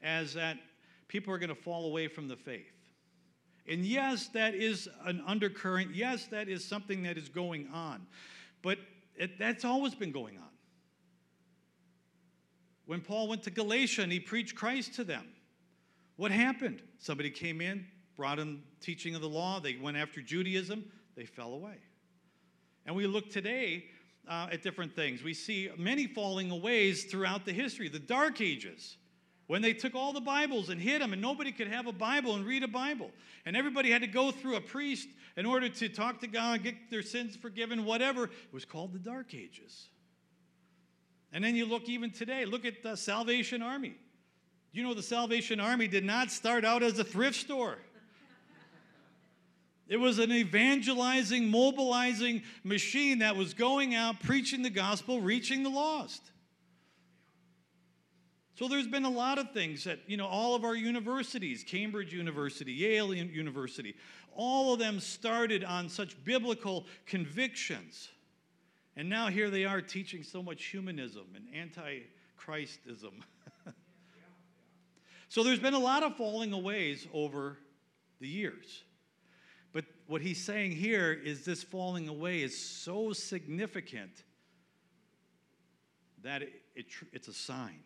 as 0.02 0.34
that 0.34 0.58
people 1.08 1.34
are 1.34 1.38
going 1.38 1.50
to 1.50 1.56
fall 1.56 1.86
away 1.86 2.08
from 2.08 2.28
the 2.28 2.36
faith. 2.36 2.74
And 3.68 3.86
yes, 3.86 4.28
that 4.30 4.56
is 4.56 4.89
an 5.06 5.24
undercurrent. 5.26 5.95
Yes, 5.95 6.28
that 6.28 6.50
is 6.50 6.66
something 6.66 7.04
that 7.04 7.18
is 7.18 7.30
going 7.30 7.70
on. 7.72 8.06
But 8.62 8.80
it, 9.16 9.38
that's 9.38 9.64
always 9.64 9.93
been 9.93 10.12
going 10.12 10.38
on. 10.38 10.43
When 12.86 13.02
Paul 13.02 13.28
went 13.28 13.43
to 13.43 13.52
Galatia 13.52 14.02
and 14.02 14.12
he 14.12 14.20
preached 14.20 14.56
Christ 14.56 14.95
to 14.95 15.04
them, 15.04 15.28
what 16.16 16.32
happened? 16.32 16.82
Somebody 16.97 17.30
came 17.30 17.62
in, 17.62 17.86
brought 18.20 18.38
in 18.38 18.61
teaching 18.82 19.15
of 19.15 19.22
the 19.22 19.30
law, 19.30 19.61
they 19.61 19.78
went 19.78 19.95
after 19.95 20.22
Judaism, 20.22 20.84
they 21.15 21.24
fell 21.24 21.53
away. 21.53 21.78
And 22.86 22.93
we 22.93 23.07
look 23.07 23.30
today 23.30 23.86
uh, 24.28 24.49
at 24.51 24.61
different 24.61 24.93
things. 24.93 25.24
We 25.24 25.34
see 25.34 25.70
many 25.78 26.05
falling 26.05 26.51
aways 26.51 27.05
throughout 27.05 27.45
the 27.45 27.53
history. 27.53 27.88
The 27.88 27.97
Dark 27.97 28.41
Ages, 28.41 28.97
when 29.47 29.61
they 29.61 29.72
took 29.72 29.95
all 29.95 30.11
the 30.11 30.20
Bibles 30.20 30.67
and 30.67 30.82
hid 30.82 31.01
them, 31.01 31.13
and 31.13 31.22
nobody 31.22 31.53
could 31.53 31.70
have 31.70 31.88
a 31.88 31.93
Bible 31.93 32.36
and 32.36 32.45
read 32.45 32.61
a 32.61 32.67
Bible. 32.67 33.09
And 33.45 33.55
everybody 33.55 33.89
had 33.89 34.01
to 34.01 34.07
go 34.07 34.32
through 34.32 34.57
a 34.57 34.61
priest 34.61 35.07
in 35.38 35.45
order 35.45 35.70
to 35.70 35.88
talk 35.88 36.20
to 36.20 36.28
God, 36.28 36.61
get 36.61 36.76
their 36.91 37.01
sins 37.01 37.38
forgiven, 37.38 37.86
whatever. 37.86 38.26
It 38.26 38.51
was 38.51 38.65
called 38.65 38.91
the 38.91 38.99
Dark 38.99 39.34
Ages. 39.34 39.88
And 41.32 41.41
then 41.41 41.55
you 41.55 41.65
look 41.65 41.88
even 41.88 42.11
today, 42.11 42.43
look 42.43 42.65
at 42.65 42.84
the 42.84 42.97
Salvation 42.97 43.61
Army. 43.61 43.95
You 44.74 44.84
know, 44.84 44.93
the 44.93 45.03
Salvation 45.03 45.61
Army 45.61 45.88
did 45.88 46.03
not 46.03 46.32
start 46.32 46.65
out 46.65 46.84
as 46.84 46.99
a 46.99 47.03
thrift 47.05 47.38
store. 47.38 47.78
It 49.89 49.97
was 49.97 50.19
an 50.19 50.31
evangelizing, 50.31 51.49
mobilizing 51.49 52.43
machine 52.63 53.19
that 53.19 53.35
was 53.35 53.55
going 53.55 53.95
out, 53.95 54.19
preaching 54.19 54.61
the 54.61 54.69
gospel, 54.69 55.19
reaching 55.19 55.63
the 55.63 55.69
lost. 55.69 56.21
So 58.53 58.67
there's 58.67 58.87
been 58.87 59.05
a 59.05 59.09
lot 59.09 59.39
of 59.39 59.51
things 59.51 59.85
that, 59.85 59.99
you 60.05 60.15
know, 60.15 60.27
all 60.27 60.53
of 60.53 60.63
our 60.63 60.75
universities, 60.75 61.63
Cambridge 61.65 62.13
University, 62.13 62.71
Yale 62.71 63.15
University, 63.15 63.95
all 64.35 64.73
of 64.73 64.79
them 64.79 64.99
started 64.99 65.63
on 65.63 65.89
such 65.89 66.23
biblical 66.23 66.85
convictions. 67.07 68.09
And 68.95 69.09
now 69.09 69.29
here 69.29 69.49
they 69.49 69.65
are 69.65 69.81
teaching 69.81 70.21
so 70.21 70.43
much 70.43 70.65
humanism 70.65 71.25
and 71.35 71.47
anti 71.55 72.01
Christism. 72.37 73.23
so 75.29 75.43
there's 75.43 75.59
been 75.59 75.73
a 75.73 75.79
lot 75.79 76.03
of 76.03 76.15
falling 76.15 76.53
aways 76.53 77.07
over 77.11 77.57
the 78.19 78.27
years. 78.27 78.83
What 80.10 80.24
he's 80.24 80.43
saying 80.43 80.72
here 80.72 81.14
is 81.14 81.45
this 81.45 81.62
falling 81.62 82.07
away 82.07 82.41
is 82.41 82.57
so 82.57 83.14
significant 83.14 84.24
that 86.24 86.41
it, 86.41 86.64
it, 86.74 86.88
it's 87.14 87.28
a 87.28 87.34
sign. 87.34 87.82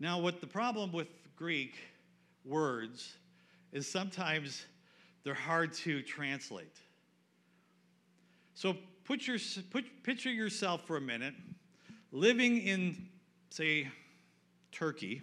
Now, 0.00 0.18
what 0.18 0.40
the 0.40 0.46
problem 0.46 0.92
with 0.92 1.08
Greek 1.36 1.74
words 2.42 3.16
is 3.70 3.86
sometimes 3.86 4.64
they're 5.24 5.34
hard 5.34 5.74
to 5.74 6.00
translate. 6.00 6.80
So 8.54 8.78
put 9.04 9.26
your, 9.26 9.36
put, 9.70 9.84
picture 10.02 10.32
yourself 10.32 10.86
for 10.86 10.96
a 10.96 11.02
minute 11.02 11.34
living 12.12 12.62
in, 12.62 13.08
say, 13.50 13.88
Turkey 14.72 15.20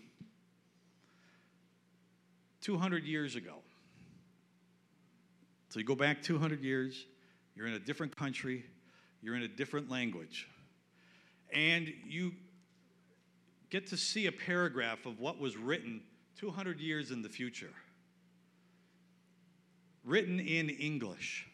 200 2.62 3.04
years 3.04 3.36
ago. 3.36 3.63
So 5.74 5.80
you 5.80 5.86
go 5.88 5.96
back 5.96 6.22
200 6.22 6.62
years, 6.62 7.08
you're 7.56 7.66
in 7.66 7.74
a 7.74 7.80
different 7.80 8.16
country, 8.16 8.64
you're 9.24 9.36
in 9.36 9.42
a 9.42 9.48
different 9.48 9.90
language, 9.90 10.48
and 11.52 11.92
you 12.06 12.34
get 13.72 13.88
to 13.88 13.98
see 13.98 14.28
a 14.28 14.32
paragraph 14.32 15.08
of 15.08 15.20
what 15.20 15.40
was 15.40 15.58
written 15.58 16.04
200 16.38 16.80
years 16.80 17.10
in 17.10 17.24
the 17.24 17.28
future, 17.28 17.74
written 20.06 20.40
in 20.40 20.70
English. 20.70 21.48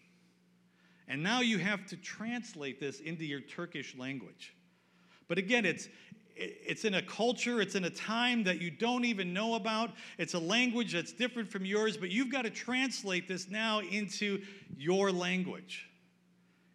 And 1.08 1.24
now 1.24 1.40
you 1.40 1.58
have 1.58 1.86
to 1.86 1.96
translate 1.96 2.82
this 2.82 3.00
into 3.00 3.24
your 3.24 3.40
Turkish 3.40 3.96
language. 3.98 4.54
But 5.30 5.38
again, 5.38 5.64
it's, 5.64 5.88
it's 6.40 6.86
in 6.86 6.94
a 6.96 7.02
culture, 7.02 7.62
it's 7.62 7.76
in 7.76 7.84
a 7.86 7.90
time 7.90 8.44
that 8.46 8.62
you 8.62 8.72
don't 8.72 9.06
even 9.06 9.34
know 9.34 9.56
about. 9.56 9.92
It's 10.18 10.34
a 10.34 10.40
language 10.40 10.94
that's 10.94 11.12
different 11.12 11.52
from 11.52 11.66
yours, 11.66 11.98
but 11.98 12.10
you've 12.10 12.32
got 12.32 12.44
to 12.44 12.50
translate 12.50 13.28
this 13.28 13.50
now 13.50 13.80
into 13.80 14.42
your 14.78 15.12
language. 15.12 15.90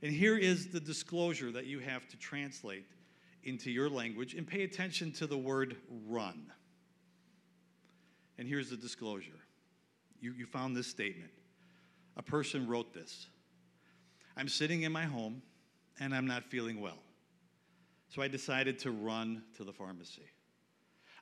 And 0.03 0.13
here 0.13 0.37
is 0.37 0.69
the 0.69 0.81
disclosure 0.81 1.51
that 1.53 1.65
you 1.65 1.79
have 1.79 2.07
to 2.09 2.19
translate 2.19 2.85
into 3.43 3.71
your 3.71 3.89
language 3.89 4.35
and 4.35 4.47
pay 4.47 4.65
attention 4.65 5.13
to 5.13 5.27
the 5.27 5.39
word 5.39 5.77
run. 6.07 6.53
And 8.37 8.47
here's 8.47 8.71
the 8.71 8.77
disclosure 8.77 9.31
you, 10.21 10.33
you 10.33 10.47
found 10.47 10.77
this 10.77 10.87
statement. 10.87 11.31
A 12.17 12.23
person 12.23 12.67
wrote 12.67 12.93
this 12.93 13.27
I'm 14.37 14.49
sitting 14.49 14.83
in 14.83 14.93
my 14.93 15.05
home 15.05 15.43
and 16.01 16.15
I'm 16.15 16.27
not 16.27 16.45
feeling 16.45 16.81
well. 16.81 17.04
So 18.15 18.23
I 18.23 18.29
decided 18.29 18.79
to 18.81 18.93
run 18.93 19.43
to 19.57 19.65
the 19.65 19.73
pharmacy. 19.73 20.23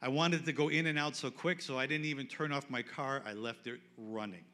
I 0.03 0.09
wanted 0.09 0.45
to 0.45 0.53
go 0.53 0.69
in 0.69 0.89
and 0.89 0.99
out 0.99 1.17
so 1.17 1.31
quick, 1.31 1.63
so 1.63 1.79
I 1.79 1.87
didn't 1.87 2.05
even 2.05 2.27
turn 2.27 2.53
off 2.53 2.69
my 2.69 2.83
car. 2.83 3.23
I 3.25 3.33
left 3.33 3.67
it 3.67 3.81
running. 3.97 4.45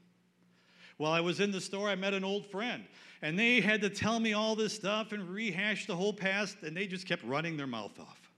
While 0.98 1.10
I 1.10 1.20
was 1.20 1.40
in 1.40 1.50
the 1.50 1.60
store, 1.60 1.88
I 1.88 1.96
met 1.96 2.14
an 2.14 2.22
old 2.22 2.46
friend, 2.46 2.84
and 3.22 3.36
they 3.36 3.60
had 3.60 3.80
to 3.80 3.90
tell 3.90 4.20
me 4.20 4.34
all 4.34 4.54
this 4.54 4.72
stuff 4.72 5.10
and 5.10 5.28
rehash 5.28 5.86
the 5.86 5.96
whole 5.96 6.12
past, 6.12 6.58
and 6.62 6.76
they 6.76 6.86
just 6.86 7.08
kept 7.08 7.24
running 7.24 7.56
their 7.56 7.66
mouth 7.66 7.98
off. 7.98 8.30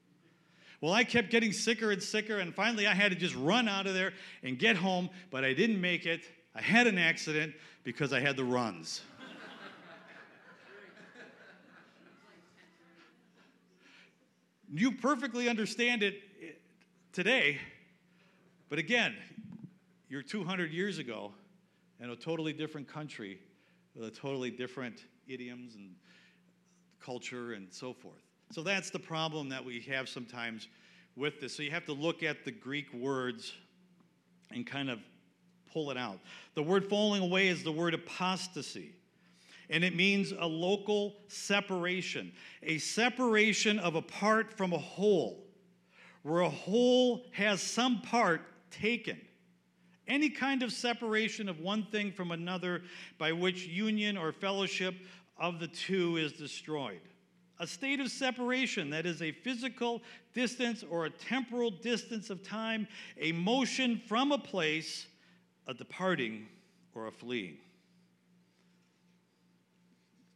Well, 0.80 0.94
I 0.94 1.04
kept 1.04 1.28
getting 1.28 1.52
sicker 1.52 1.90
and 1.90 2.02
sicker, 2.02 2.38
and 2.38 2.54
finally 2.54 2.86
I 2.86 2.94
had 2.94 3.12
to 3.12 3.18
just 3.18 3.34
run 3.34 3.68
out 3.68 3.86
of 3.86 3.92
there 3.92 4.14
and 4.42 4.58
get 4.58 4.76
home, 4.76 5.10
but 5.30 5.44
I 5.44 5.52
didn't 5.52 5.78
make 5.78 6.06
it. 6.06 6.22
I 6.54 6.62
had 6.62 6.86
an 6.86 6.96
accident 6.96 7.52
because 7.84 8.14
I 8.14 8.20
had 8.20 8.38
the 8.38 8.44
runs. 8.44 9.02
You 14.72 14.92
perfectly 14.92 15.48
understand 15.48 16.04
it 16.04 16.14
today, 17.12 17.58
but 18.68 18.78
again, 18.78 19.16
you're 20.08 20.22
200 20.22 20.70
years 20.70 20.98
ago 20.98 21.32
in 21.98 22.10
a 22.10 22.16
totally 22.16 22.52
different 22.52 22.86
country 22.86 23.40
with 23.96 24.06
a 24.06 24.10
totally 24.12 24.50
different 24.50 25.06
idioms 25.26 25.74
and 25.74 25.96
culture 27.00 27.54
and 27.54 27.66
so 27.72 27.92
forth. 27.92 28.22
So 28.52 28.62
that's 28.62 28.90
the 28.90 28.98
problem 28.98 29.48
that 29.48 29.64
we 29.64 29.80
have 29.82 30.08
sometimes 30.08 30.68
with 31.16 31.40
this. 31.40 31.56
So 31.56 31.64
you 31.64 31.72
have 31.72 31.86
to 31.86 31.92
look 31.92 32.22
at 32.22 32.44
the 32.44 32.52
Greek 32.52 32.92
words 32.94 33.52
and 34.52 34.64
kind 34.64 34.88
of 34.88 35.00
pull 35.72 35.90
it 35.90 35.96
out. 35.96 36.20
The 36.54 36.62
word 36.62 36.88
falling 36.88 37.22
away 37.22 37.48
is 37.48 37.64
the 37.64 37.72
word 37.72 37.94
apostasy 37.94 38.94
and 39.70 39.84
it 39.84 39.94
means 39.94 40.32
a 40.32 40.46
local 40.46 41.14
separation, 41.28 42.32
a 42.62 42.78
separation 42.78 43.78
of 43.78 43.94
a 43.94 44.02
part 44.02 44.52
from 44.52 44.72
a 44.72 44.78
whole, 44.78 45.46
where 46.22 46.40
a 46.40 46.50
whole 46.50 47.24
has 47.32 47.62
some 47.62 48.02
part 48.02 48.42
taken. 48.70 49.18
Any 50.08 50.28
kind 50.28 50.64
of 50.64 50.72
separation 50.72 51.48
of 51.48 51.60
one 51.60 51.84
thing 51.84 52.10
from 52.10 52.32
another 52.32 52.82
by 53.16 53.30
which 53.30 53.66
union 53.66 54.16
or 54.16 54.32
fellowship 54.32 54.94
of 55.38 55.60
the 55.60 55.68
two 55.68 56.16
is 56.16 56.32
destroyed. 56.32 57.00
A 57.60 57.66
state 57.66 58.00
of 58.00 58.10
separation 58.10 58.90
that 58.90 59.06
is 59.06 59.22
a 59.22 59.30
physical 59.30 60.02
distance 60.34 60.82
or 60.90 61.04
a 61.04 61.10
temporal 61.10 61.70
distance 61.70 62.28
of 62.28 62.42
time, 62.42 62.88
a 63.18 63.32
motion 63.32 64.00
from 64.08 64.32
a 64.32 64.38
place, 64.38 65.06
a 65.68 65.74
departing, 65.74 66.48
or 66.94 67.06
a 67.06 67.12
fleeing. 67.12 67.58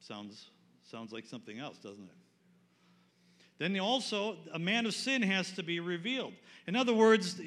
Sounds, 0.06 0.50
sounds 0.82 1.12
like 1.12 1.24
something 1.24 1.58
else, 1.58 1.78
doesn't 1.78 2.04
it? 2.04 2.16
Then 3.56 3.78
also, 3.80 4.36
a 4.52 4.58
man 4.58 4.84
of 4.84 4.92
sin 4.92 5.22
has 5.22 5.52
to 5.52 5.62
be 5.62 5.80
revealed. 5.80 6.34
In 6.66 6.76
other 6.76 6.92
words, 6.92 7.40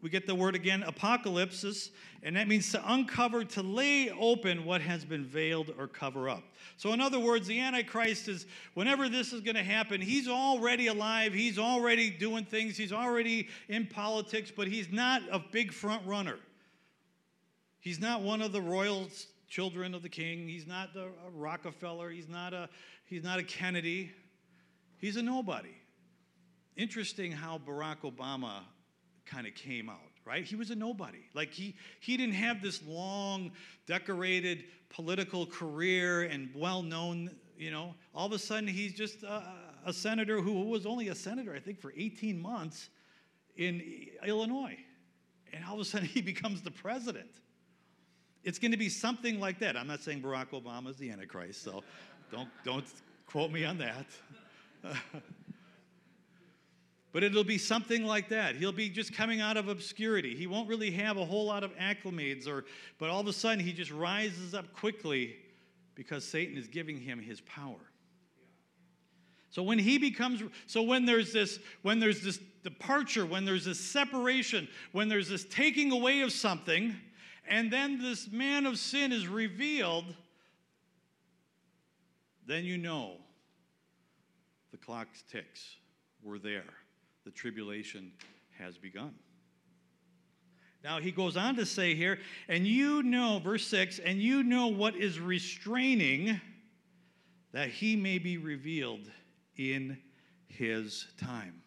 we 0.00 0.10
get 0.10 0.26
the 0.26 0.34
word 0.34 0.56
again, 0.56 0.82
apocalypsis, 0.84 1.90
and 2.24 2.34
that 2.34 2.48
means 2.48 2.72
to 2.72 2.92
uncover, 2.92 3.44
to 3.44 3.62
lay 3.62 4.10
open 4.10 4.64
what 4.64 4.80
has 4.80 5.04
been 5.04 5.24
veiled 5.24 5.72
or 5.78 5.86
cover 5.86 6.28
up. 6.28 6.42
So, 6.76 6.92
in 6.92 7.00
other 7.00 7.20
words, 7.20 7.46
the 7.46 7.60
Antichrist 7.60 8.26
is, 8.26 8.46
whenever 8.74 9.08
this 9.08 9.32
is 9.32 9.40
going 9.40 9.54
to 9.54 9.62
happen, 9.62 10.00
he's 10.00 10.26
already 10.26 10.88
alive, 10.88 11.32
he's 11.32 11.56
already 11.56 12.10
doing 12.10 12.44
things, 12.44 12.76
he's 12.76 12.92
already 12.92 13.48
in 13.68 13.86
politics, 13.86 14.50
but 14.50 14.66
he's 14.66 14.90
not 14.90 15.22
a 15.30 15.38
big 15.38 15.72
front 15.72 16.04
runner. 16.04 16.38
He's 17.78 18.00
not 18.00 18.22
one 18.22 18.42
of 18.42 18.50
the 18.50 18.60
royal 18.60 19.08
children 19.52 19.94
of 19.94 20.02
the 20.02 20.08
king. 20.08 20.48
He's 20.48 20.66
not 20.66 20.96
a 20.96 21.08
Rockefeller. 21.30 22.08
He's 22.08 22.28
not 22.28 22.54
a, 22.54 22.70
he's 23.04 23.22
not 23.22 23.38
a 23.38 23.42
Kennedy. 23.42 24.10
He's 24.96 25.16
a 25.16 25.22
nobody. 25.22 25.76
Interesting 26.74 27.30
how 27.32 27.58
Barack 27.58 27.98
Obama 28.00 28.60
kind 29.26 29.46
of 29.46 29.54
came 29.54 29.90
out, 29.90 29.98
right? 30.24 30.42
He 30.42 30.56
was 30.56 30.70
a 30.70 30.74
nobody. 30.74 31.24
Like 31.34 31.52
he, 31.52 31.76
he 32.00 32.16
didn't 32.16 32.36
have 32.36 32.62
this 32.62 32.82
long, 32.86 33.52
decorated 33.86 34.64
political 34.88 35.44
career 35.44 36.22
and 36.22 36.48
well 36.54 36.82
known, 36.82 37.30
you 37.58 37.70
know. 37.70 37.94
All 38.14 38.24
of 38.24 38.32
a 38.32 38.38
sudden, 38.38 38.66
he's 38.66 38.94
just 38.94 39.22
a, 39.22 39.42
a 39.84 39.92
senator 39.92 40.40
who 40.40 40.62
was 40.62 40.86
only 40.86 41.08
a 41.08 41.14
senator, 41.14 41.54
I 41.54 41.60
think, 41.60 41.78
for 41.78 41.92
18 41.94 42.40
months 42.40 42.88
in 43.58 43.82
Illinois. 44.26 44.78
And 45.52 45.62
all 45.62 45.74
of 45.74 45.80
a 45.80 45.84
sudden, 45.84 46.08
he 46.14 46.22
becomes 46.22 46.62
the 46.62 46.70
president. 46.70 47.42
It's 48.44 48.58
going 48.58 48.72
to 48.72 48.76
be 48.76 48.88
something 48.88 49.38
like 49.38 49.58
that. 49.60 49.76
I'm 49.76 49.86
not 49.86 50.00
saying 50.00 50.22
Barack 50.22 50.50
Obama 50.50 50.90
is 50.90 50.96
the 50.96 51.10
Antichrist, 51.10 51.62
so 51.62 51.84
don't, 52.30 52.48
don't 52.64 52.84
quote 53.26 53.52
me 53.52 53.64
on 53.64 53.78
that. 53.78 54.06
but 57.12 57.22
it'll 57.22 57.44
be 57.44 57.58
something 57.58 58.04
like 58.04 58.28
that. 58.30 58.56
He'll 58.56 58.72
be 58.72 58.88
just 58.88 59.14
coming 59.14 59.40
out 59.40 59.56
of 59.56 59.68
obscurity. 59.68 60.34
He 60.34 60.46
won't 60.46 60.68
really 60.68 60.90
have 60.90 61.18
a 61.18 61.24
whole 61.24 61.46
lot 61.46 61.62
of 61.62 61.76
acclimates, 61.76 62.48
or, 62.48 62.64
but 62.98 63.10
all 63.10 63.20
of 63.20 63.28
a 63.28 63.32
sudden 63.32 63.60
he 63.60 63.72
just 63.72 63.92
rises 63.92 64.54
up 64.54 64.72
quickly 64.72 65.36
because 65.94 66.24
Satan 66.24 66.56
is 66.56 66.66
giving 66.66 66.98
him 66.98 67.20
his 67.20 67.40
power. 67.42 67.78
So 69.50 69.62
when 69.62 69.78
he 69.78 69.98
becomes 69.98 70.42
so 70.66 70.82
when 70.82 71.04
there's 71.04 71.30
this 71.30 71.58
when 71.82 72.00
there's 72.00 72.22
this 72.22 72.40
departure, 72.64 73.26
when 73.26 73.44
there's 73.44 73.66
this 73.66 73.78
separation, 73.78 74.66
when 74.92 75.10
there's 75.10 75.28
this 75.28 75.44
taking 75.44 75.92
away 75.92 76.22
of 76.22 76.32
something, 76.32 76.96
and 77.48 77.70
then 77.72 78.00
this 78.00 78.30
man 78.30 78.66
of 78.66 78.78
sin 78.78 79.12
is 79.12 79.26
revealed, 79.26 80.04
then 82.46 82.64
you 82.64 82.78
know 82.78 83.16
the 84.70 84.78
clock 84.78 85.08
ticks. 85.30 85.76
We're 86.22 86.38
there. 86.38 86.64
The 87.24 87.30
tribulation 87.30 88.12
has 88.58 88.78
begun. 88.78 89.14
Now 90.82 91.00
he 91.00 91.12
goes 91.12 91.36
on 91.36 91.56
to 91.56 91.66
say 91.66 91.94
here, 91.94 92.18
and 92.48 92.66
you 92.66 93.02
know, 93.02 93.38
verse 93.38 93.66
6, 93.68 94.00
and 94.00 94.20
you 94.20 94.42
know 94.42 94.66
what 94.66 94.96
is 94.96 95.20
restraining 95.20 96.40
that 97.52 97.68
he 97.68 97.94
may 97.94 98.18
be 98.18 98.36
revealed 98.36 99.10
in 99.56 99.98
his 100.48 101.06
time. 101.18 101.61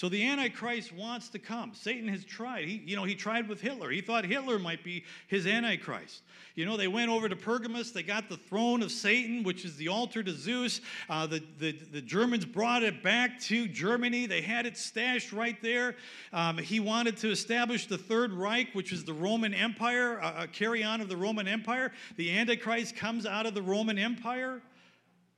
So 0.00 0.08
the 0.08 0.26
Antichrist 0.26 0.94
wants 0.94 1.28
to 1.28 1.38
come. 1.38 1.74
Satan 1.74 2.08
has 2.08 2.24
tried. 2.24 2.66
He, 2.66 2.82
you 2.86 2.96
know, 2.96 3.04
he 3.04 3.14
tried 3.14 3.50
with 3.50 3.60
Hitler. 3.60 3.90
He 3.90 4.00
thought 4.00 4.24
Hitler 4.24 4.58
might 4.58 4.82
be 4.82 5.04
his 5.28 5.46
Antichrist. 5.46 6.22
You 6.54 6.64
know, 6.64 6.78
they 6.78 6.88
went 6.88 7.10
over 7.10 7.28
to 7.28 7.36
Pergamus. 7.36 7.90
They 7.90 8.02
got 8.02 8.30
the 8.30 8.38
throne 8.38 8.82
of 8.82 8.90
Satan, 8.92 9.42
which 9.42 9.66
is 9.66 9.76
the 9.76 9.88
altar 9.88 10.22
to 10.22 10.32
Zeus. 10.32 10.80
Uh, 11.10 11.26
the, 11.26 11.42
the, 11.58 11.72
the 11.72 12.00
Germans 12.00 12.46
brought 12.46 12.82
it 12.82 13.02
back 13.02 13.40
to 13.40 13.68
Germany. 13.68 14.24
They 14.24 14.40
had 14.40 14.64
it 14.64 14.78
stashed 14.78 15.34
right 15.34 15.60
there. 15.60 15.96
Um, 16.32 16.56
he 16.56 16.80
wanted 16.80 17.18
to 17.18 17.30
establish 17.30 17.86
the 17.86 17.98
Third 17.98 18.32
Reich, 18.32 18.68
which 18.72 18.92
is 18.92 19.04
the 19.04 19.12
Roman 19.12 19.52
Empire, 19.52 20.16
a 20.16 20.48
carry 20.48 20.82
on 20.82 21.02
of 21.02 21.10
the 21.10 21.16
Roman 21.18 21.46
Empire. 21.46 21.92
The 22.16 22.38
Antichrist 22.38 22.96
comes 22.96 23.26
out 23.26 23.44
of 23.44 23.52
the 23.52 23.60
Roman 23.60 23.98
Empire. 23.98 24.62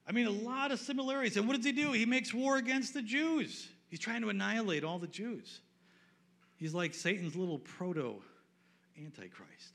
I 0.06 0.12
mean, 0.12 0.28
a 0.28 0.30
lot 0.30 0.70
of 0.70 0.78
similarities. 0.78 1.36
And 1.36 1.48
what 1.48 1.56
does 1.56 1.66
he 1.66 1.72
do? 1.72 1.90
He 1.90 2.06
makes 2.06 2.32
war 2.32 2.58
against 2.58 2.94
the 2.94 3.02
Jews. 3.02 3.68
He's 3.92 4.00
trying 4.00 4.22
to 4.22 4.30
annihilate 4.30 4.84
all 4.84 4.98
the 4.98 5.06
Jews. 5.06 5.60
He's 6.56 6.72
like 6.72 6.94
Satan's 6.94 7.36
little 7.36 7.58
proto 7.58 8.22
antichrist. 8.98 9.74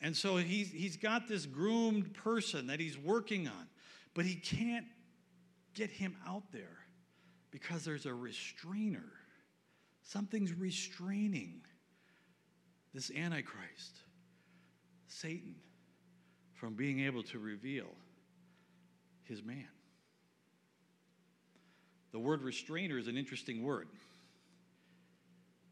And 0.00 0.16
so 0.16 0.38
he's, 0.38 0.72
he's 0.72 0.96
got 0.96 1.28
this 1.28 1.46
groomed 1.46 2.12
person 2.14 2.66
that 2.66 2.80
he's 2.80 2.98
working 2.98 3.46
on, 3.46 3.68
but 4.12 4.24
he 4.24 4.34
can't 4.34 4.86
get 5.74 5.88
him 5.88 6.16
out 6.26 6.42
there 6.50 6.78
because 7.52 7.84
there's 7.84 8.06
a 8.06 8.12
restrainer. 8.12 9.12
Something's 10.02 10.52
restraining 10.52 11.60
this 12.92 13.12
Antichrist, 13.12 13.98
Satan, 15.06 15.54
from 16.54 16.74
being 16.74 17.02
able 17.02 17.22
to 17.22 17.38
reveal 17.38 17.94
his 19.22 19.44
man. 19.44 19.68
The 22.12 22.18
word 22.18 22.42
restrainer 22.42 22.98
is 22.98 23.08
an 23.08 23.16
interesting 23.16 23.62
word. 23.62 23.88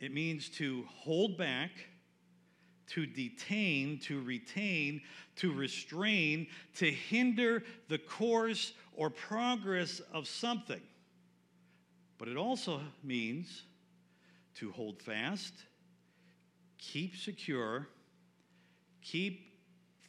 it 0.01 0.13
means 0.13 0.49
to 0.49 0.85
hold 0.89 1.37
back, 1.37 1.71
to 2.89 3.07
detain, 3.07 3.99
to 4.01 4.21
retain, 4.23 5.03
to 5.37 5.53
restrain, 5.53 6.47
to 6.77 6.91
hinder 6.91 7.63
the 7.89 7.99
course 7.99 8.73
or 8.95 9.11
progress 9.11 10.01
of 10.13 10.27
something. 10.27 10.81
But 12.19 12.29
it 12.29 12.37
also 12.37 12.81
means 13.05 13.63
to 14.57 14.73
hold 14.73 15.01
fast, 15.03 15.53
keep 16.79 17.17
secure, 17.17 17.87
keep 19.03 19.53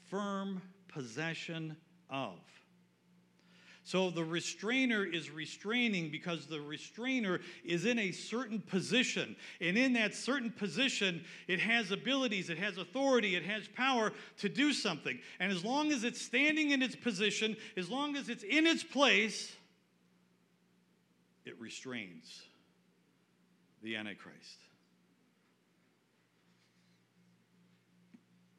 firm 0.09 0.61
possession 0.87 1.75
of. 2.09 2.39
So 3.91 4.09
the 4.09 4.23
restrainer 4.23 5.03
is 5.03 5.29
restraining 5.29 6.11
because 6.11 6.45
the 6.45 6.61
restrainer 6.61 7.41
is 7.65 7.83
in 7.83 7.99
a 7.99 8.13
certain 8.13 8.61
position. 8.61 9.35
And 9.59 9.77
in 9.77 9.91
that 9.93 10.15
certain 10.15 10.49
position, 10.49 11.25
it 11.49 11.59
has 11.59 11.91
abilities, 11.91 12.49
it 12.49 12.57
has 12.57 12.77
authority, 12.77 13.35
it 13.35 13.43
has 13.43 13.67
power 13.67 14.13
to 14.37 14.47
do 14.47 14.71
something. 14.71 15.19
And 15.41 15.51
as 15.51 15.65
long 15.65 15.91
as 15.91 16.05
it's 16.05 16.21
standing 16.21 16.71
in 16.71 16.81
its 16.81 16.95
position, 16.95 17.57
as 17.75 17.89
long 17.89 18.15
as 18.15 18.29
it's 18.29 18.43
in 18.43 18.65
its 18.65 18.81
place, 18.81 19.51
it 21.43 21.59
restrains 21.59 22.43
the 23.83 23.97
Antichrist. 23.97 24.59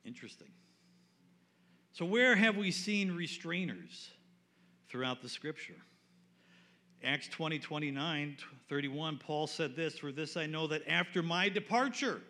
Interesting. 0.04 0.50
So, 1.92 2.04
where 2.04 2.36
have 2.36 2.58
we 2.58 2.70
seen 2.70 3.12
restrainers 3.16 4.08
throughout 4.92 5.22
the 5.22 5.28
scripture? 5.28 5.78
Acts 7.02 7.26
20, 7.28 7.58
29, 7.58 8.36
31, 8.68 9.18
Paul 9.18 9.46
said 9.48 9.74
this 9.74 9.98
For 9.98 10.12
this 10.12 10.36
I 10.36 10.46
know 10.46 10.68
that 10.68 10.82
after 10.86 11.22
my 11.22 11.48
departure, 11.48 12.20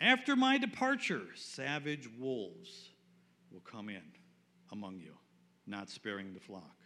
after 0.00 0.34
my 0.34 0.58
departure, 0.58 1.22
savage 1.36 2.08
wolves 2.18 2.90
will 3.52 3.60
come 3.60 3.88
in 3.88 4.02
among 4.72 4.98
you, 4.98 5.12
not 5.66 5.88
sparing 5.88 6.34
the 6.34 6.40
flock. 6.40 6.76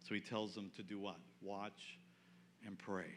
So 0.00 0.14
he 0.14 0.20
tells 0.20 0.54
them 0.54 0.70
to 0.76 0.82
do 0.82 0.98
what? 0.98 1.18
Watch 1.42 1.98
and 2.64 2.78
pray. 2.78 3.10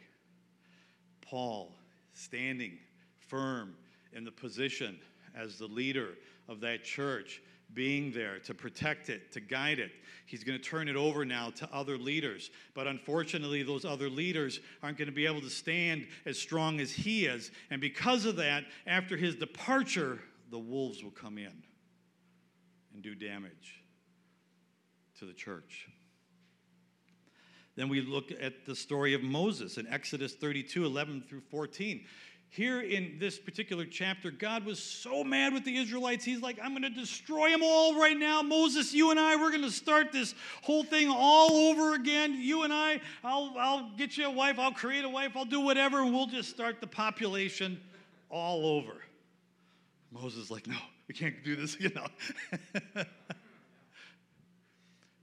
Paul, 1.22 1.76
standing 2.12 2.78
firm 3.18 3.74
in 4.12 4.24
the 4.24 4.32
position 4.32 4.98
as 5.34 5.58
the 5.58 5.66
leader 5.66 6.10
of 6.48 6.60
that 6.60 6.84
church, 6.84 7.42
being 7.74 8.12
there 8.12 8.38
to 8.40 8.54
protect 8.54 9.08
it, 9.08 9.32
to 9.32 9.40
guide 9.40 9.78
it. 9.78 9.90
He's 10.26 10.44
going 10.44 10.58
to 10.58 10.64
turn 10.64 10.88
it 10.88 10.96
over 10.96 11.24
now 11.24 11.50
to 11.50 11.68
other 11.72 11.98
leaders. 11.98 12.50
But 12.74 12.86
unfortunately, 12.86 13.62
those 13.62 13.84
other 13.84 14.08
leaders 14.08 14.60
aren't 14.82 14.98
going 14.98 15.08
to 15.08 15.14
be 15.14 15.26
able 15.26 15.40
to 15.42 15.50
stand 15.50 16.06
as 16.24 16.38
strong 16.38 16.80
as 16.80 16.90
he 16.90 17.26
is. 17.26 17.50
And 17.70 17.80
because 17.80 18.24
of 18.24 18.36
that, 18.36 18.64
after 18.86 19.16
his 19.16 19.36
departure, 19.36 20.20
the 20.50 20.58
wolves 20.58 21.02
will 21.02 21.10
come 21.10 21.38
in 21.38 21.62
and 22.94 23.02
do 23.02 23.14
damage 23.14 23.82
to 25.18 25.26
the 25.26 25.34
church. 25.34 25.88
Then 27.76 27.90
we 27.90 28.00
look 28.00 28.32
at 28.40 28.64
the 28.64 28.74
story 28.74 29.12
of 29.12 29.22
Moses 29.22 29.76
in 29.76 29.86
Exodus 29.86 30.34
32 30.34 30.84
11 30.84 31.24
through 31.28 31.42
14. 31.42 32.04
Here 32.56 32.80
in 32.80 33.18
this 33.18 33.38
particular 33.38 33.84
chapter, 33.84 34.30
God 34.30 34.64
was 34.64 34.82
so 34.82 35.22
mad 35.22 35.52
with 35.52 35.66
the 35.66 35.76
Israelites. 35.76 36.24
He's 36.24 36.40
like, 36.40 36.58
I'm 36.62 36.70
going 36.70 36.84
to 36.84 36.88
destroy 36.88 37.50
them 37.50 37.60
all 37.62 38.00
right 38.00 38.16
now. 38.16 38.40
Moses, 38.40 38.94
you 38.94 39.10
and 39.10 39.20
I, 39.20 39.36
we're 39.36 39.50
going 39.50 39.60
to 39.60 39.70
start 39.70 40.10
this 40.10 40.34
whole 40.62 40.82
thing 40.82 41.10
all 41.10 41.50
over 41.52 41.92
again. 41.92 42.32
You 42.40 42.62
and 42.62 42.72
I, 42.72 43.02
I'll, 43.22 43.54
I'll 43.58 43.90
get 43.98 44.16
you 44.16 44.24
a 44.24 44.30
wife, 44.30 44.58
I'll 44.58 44.72
create 44.72 45.04
a 45.04 45.08
wife, 45.08 45.32
I'll 45.36 45.44
do 45.44 45.60
whatever, 45.60 46.00
and 46.00 46.14
we'll 46.14 46.28
just 46.28 46.48
start 46.48 46.80
the 46.80 46.86
population 46.86 47.78
all 48.30 48.64
over. 48.64 49.02
Moses 50.10 50.44
is 50.44 50.50
like, 50.50 50.66
no, 50.66 50.78
we 51.08 51.14
can't 51.14 51.44
do 51.44 51.56
this, 51.56 51.76
you 51.78 51.90
know. 51.90 53.04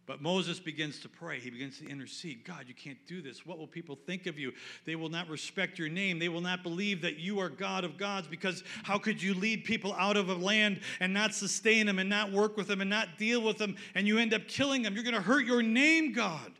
But 0.05 0.21
Moses 0.21 0.59
begins 0.59 0.99
to 0.99 1.09
pray. 1.09 1.39
He 1.39 1.49
begins 1.49 1.79
to 1.79 1.87
intercede. 1.87 2.43
God, 2.43 2.65
you 2.67 2.73
can't 2.73 2.97
do 3.07 3.21
this. 3.21 3.45
What 3.45 3.57
will 3.57 3.67
people 3.67 3.97
think 4.05 4.25
of 4.25 4.37
you? 4.37 4.51
They 4.85 4.97
will 4.97 5.07
not 5.07 5.29
respect 5.29 5.79
your 5.79 5.87
name. 5.87 6.19
They 6.19 6.27
will 6.27 6.41
not 6.41 6.61
believe 6.61 7.01
that 7.03 7.19
you 7.19 7.39
are 7.39 7.47
God 7.47 7.85
of 7.85 7.97
gods 7.97 8.27
because 8.27 8.65
how 8.83 8.97
could 8.97 9.21
you 9.21 9.33
lead 9.33 9.63
people 9.63 9.93
out 9.93 10.17
of 10.17 10.27
a 10.27 10.33
land 10.33 10.81
and 10.99 11.13
not 11.13 11.33
sustain 11.33 11.85
them 11.85 11.99
and 11.99 12.09
not 12.09 12.33
work 12.33 12.57
with 12.57 12.67
them 12.67 12.81
and 12.81 12.89
not 12.89 13.17
deal 13.17 13.41
with 13.41 13.57
them 13.57 13.77
and 13.95 14.05
you 14.05 14.19
end 14.19 14.33
up 14.33 14.45
killing 14.47 14.81
them? 14.81 14.93
You're 14.93 15.05
going 15.05 15.15
to 15.15 15.21
hurt 15.21 15.45
your 15.45 15.61
name, 15.61 16.11
God. 16.11 16.51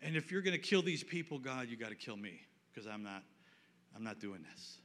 And 0.00 0.16
if 0.16 0.32
you're 0.32 0.42
going 0.42 0.56
to 0.56 0.62
kill 0.62 0.82
these 0.82 1.04
people, 1.04 1.38
God, 1.38 1.68
you 1.68 1.76
got 1.76 1.90
to 1.90 1.94
kill 1.94 2.16
me 2.16 2.40
because 2.72 2.88
I'm 2.88 3.02
not 3.02 3.22
I'm 3.94 4.04
not 4.04 4.18
doing 4.18 4.44
this. 4.54 4.78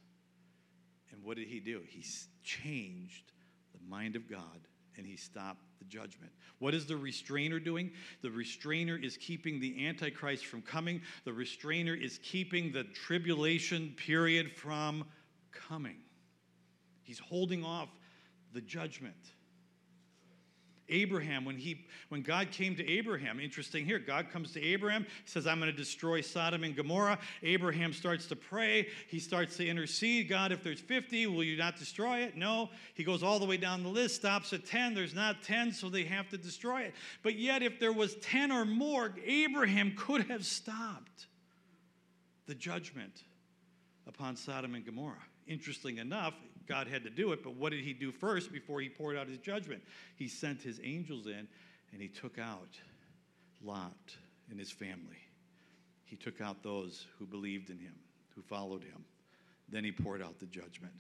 And 1.12 1.24
what 1.24 1.38
did 1.38 1.48
he 1.48 1.60
do? 1.60 1.82
He 1.88 2.04
changed 2.44 3.32
the 3.74 3.90
mind 3.90 4.16
of 4.16 4.30
God 4.30 4.68
and 4.98 5.06
he 5.06 5.16
stopped 5.16 5.64
the 5.80 5.86
judgment. 5.86 6.32
What 6.60 6.74
is 6.74 6.86
the 6.86 6.98
restrainer 6.98 7.60
doing? 7.60 7.92
The 8.22 8.32
restrainer 8.32 8.98
is 8.98 9.18
keeping 9.18 9.60
the 9.60 9.88
Antichrist 9.88 10.46
from 10.46 10.62
coming, 10.62 11.02
the 11.26 11.34
restrainer 11.34 11.96
is 11.96 12.20
keeping 12.24 12.72
the 12.72 12.84
tribulation 12.84 13.94
period 13.98 14.52
from 14.52 15.06
coming. 15.52 15.98
He's 17.04 17.20
holding 17.20 17.66
off 17.66 17.90
the 18.54 18.62
judgment. 18.62 19.16
Abraham, 20.92 21.46
when, 21.46 21.58
he, 21.58 21.86
when 22.10 22.22
God 22.22 22.52
came 22.52 22.76
to 22.76 22.88
Abraham, 22.88 23.40
interesting 23.40 23.86
here, 23.86 23.98
God 23.98 24.30
comes 24.30 24.52
to 24.54 24.62
Abraham, 24.62 25.06
says, 25.26 25.48
I'm 25.48 25.60
going 25.60 25.72
to 25.72 25.78
destroy 25.78 26.22
Sodom 26.22 26.64
and 26.64 26.76
Gomorrah. 26.76 27.18
Abraham 27.42 27.94
starts 27.94 28.28
to 28.28 28.36
pray. 28.36 28.88
He 29.08 29.20
starts 29.20 29.58
to 29.58 29.68
intercede. 29.68 30.30
God, 30.30 30.52
if 30.52 30.64
there's 30.64 30.80
50, 30.80 31.28
will 31.28 31.44
you 31.44 31.58
not 31.58 31.78
destroy 31.78 32.20
it? 32.20 32.38
No. 32.38 32.70
He 32.94 33.04
goes 33.04 33.24
all 33.24 33.40
the 33.40 33.46
way 33.46 33.58
down 33.58 33.84
the 33.84 33.90
list, 33.90 34.16
stops 34.16 34.54
at 34.54 34.66
10. 34.66 34.94
There's 34.94 35.16
not 35.16 35.42
10, 35.42 35.72
so 35.72 35.90
they 35.90 36.04
have 36.04 36.30
to 36.30 36.38
destroy 36.38 36.82
it. 36.82 36.94
But 37.24 37.36
yet, 37.36 37.64
if 37.64 37.80
there 37.80 37.94
was 37.94 38.16
10 38.16 38.52
or 38.52 38.66
more, 38.66 39.16
Abraham 39.26 39.94
could 39.98 40.28
have 40.28 40.46
stopped 40.46 41.28
the 42.48 42.56
judgment 42.56 43.24
upon 44.08 44.36
Sodom 44.36 44.76
and 44.76 44.86
Gomorrah. 44.86 45.16
Interesting 45.48 45.98
enough, 45.98 46.34
God 46.68 46.88
had 46.88 47.04
to 47.04 47.10
do 47.10 47.32
it, 47.32 47.44
but 47.44 47.56
what 47.56 47.72
did 47.72 47.84
he 47.84 47.94
do 47.94 48.12
first 48.12 48.52
before 48.52 48.82
he 48.82 48.90
poured 48.90 49.18
out 49.18 49.28
his 49.28 49.38
judgment? 49.38 49.82
He 50.16 50.28
sent 50.28 50.62
his 50.62 50.80
angels 50.84 51.28
in 51.28 51.48
and 51.92 52.02
he 52.02 52.08
took 52.08 52.38
out 52.40 52.80
Lot 53.64 54.16
and 54.50 54.60
his 54.60 54.72
family. 54.72 55.18
He 56.06 56.16
took 56.16 56.42
out 56.42 56.64
those 56.64 57.08
who 57.18 57.26
believed 57.26 57.70
in 57.70 57.78
him, 57.78 57.96
who 58.36 58.42
followed 58.42 58.84
him. 58.84 59.06
Then 59.70 59.84
he 59.84 59.92
poured 59.92 60.22
out 60.22 60.40
the 60.40 60.46
judgment. 60.46 60.94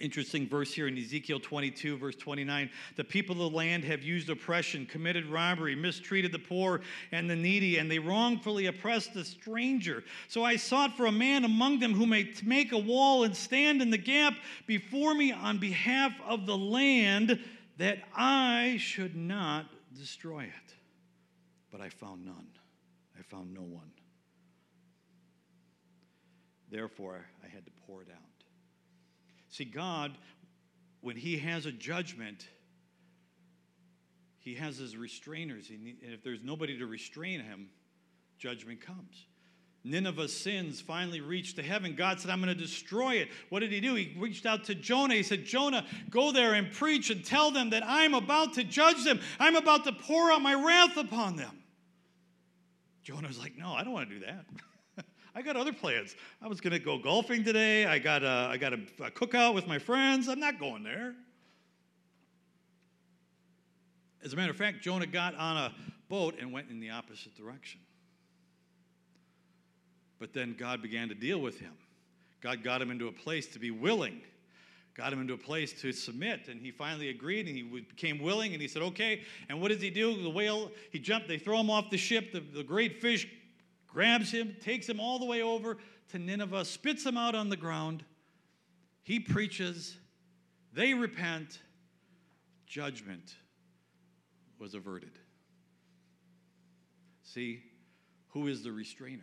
Interesting 0.00 0.48
verse 0.48 0.72
here 0.72 0.88
in 0.88 0.98
Ezekiel 0.98 1.38
22, 1.38 1.96
verse 1.96 2.16
29. 2.16 2.68
The 2.96 3.04
people 3.04 3.34
of 3.44 3.52
the 3.52 3.56
land 3.56 3.84
have 3.84 4.02
used 4.02 4.28
oppression, 4.28 4.86
committed 4.86 5.26
robbery, 5.26 5.76
mistreated 5.76 6.32
the 6.32 6.38
poor 6.40 6.80
and 7.12 7.30
the 7.30 7.36
needy, 7.36 7.78
and 7.78 7.88
they 7.88 8.00
wrongfully 8.00 8.66
oppressed 8.66 9.14
the 9.14 9.24
stranger. 9.24 10.02
So 10.26 10.42
I 10.42 10.56
sought 10.56 10.96
for 10.96 11.06
a 11.06 11.12
man 11.12 11.44
among 11.44 11.78
them 11.78 11.94
who 11.94 12.06
may 12.06 12.32
make 12.42 12.72
a 12.72 12.78
wall 12.78 13.22
and 13.22 13.36
stand 13.36 13.80
in 13.82 13.90
the 13.90 13.98
gap 13.98 14.34
before 14.66 15.14
me 15.14 15.30
on 15.30 15.58
behalf 15.58 16.12
of 16.26 16.46
the 16.46 16.58
land, 16.58 17.38
that 17.78 17.98
I 18.16 18.76
should 18.80 19.14
not 19.14 19.66
destroy 19.96 20.42
it. 20.44 20.74
But 21.70 21.80
I 21.80 21.88
found 21.88 22.24
none. 22.24 22.48
I 23.16 23.22
found 23.22 23.54
no 23.54 23.62
one. 23.62 23.90
Therefore, 26.68 27.24
I 27.44 27.48
had 27.48 27.64
to 27.64 27.72
pour 27.86 28.02
it 28.02 28.08
out. 28.10 28.33
See, 29.54 29.64
God, 29.64 30.18
when 31.00 31.14
He 31.14 31.38
has 31.38 31.64
a 31.64 31.70
judgment, 31.70 32.48
He 34.40 34.56
has 34.56 34.78
His 34.78 34.96
restrainers. 34.96 35.70
and 35.70 35.94
if 36.02 36.24
there's 36.24 36.42
nobody 36.42 36.76
to 36.76 36.86
restrain 36.86 37.38
Him, 37.38 37.68
judgment 38.36 38.80
comes. 38.80 39.26
Nineveh's 39.84 40.36
sins 40.36 40.80
finally 40.80 41.20
reached 41.20 41.54
to 41.54 41.62
heaven. 41.62 41.94
God 41.94 42.18
said, 42.18 42.32
I'm 42.32 42.40
going 42.40 42.52
to 42.52 42.60
destroy 42.60 43.16
it. 43.16 43.28
What 43.48 43.60
did 43.60 43.70
he 43.70 43.80
do? 43.80 43.94
He 43.94 44.16
reached 44.18 44.44
out 44.44 44.64
to 44.64 44.74
Jonah. 44.74 45.14
He 45.14 45.22
said, 45.22 45.44
Jonah, 45.44 45.86
go 46.10 46.32
there 46.32 46.54
and 46.54 46.72
preach 46.72 47.10
and 47.10 47.24
tell 47.24 47.52
them 47.52 47.70
that 47.70 47.84
I'm 47.86 48.14
about 48.14 48.54
to 48.54 48.64
judge 48.64 49.04
them. 49.04 49.20
I'm 49.38 49.54
about 49.54 49.84
to 49.84 49.92
pour 49.92 50.32
out 50.32 50.42
my 50.42 50.54
wrath 50.54 50.96
upon 50.96 51.36
them. 51.36 51.62
Jonah's 53.04 53.38
like, 53.38 53.56
No, 53.56 53.72
I 53.72 53.84
don't 53.84 53.92
want 53.92 54.08
to 54.08 54.18
do 54.18 54.26
that. 54.26 54.46
I 55.34 55.42
got 55.42 55.56
other 55.56 55.72
plans. 55.72 56.14
I 56.40 56.46
was 56.46 56.60
going 56.60 56.72
to 56.72 56.78
go 56.78 56.96
golfing 56.96 57.42
today. 57.42 57.86
I 57.86 57.98
got, 57.98 58.22
a, 58.22 58.48
I 58.50 58.56
got 58.56 58.72
a, 58.72 58.78
a 59.02 59.10
cookout 59.10 59.54
with 59.54 59.66
my 59.66 59.78
friends. 59.78 60.28
I'm 60.28 60.38
not 60.38 60.60
going 60.60 60.84
there. 60.84 61.14
As 64.24 64.32
a 64.32 64.36
matter 64.36 64.52
of 64.52 64.56
fact, 64.56 64.80
Jonah 64.80 65.06
got 65.06 65.34
on 65.34 65.56
a 65.56 65.74
boat 66.08 66.36
and 66.40 66.52
went 66.52 66.70
in 66.70 66.78
the 66.78 66.90
opposite 66.90 67.34
direction. 67.36 67.80
But 70.20 70.32
then 70.32 70.54
God 70.58 70.80
began 70.80 71.08
to 71.08 71.14
deal 71.14 71.40
with 71.40 71.58
him. 71.58 71.72
God 72.40 72.62
got 72.62 72.80
him 72.80 72.90
into 72.90 73.08
a 73.08 73.12
place 73.12 73.46
to 73.48 73.58
be 73.58 73.70
willing, 73.70 74.20
got 74.94 75.12
him 75.12 75.20
into 75.20 75.34
a 75.34 75.38
place 75.38 75.72
to 75.80 75.92
submit, 75.92 76.48
and 76.48 76.60
he 76.60 76.70
finally 76.70 77.08
agreed 77.08 77.48
and 77.48 77.56
he 77.56 77.62
became 77.62 78.20
willing 78.20 78.52
and 78.52 78.62
he 78.62 78.68
said, 78.68 78.82
Okay. 78.82 79.22
And 79.48 79.60
what 79.60 79.70
does 79.70 79.82
he 79.82 79.90
do? 79.90 80.22
The 80.22 80.30
whale, 80.30 80.70
he 80.92 80.98
jumped, 80.98 81.26
they 81.26 81.38
throw 81.38 81.58
him 81.58 81.70
off 81.70 81.90
the 81.90 81.98
ship, 81.98 82.32
the, 82.32 82.40
the 82.40 82.62
great 82.62 83.00
fish 83.00 83.26
grabs 83.94 84.32
him, 84.32 84.56
takes 84.60 84.88
him 84.88 84.98
all 84.98 85.20
the 85.20 85.24
way 85.24 85.40
over 85.40 85.78
to 86.10 86.18
Nineveh, 86.18 86.64
spits 86.64 87.06
him 87.06 87.16
out 87.16 87.36
on 87.36 87.48
the 87.48 87.56
ground. 87.56 88.04
He 89.04 89.20
preaches, 89.20 89.96
they 90.72 90.92
repent, 90.94 91.60
judgment 92.66 93.36
was 94.58 94.74
averted. 94.74 95.18
See, 97.22 97.62
who 98.30 98.48
is 98.48 98.64
the 98.64 98.72
restrainer? 98.72 99.22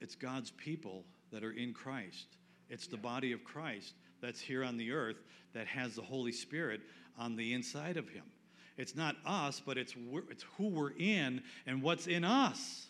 It's 0.00 0.14
God's 0.14 0.50
people 0.50 1.04
that 1.32 1.44
are 1.44 1.52
in 1.52 1.74
Christ. 1.74 2.26
It's 2.70 2.86
the 2.86 2.96
body 2.96 3.32
of 3.32 3.44
Christ 3.44 3.94
that's 4.22 4.40
here 4.40 4.64
on 4.64 4.78
the 4.78 4.92
earth 4.92 5.22
that 5.52 5.66
has 5.66 5.94
the 5.94 6.02
Holy 6.02 6.32
Spirit 6.32 6.80
on 7.18 7.36
the 7.36 7.52
inside 7.52 7.96
of 7.96 8.08
him. 8.08 8.24
It's 8.76 8.94
not 8.94 9.16
us, 9.24 9.60
but 9.64 9.78
it's, 9.78 9.94
it's 10.30 10.44
who 10.56 10.68
we're 10.68 10.92
in 10.98 11.42
and 11.66 11.82
what's 11.82 12.06
in 12.06 12.24
us. 12.24 12.86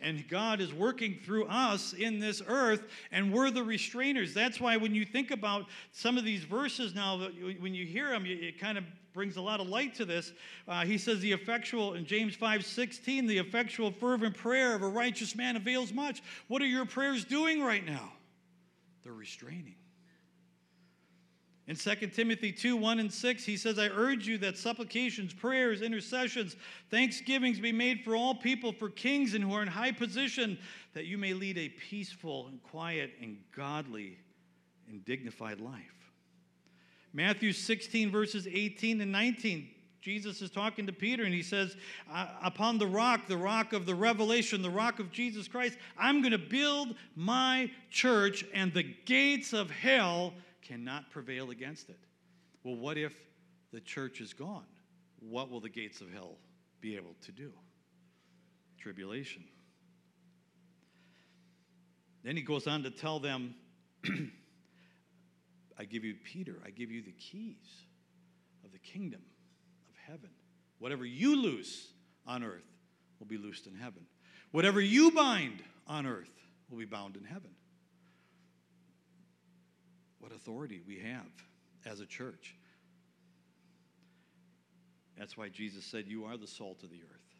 And 0.00 0.26
God 0.28 0.60
is 0.60 0.72
working 0.72 1.18
through 1.24 1.46
us 1.46 1.94
in 1.94 2.18
this 2.18 2.42
earth, 2.46 2.82
and 3.10 3.32
we're 3.32 3.50
the 3.50 3.60
restrainers. 3.60 4.34
That's 4.34 4.60
why 4.60 4.76
when 4.76 4.94
you 4.94 5.04
think 5.04 5.30
about 5.30 5.66
some 5.92 6.18
of 6.18 6.24
these 6.24 6.44
verses 6.44 6.94
now, 6.94 7.18
when 7.58 7.74
you 7.74 7.86
hear 7.86 8.10
them, 8.10 8.24
it 8.26 8.58
kind 8.58 8.76
of 8.76 8.84
brings 9.14 9.36
a 9.36 9.40
lot 9.40 9.60
of 9.60 9.68
light 9.68 9.94
to 9.94 10.04
this. 10.04 10.32
Uh, 10.68 10.84
he 10.84 10.98
says, 10.98 11.20
The 11.20 11.32
effectual, 11.32 11.94
in 11.94 12.04
James 12.04 12.34
5 12.34 12.66
16, 12.66 13.26
the 13.26 13.38
effectual, 13.38 13.92
fervent 13.92 14.36
prayer 14.36 14.74
of 14.74 14.82
a 14.82 14.88
righteous 14.88 15.34
man 15.34 15.56
avails 15.56 15.92
much. 15.92 16.22
What 16.48 16.60
are 16.60 16.66
your 16.66 16.84
prayers 16.84 17.24
doing 17.24 17.62
right 17.62 17.86
now? 17.86 18.12
They're 19.04 19.12
restraining. 19.12 19.76
In 21.66 21.76
2 21.76 21.94
Timothy 22.08 22.52
2 22.52 22.76
1 22.76 22.98
and 22.98 23.12
6, 23.12 23.44
he 23.44 23.56
says, 23.56 23.78
I 23.78 23.88
urge 23.88 24.26
you 24.26 24.36
that 24.38 24.58
supplications, 24.58 25.32
prayers, 25.32 25.80
intercessions, 25.80 26.56
thanksgivings 26.90 27.58
be 27.58 27.72
made 27.72 28.02
for 28.02 28.14
all 28.14 28.34
people, 28.34 28.72
for 28.72 28.90
kings 28.90 29.32
and 29.32 29.42
who 29.42 29.54
are 29.54 29.62
in 29.62 29.68
high 29.68 29.92
position, 29.92 30.58
that 30.92 31.06
you 31.06 31.16
may 31.16 31.32
lead 31.32 31.56
a 31.56 31.70
peaceful 31.70 32.48
and 32.48 32.62
quiet 32.62 33.12
and 33.22 33.38
godly 33.56 34.18
and 34.88 35.02
dignified 35.06 35.58
life. 35.58 35.80
Matthew 37.14 37.52
16, 37.52 38.10
verses 38.10 38.46
18 38.46 39.00
and 39.00 39.10
19. 39.10 39.68
Jesus 40.02 40.42
is 40.42 40.50
talking 40.50 40.86
to 40.86 40.92
Peter 40.92 41.24
and 41.24 41.32
he 41.32 41.42
says, 41.42 41.78
uh, 42.12 42.26
Upon 42.42 42.76
the 42.76 42.86
rock, 42.86 43.26
the 43.26 43.38
rock 43.38 43.72
of 43.72 43.86
the 43.86 43.94
revelation, 43.94 44.60
the 44.60 44.68
rock 44.68 44.98
of 44.98 45.10
Jesus 45.10 45.48
Christ, 45.48 45.78
I'm 45.96 46.20
going 46.20 46.32
to 46.32 46.38
build 46.38 46.94
my 47.16 47.70
church, 47.90 48.44
and 48.52 48.74
the 48.74 48.82
gates 48.82 49.54
of 49.54 49.70
hell 49.70 50.34
cannot 50.64 51.10
prevail 51.10 51.50
against 51.50 51.88
it. 51.90 51.98
Well, 52.62 52.76
what 52.76 52.96
if 52.96 53.14
the 53.72 53.80
church 53.80 54.20
is 54.20 54.32
gone? 54.32 54.64
What 55.20 55.50
will 55.50 55.60
the 55.60 55.68
gates 55.68 56.00
of 56.00 56.10
hell 56.12 56.36
be 56.80 56.96
able 56.96 57.14
to 57.22 57.32
do? 57.32 57.52
Tribulation. 58.78 59.44
Then 62.22 62.36
he 62.36 62.42
goes 62.42 62.66
on 62.66 62.82
to 62.84 62.90
tell 62.90 63.20
them, 63.20 63.54
I 65.78 65.84
give 65.84 66.04
you 66.04 66.14
Peter, 66.24 66.56
I 66.64 66.70
give 66.70 66.90
you 66.90 67.02
the 67.02 67.12
keys 67.12 67.84
of 68.64 68.72
the 68.72 68.78
kingdom 68.78 69.22
of 69.88 69.94
heaven. 70.06 70.30
Whatever 70.78 71.04
you 71.04 71.36
loose 71.40 71.88
on 72.26 72.42
earth 72.42 72.64
will 73.18 73.26
be 73.26 73.36
loosed 73.36 73.66
in 73.66 73.74
heaven. 73.74 74.06
Whatever 74.52 74.80
you 74.80 75.10
bind 75.10 75.62
on 75.86 76.06
earth 76.06 76.32
will 76.70 76.78
be 76.78 76.84
bound 76.84 77.16
in 77.16 77.24
heaven 77.24 77.50
what 80.24 80.32
authority 80.32 80.80
we 80.88 80.98
have 81.00 81.26
as 81.84 82.00
a 82.00 82.06
church. 82.06 82.56
That's 85.18 85.36
why 85.36 85.50
Jesus 85.50 85.84
said, 85.84 86.06
You 86.06 86.24
are 86.24 86.38
the 86.38 86.46
salt 86.46 86.82
of 86.82 86.88
the 86.88 87.02
earth, 87.02 87.34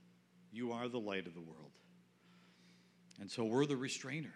you 0.52 0.72
are 0.72 0.86
the 0.88 1.00
light 1.00 1.26
of 1.26 1.32
the 1.32 1.40
world. 1.40 1.70
And 3.20 3.30
so 3.30 3.44
we're 3.44 3.64
the 3.64 3.76
restrainer. 3.76 4.34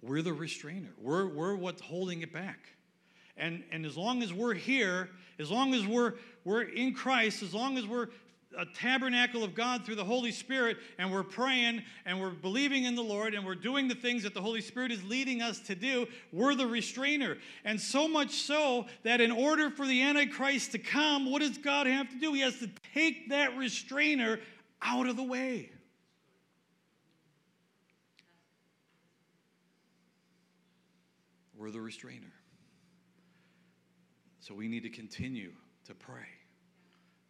We're 0.00 0.22
the 0.22 0.32
restrainer. 0.32 0.88
We're, 1.00 1.28
we're 1.28 1.54
what's 1.54 1.80
holding 1.80 2.22
it 2.22 2.32
back. 2.32 2.58
And, 3.36 3.62
and 3.70 3.86
as 3.86 3.96
long 3.96 4.20
as 4.24 4.32
we're 4.32 4.54
here, 4.54 5.08
as 5.38 5.50
long 5.52 5.74
as 5.74 5.86
we're, 5.86 6.14
we're 6.44 6.62
in 6.62 6.94
Christ, 6.94 7.44
as 7.44 7.54
long 7.54 7.78
as 7.78 7.86
we're 7.86 8.08
a 8.56 8.66
tabernacle 8.66 9.42
of 9.44 9.54
God 9.54 9.84
through 9.84 9.96
the 9.96 10.04
Holy 10.04 10.32
Spirit, 10.32 10.78
and 10.98 11.12
we're 11.12 11.22
praying 11.22 11.82
and 12.04 12.20
we're 12.20 12.30
believing 12.30 12.84
in 12.84 12.94
the 12.94 13.02
Lord 13.02 13.34
and 13.34 13.44
we're 13.44 13.54
doing 13.54 13.88
the 13.88 13.94
things 13.94 14.22
that 14.22 14.34
the 14.34 14.40
Holy 14.40 14.60
Spirit 14.60 14.92
is 14.92 15.02
leading 15.04 15.42
us 15.42 15.58
to 15.60 15.74
do, 15.74 16.06
we're 16.32 16.54
the 16.54 16.66
restrainer. 16.66 17.38
And 17.64 17.80
so 17.80 18.08
much 18.08 18.30
so 18.30 18.86
that 19.04 19.20
in 19.20 19.30
order 19.30 19.70
for 19.70 19.86
the 19.86 20.02
Antichrist 20.02 20.72
to 20.72 20.78
come, 20.78 21.30
what 21.30 21.40
does 21.40 21.58
God 21.58 21.86
have 21.86 22.10
to 22.10 22.18
do? 22.18 22.32
He 22.32 22.40
has 22.40 22.58
to 22.58 22.70
take 22.94 23.30
that 23.30 23.56
restrainer 23.56 24.40
out 24.80 25.06
of 25.06 25.16
the 25.16 25.22
way. 25.22 25.70
We're 31.56 31.70
the 31.70 31.80
restrainer. 31.80 32.32
So 34.40 34.52
we 34.52 34.66
need 34.66 34.82
to 34.82 34.90
continue 34.90 35.52
to 35.86 35.94
pray. 35.94 36.26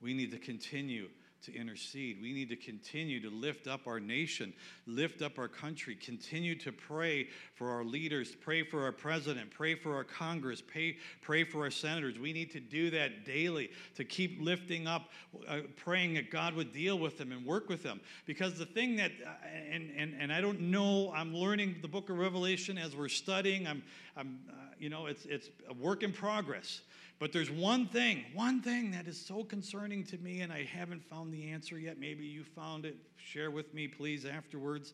We 0.03 0.15
need 0.15 0.31
to 0.33 0.39
continue 0.39 1.09
to 1.43 1.55
intercede. 1.55 2.23
We 2.23 2.33
need 2.33 2.49
to 2.51 2.57
continue 2.57 3.21
to 3.21 3.29
lift 3.29 3.67
up 3.67 3.87
our 3.87 3.99
nation, 3.99 4.53
lift 4.87 5.23
up 5.23 5.39
our 5.39 5.49
country, 5.49 5.97
continue 5.97 6.55
to 6.57 6.71
pray 6.71 7.29
for 7.55 7.71
our 7.71 7.85
leaders, 7.85 8.35
pray 8.41 8.63
for 8.63 8.85
our 8.85 8.93
president, 8.93 9.51
pray 9.51 9.75
for 9.75 9.95
our 9.95 10.05
Congress, 10.05 10.63
pray, 10.63 10.97
pray 11.21 11.43
for 11.43 11.65
our 11.65 11.71
senators. 11.71 12.19
We 12.19 12.33
need 12.33 12.53
to 12.53 12.61
do 12.61 12.91
that 12.91 13.25
daily 13.25 13.71
to 13.97 14.05
keep 14.05 14.41
lifting 14.41 14.87
up, 14.87 15.11
uh, 15.49 15.61
praying 15.77 16.15
that 16.15 16.31
God 16.31 16.55
would 16.55 16.73
deal 16.73 16.99
with 16.99 17.19
them 17.19 17.33
and 17.33 17.45
work 17.45 17.69
with 17.69 17.83
them. 17.83 18.01
Because 18.25 18.57
the 18.57 18.67
thing 18.67 18.97
that, 18.97 19.11
uh, 19.27 19.31
and, 19.71 19.91
and, 19.97 20.15
and 20.19 20.33
I 20.33 20.41
don't 20.41 20.61
know, 20.61 21.13
I'm 21.13 21.35
learning 21.35 21.77
the 21.83 21.89
book 21.89 22.09
of 22.09 22.19
Revelation 22.19 22.79
as 22.79 22.95
we're 22.95 23.09
studying. 23.09 23.67
I'm, 23.67 23.83
I'm 24.17 24.39
uh, 24.49 24.55
you 24.79 24.91
know, 24.91 25.07
it's, 25.07 25.25
it's 25.27 25.49
a 25.69 25.75
work 25.75 26.03
in 26.03 26.13
progress. 26.13 26.83
But 27.19 27.33
there's 27.33 27.51
one 27.51 27.87
thing, 27.87 28.25
one 28.35 28.63
thing 28.63 28.91
that 28.93 29.07
is 29.07 29.17
so 29.25 29.45
concerning 29.45 30.05
to 30.05 30.19
me, 30.19 30.41
and 30.41 30.53
I 30.53 30.65
haven't 30.65 31.05
found 31.05 31.33
the 31.33 31.51
answer 31.51 31.79
yet. 31.79 31.99
Maybe 31.99 32.25
you 32.25 32.43
found 32.43 32.85
it. 32.85 32.97
Share 33.17 33.51
with 33.51 33.73
me, 33.73 33.87
please, 33.87 34.25
afterwards. 34.25 34.93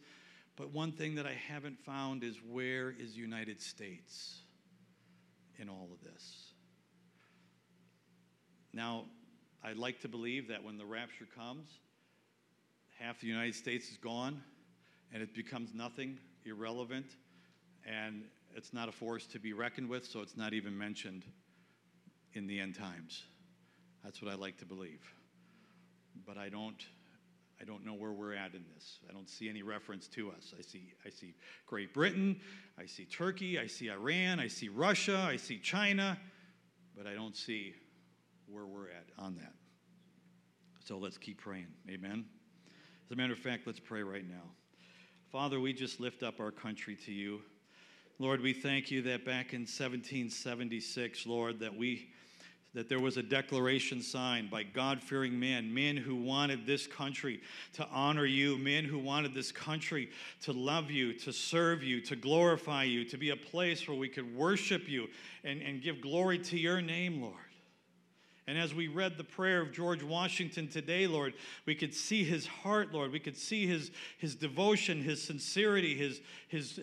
But 0.57 0.73
one 0.73 0.93
thing 0.93 1.15
that 1.15 1.27
I 1.27 1.33
haven't 1.33 1.79
found 1.79 2.25
is 2.25 2.37
where 2.47 2.91
is 2.91 3.17
United 3.17 3.63
States 3.63 4.41
in 5.59 5.69
all 5.69 5.89
of 5.93 6.03
this? 6.03 6.53
Now, 8.73 9.05
I'd 9.65 9.77
like 9.77 10.01
to 10.01 10.09
believe 10.09 10.49
that 10.49 10.63
when 10.63 10.77
the 10.77 10.85
rapture 10.85 11.27
comes, 11.37 11.69
half 12.99 13.21
the 13.21 13.27
United 13.27 13.55
States 13.55 13.89
is 13.91 13.97
gone 13.97 14.43
and 15.13 15.23
it 15.23 15.35
becomes 15.35 15.73
nothing, 15.75 16.19
irrelevant, 16.45 17.07
and 17.87 18.25
it's 18.55 18.73
not 18.73 18.89
a 18.89 18.93
force 18.93 19.27
to 19.29 19.39
be 19.39 19.53
reckoned 19.53 19.89
with, 19.89 20.05
so 20.05 20.21
it's 20.21 20.37
not 20.37 20.53
even 20.53 20.77
mentioned 20.77 21.25
in 22.35 22.47
the 22.47 22.61
end 22.61 22.75
times. 22.75 23.25
That's 24.05 24.23
what 24.23 24.31
I 24.31 24.35
like 24.37 24.59
to 24.59 24.65
believe. 24.65 25.03
But 26.27 26.39
I 26.39 26.49
don't 26.49 26.85
I 27.61 27.65
don't 27.65 27.85
know 27.85 27.95
where 27.95 28.13
we're 28.13 28.35
at 28.35 28.55
in 28.55 28.65
this. 28.75 29.01
I 29.09 29.13
don't 29.13 29.29
see 29.29 29.49
any 29.49 29.63
reference 29.63 30.07
to 30.09 30.31
us. 30.31 30.55
I 30.57 30.63
see 30.63 30.93
I 31.05 31.11
see 31.11 31.35
Great 31.67 31.93
Britain, 31.93 32.41
I 32.79 32.87
see 32.87 33.05
Turkey, 33.05 33.59
I 33.59 33.67
see 33.67 33.91
Iran, 33.91 34.39
I 34.39 34.49
see 34.49 34.69
Russia, 34.69 35.27
I 35.29 35.37
see 35.37 35.59
China, 35.59 36.19
but 36.97 37.07
I 37.07 37.15
don't 37.15 37.37
see 37.37 37.75
where 38.47 38.67
we're 38.67 38.89
at 38.89 39.07
on 39.19 39.35
that. 39.37 39.53
So 40.85 40.99
let's 40.99 41.19
keep 41.19 41.39
praying. 41.39 41.69
Amen. 41.91 42.25
As 43.07 43.13
a 43.13 43.17
matter 43.17 43.33
of 43.33 43.39
fact, 43.39 43.67
let's 43.67 43.81
pray 43.81 44.03
right 44.03 44.27
now. 44.27 44.53
Father, 45.31 45.61
we 45.61 45.75
just 45.75 46.01
lift 46.01 46.23
up 46.23 46.41
our 46.41 46.51
country 46.51 46.97
to 47.05 47.13
you. 47.13 47.41
Lord, 48.19 48.41
we 48.41 48.53
thank 48.53 48.91
you 48.91 49.03
that 49.03 49.25
back 49.25 49.53
in 49.53 49.61
1776, 49.61 51.27
Lord, 51.27 51.61
that 51.61 51.77
we 51.77 52.09
that 52.79 52.89
there 52.89 53.01
was 53.01 53.17
a 53.17 53.23
declaration 53.25 54.01
signed 54.01 54.49
by 54.49 54.63
God 54.63 55.03
fearing 55.03 55.37
men, 55.41 55.75
men 55.75 55.97
who 55.97 56.15
wanted 56.15 56.65
this 56.65 56.87
country 56.87 57.41
to 57.73 57.85
honor 57.89 58.25
you, 58.25 58.57
men 58.57 58.85
who 58.85 59.01
wanted 59.01 59.35
this 59.35 59.51
country 59.51 60.09
to 60.43 60.53
love 60.53 60.89
you, 60.89 61.13
to 61.13 61.33
serve 61.33 61.83
you, 61.83 62.01
to 62.03 62.15
glorify 62.15 62.85
you, 62.85 63.05
to 63.07 63.17
be 63.17 63.31
a 63.31 63.37
place 63.37 63.89
where 63.89 63.97
we 63.97 64.09
could 64.09 64.33
worship 64.33 64.89
you 64.89 65.09
and, 65.43 65.61
and 65.61 65.83
give 65.83 66.01
glory 66.01 66.39
to 66.39 66.57
your 66.57 66.81
name, 66.81 67.21
Lord. 67.21 67.35
And 68.47 68.57
as 68.57 68.73
we 68.73 68.87
read 68.87 69.19
the 69.19 69.25
prayer 69.25 69.61
of 69.61 69.73
George 69.73 70.05
Washington 70.05 70.69
today, 70.69 71.09
Lord, 71.09 71.35
we 71.67 71.75
could 71.75 71.93
see 71.93 72.23
his 72.23 72.47
heart, 72.47 72.93
Lord. 72.95 73.11
We 73.11 73.19
could 73.19 73.37
see 73.37 73.67
his, 73.67 73.91
his 74.19 74.37
devotion, 74.37 75.03
his 75.03 75.21
sincerity, 75.21 75.97
his, 75.97 76.21
his, 76.47 76.79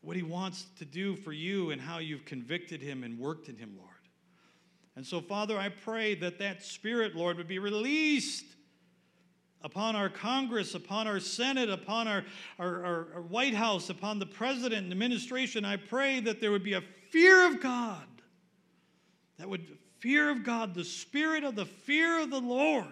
what 0.00 0.16
he 0.16 0.22
wants 0.22 0.68
to 0.78 0.86
do 0.86 1.16
for 1.16 1.34
you 1.34 1.70
and 1.70 1.82
how 1.82 1.98
you've 1.98 2.24
convicted 2.24 2.80
him 2.80 3.04
and 3.04 3.18
worked 3.18 3.50
in 3.50 3.58
him, 3.58 3.74
Lord. 3.76 3.91
And 4.96 5.06
so, 5.06 5.20
Father, 5.20 5.58
I 5.58 5.68
pray 5.70 6.14
that 6.16 6.38
that 6.38 6.62
spirit, 6.62 7.16
Lord, 7.16 7.38
would 7.38 7.48
be 7.48 7.58
released 7.58 8.44
upon 9.62 9.96
our 9.96 10.08
Congress, 10.08 10.74
upon 10.74 11.06
our 11.06 11.20
Senate, 11.20 11.70
upon 11.70 12.08
our, 12.08 12.24
our, 12.58 12.84
our, 12.84 13.08
our, 13.14 13.22
White 13.22 13.54
House, 13.54 13.88
upon 13.88 14.18
the 14.18 14.26
president 14.26 14.82
and 14.82 14.92
administration. 14.92 15.64
I 15.64 15.76
pray 15.76 16.20
that 16.20 16.40
there 16.40 16.50
would 16.50 16.64
be 16.64 16.74
a 16.74 16.82
fear 17.10 17.46
of 17.46 17.60
God. 17.60 18.06
That 19.38 19.48
would, 19.48 19.78
fear 20.00 20.30
of 20.30 20.44
God, 20.44 20.74
the 20.74 20.84
spirit 20.84 21.44
of 21.44 21.54
the 21.54 21.66
fear 21.66 22.20
of 22.20 22.30
the 22.30 22.40
Lord 22.40 22.86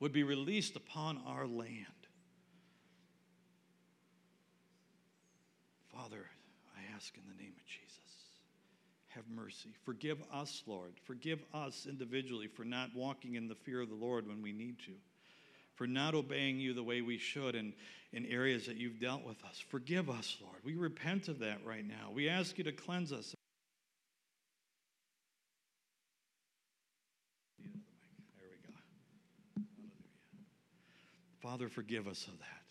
would 0.00 0.12
be 0.12 0.24
released 0.24 0.74
upon 0.74 1.20
our 1.26 1.46
land. 1.46 1.86
ask 7.02 7.16
in 7.16 7.22
the 7.26 7.42
name 7.42 7.54
of 7.56 7.66
Jesus. 7.66 8.38
Have 9.08 9.28
mercy. 9.52 9.74
Forgive 9.84 10.18
us, 10.32 10.62
Lord. 10.66 10.92
Forgive 11.04 11.40
us 11.52 11.86
individually 11.88 12.46
for 12.46 12.64
not 12.64 12.90
walking 12.94 13.34
in 13.34 13.48
the 13.48 13.54
fear 13.54 13.80
of 13.80 13.88
the 13.88 13.94
Lord 13.94 14.26
when 14.26 14.42
we 14.42 14.52
need 14.52 14.78
to, 14.80 14.92
for 15.74 15.86
not 15.86 16.14
obeying 16.14 16.58
you 16.58 16.72
the 16.74 16.82
way 16.82 17.00
we 17.02 17.18
should 17.18 17.54
in, 17.54 17.72
in 18.12 18.26
areas 18.26 18.66
that 18.66 18.76
you've 18.76 19.00
dealt 19.00 19.24
with 19.24 19.42
us. 19.44 19.62
Forgive 19.68 20.08
us, 20.08 20.36
Lord. 20.40 20.56
We 20.64 20.74
repent 20.74 21.28
of 21.28 21.38
that 21.40 21.64
right 21.64 21.86
now. 21.86 22.10
We 22.12 22.28
ask 22.28 22.58
you 22.58 22.64
to 22.64 22.72
cleanse 22.72 23.12
us. 23.12 23.34
There 27.62 27.72
we 28.50 28.56
go. 28.66 29.64
Father, 31.42 31.68
forgive 31.68 32.06
us 32.08 32.26
of 32.26 32.38
that 32.38 32.61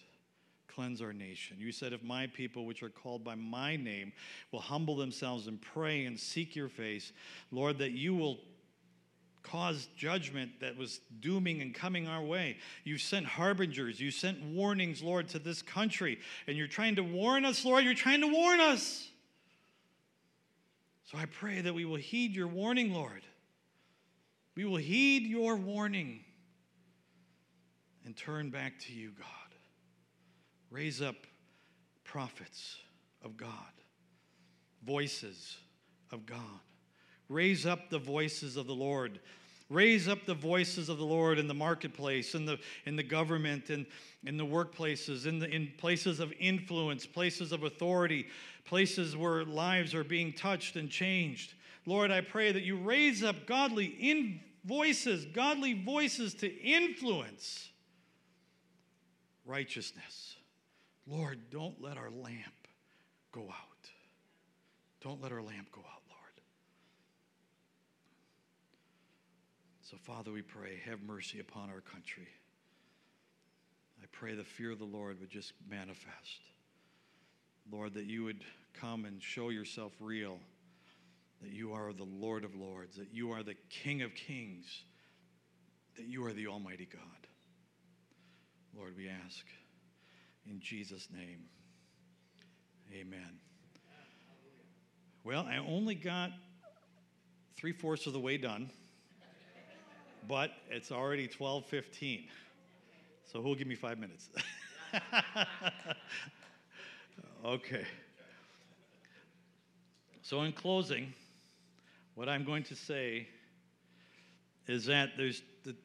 cleanse 0.74 1.02
our 1.02 1.14
nation. 1.14 1.58
You 1.60 1.72
said, 1.72 1.94
If 1.94 2.04
my 2.04 2.28
people, 2.28 2.66
which 2.66 2.84
are 2.84 2.90
called 2.90 3.24
by 3.24 3.36
my 3.36 3.76
name, 3.76 4.14
will 4.52 4.60
humble 4.60 4.96
themselves 4.96 5.48
and 5.48 5.62
pray 5.62 6.06
and 6.06 6.20
seek 6.20 6.56
your 6.56 6.70
face, 6.70 7.12
Lord, 7.52 7.78
that 7.80 7.92
you 7.92 8.16
will 8.16 8.40
cause 9.44 9.88
judgment 9.98 10.52
that 10.62 10.78
was 10.78 11.00
dooming 11.20 11.62
and 11.62 11.74
coming 11.74 12.08
our 12.08 12.24
way. 12.24 12.58
You 12.84 12.98
sent 12.98 13.26
harbingers, 13.26 14.00
you 14.00 14.12
sent 14.12 14.42
warnings, 14.44 15.02
Lord, 15.02 15.28
to 15.30 15.40
this 15.40 15.62
country, 15.62 16.20
and 16.48 16.56
you're 16.56 16.68
trying 16.68 16.96
to 16.96 17.04
warn 17.04 17.46
us, 17.46 17.66
Lord, 17.66 17.84
you're 17.84 17.94
trying 17.94 18.22
to 18.22 18.28
warn 18.28 18.60
us. 18.60 19.08
So 21.06 21.18
I 21.18 21.26
pray 21.26 21.62
that 21.62 21.74
we 21.74 21.86
will 21.86 21.98
heed 21.98 22.36
your 22.36 22.48
warning, 22.48 22.94
Lord. 22.94 23.24
We 24.56 24.66
will 24.66 24.78
heed 24.78 25.24
your 25.24 25.56
warning 25.56 26.24
and 28.06 28.16
turn 28.16 28.50
back 28.50 28.80
to 28.82 28.94
you, 28.94 29.12
God. 29.18 29.41
Raise 30.72 31.02
up 31.02 31.28
prophets 32.06 32.78
of 33.24 33.36
God, 33.36 33.52
voices 34.84 35.58
of 36.12 36.26
God. 36.26 36.40
Raise 37.28 37.66
up 37.66 37.90
the 37.90 38.00
voices 38.00 38.56
of 38.56 38.68
the 38.68 38.74
Lord. 38.74 39.20
Raise 39.70 40.08
up 40.08 40.26
the 40.26 40.34
voices 40.34 40.90
of 40.90 40.98
the 40.98 41.06
Lord 41.06 41.40
in 41.40 41.48
the 41.48 41.54
marketplace, 41.54 42.36
in 42.36 42.46
the, 42.46 42.58
in 42.86 42.96
the 42.96 43.04
government, 43.04 43.70
in, 43.70 43.86
in 44.26 44.38
the 44.38 44.46
workplaces, 44.46 45.26
in, 45.26 45.40
the, 45.40 45.50
in 45.50 45.72
places 45.78 46.20
of 46.20 46.34
influence, 46.40 47.06
places 47.06 47.52
of 47.52 47.64
authority, 47.64 48.28
places 48.66 49.16
where 49.16 49.46
lives 49.46 49.94
are 49.94 50.04
being 50.04 50.34
touched 50.34 50.76
and 50.76 50.90
changed. 50.90 51.54
Lord, 51.86 52.12
I 52.12 52.22
pray 52.22 52.52
that 52.52 52.64
you 52.64 52.78
raise 52.78 53.24
up 53.24 53.46
godly 53.46 53.86
in 53.86 54.42
voices, 54.66 55.26
godly 55.26 55.74
voices 55.74 56.34
to 56.36 56.54
influence 56.62 57.70
righteousness. 59.46 60.31
Lord, 61.08 61.40
don't 61.50 61.82
let 61.82 61.98
our 61.98 62.10
lamp 62.10 62.68
go 63.32 63.42
out. 63.42 63.90
Don't 65.02 65.22
let 65.22 65.32
our 65.32 65.42
lamp 65.42 65.72
go 65.72 65.82
out, 65.82 66.04
Lord. 66.10 66.42
So, 69.82 69.98
Father, 69.98 70.32
we 70.32 70.42
pray, 70.42 70.80
have 70.86 71.02
mercy 71.02 71.40
upon 71.40 71.70
our 71.70 71.82
country. 71.82 72.28
I 74.02 74.06
pray 74.12 74.36
the 74.36 74.44
fear 74.44 74.72
of 74.72 74.80
the 74.80 74.86
Lord 74.86 75.20
would 75.20 75.30
just 75.30 75.54
manifest. 75.70 76.42
Lord, 77.72 77.94
that 77.96 78.06
you 78.06 78.24
would 78.24 78.44
come 78.74 79.06
and 79.06 79.22
show 79.22 79.50
yourself 79.50 79.94
real, 80.00 80.40
that 81.42 81.52
you 81.52 81.74
are 81.74 81.94
the 81.94 82.04
Lord 82.04 82.44
of 82.44 82.56
Lords, 82.56 82.96
that 82.98 83.14
you 83.14 83.32
are 83.32 83.44
the 83.44 83.56
King 83.70 84.02
of 84.02 84.14
Kings, 84.14 84.66
that 85.96 86.06
you 86.06 86.26
are 86.26 86.34
the 86.34 86.48
Almighty 86.48 86.88
God. 86.92 87.02
Lord, 88.76 88.96
we 88.96 89.10
ask. 89.10 89.46
In 90.50 90.60
Jesus' 90.60 91.08
name, 91.14 91.44
amen. 92.94 93.40
Well, 95.24 95.46
I 95.48 95.58
only 95.58 95.96
got 95.96 96.32
three 97.56 97.74
fourths 97.74 98.08
of 98.08 98.14
the 98.14 98.20
way 98.20 98.38
done, 98.38 98.72
but 100.28 100.52
it's 100.70 100.92
already 100.92 101.28
12:15. 101.28 102.28
So 103.26 103.42
who'll 103.42 103.56
give 103.56 103.68
me 103.68 103.76
five 103.76 104.00
minutes? 104.00 104.30
okay. 107.46 107.86
So 110.22 110.42
in 110.42 110.54
closing, 110.54 111.14
what 112.16 112.28
I'm 112.28 112.44
going 112.44 112.64
to 112.64 112.76
say 112.76 113.28
is 114.68 114.86
that 114.86 115.12
there's 115.18 115.42
the, 115.64 115.76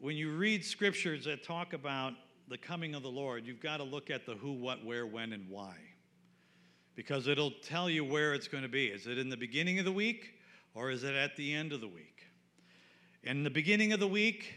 when 0.00 0.16
you 0.16 0.32
read 0.32 0.64
scriptures 0.64 1.24
that 1.24 1.44
talk 1.44 1.72
about 1.72 2.12
the 2.48 2.58
coming 2.58 2.94
of 2.94 3.02
the 3.02 3.10
Lord, 3.10 3.46
you've 3.46 3.60
got 3.60 3.78
to 3.78 3.84
look 3.84 4.10
at 4.10 4.26
the 4.26 4.34
who, 4.34 4.52
what, 4.52 4.84
where, 4.84 5.06
when, 5.06 5.32
and 5.32 5.48
why. 5.48 5.74
Because 6.94 7.26
it'll 7.26 7.52
tell 7.62 7.90
you 7.90 8.04
where 8.04 8.34
it's 8.34 8.48
going 8.48 8.62
to 8.62 8.68
be. 8.68 8.86
Is 8.86 9.06
it 9.06 9.18
in 9.18 9.28
the 9.28 9.36
beginning 9.36 9.78
of 9.78 9.84
the 9.84 9.92
week 9.92 10.34
or 10.74 10.90
is 10.90 11.04
it 11.04 11.14
at 11.14 11.36
the 11.36 11.52
end 11.52 11.72
of 11.72 11.80
the 11.80 11.88
week? 11.88 12.26
In 13.22 13.42
the 13.42 13.50
beginning 13.50 13.92
of 13.92 14.00
the 14.00 14.06
week, 14.06 14.52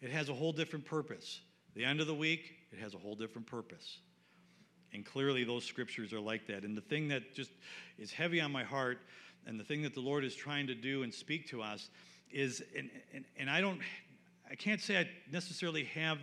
it 0.00 0.10
has 0.10 0.28
a 0.28 0.34
whole 0.34 0.52
different 0.52 0.84
purpose. 0.84 1.40
The 1.74 1.84
end 1.84 2.00
of 2.00 2.06
the 2.06 2.14
week, 2.14 2.52
it 2.72 2.78
has 2.78 2.94
a 2.94 2.98
whole 2.98 3.14
different 3.14 3.46
purpose. 3.46 3.98
And 4.92 5.06
clearly, 5.06 5.44
those 5.44 5.64
scriptures 5.64 6.12
are 6.12 6.20
like 6.20 6.46
that. 6.48 6.64
And 6.64 6.76
the 6.76 6.82
thing 6.82 7.08
that 7.08 7.34
just 7.34 7.50
is 7.98 8.12
heavy 8.12 8.40
on 8.40 8.50
my 8.50 8.64
heart, 8.64 8.98
and 9.46 9.58
the 9.58 9.64
thing 9.64 9.82
that 9.82 9.94
the 9.94 10.00
Lord 10.00 10.24
is 10.24 10.34
trying 10.34 10.66
to 10.66 10.74
do 10.74 11.02
and 11.02 11.14
speak 11.14 11.48
to 11.48 11.62
us 11.62 11.90
is, 12.30 12.62
and, 12.76 12.90
and, 13.14 13.24
and 13.38 13.48
I 13.48 13.60
don't, 13.60 13.80
I 14.50 14.54
can't 14.54 14.80
say 14.80 14.98
I 14.98 15.08
necessarily 15.30 15.84
have 15.84 16.18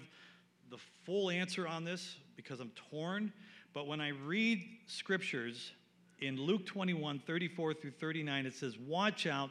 the 0.70 0.78
full 1.06 1.30
answer 1.30 1.68
on 1.68 1.84
this 1.84 2.18
because 2.36 2.60
I'm 2.60 2.72
torn, 2.90 3.32
but 3.74 3.88
when 3.88 4.02
I 4.02 4.10
read 4.10 4.64
scriptures 4.88 5.72
in 6.20 6.40
Luke 6.40 6.66
21 6.66 7.20
34 7.26 7.74
through 7.74 7.92
39, 7.92 8.46
it 8.46 8.54
says, 8.54 8.78
Watch 8.78 9.28
out. 9.28 9.50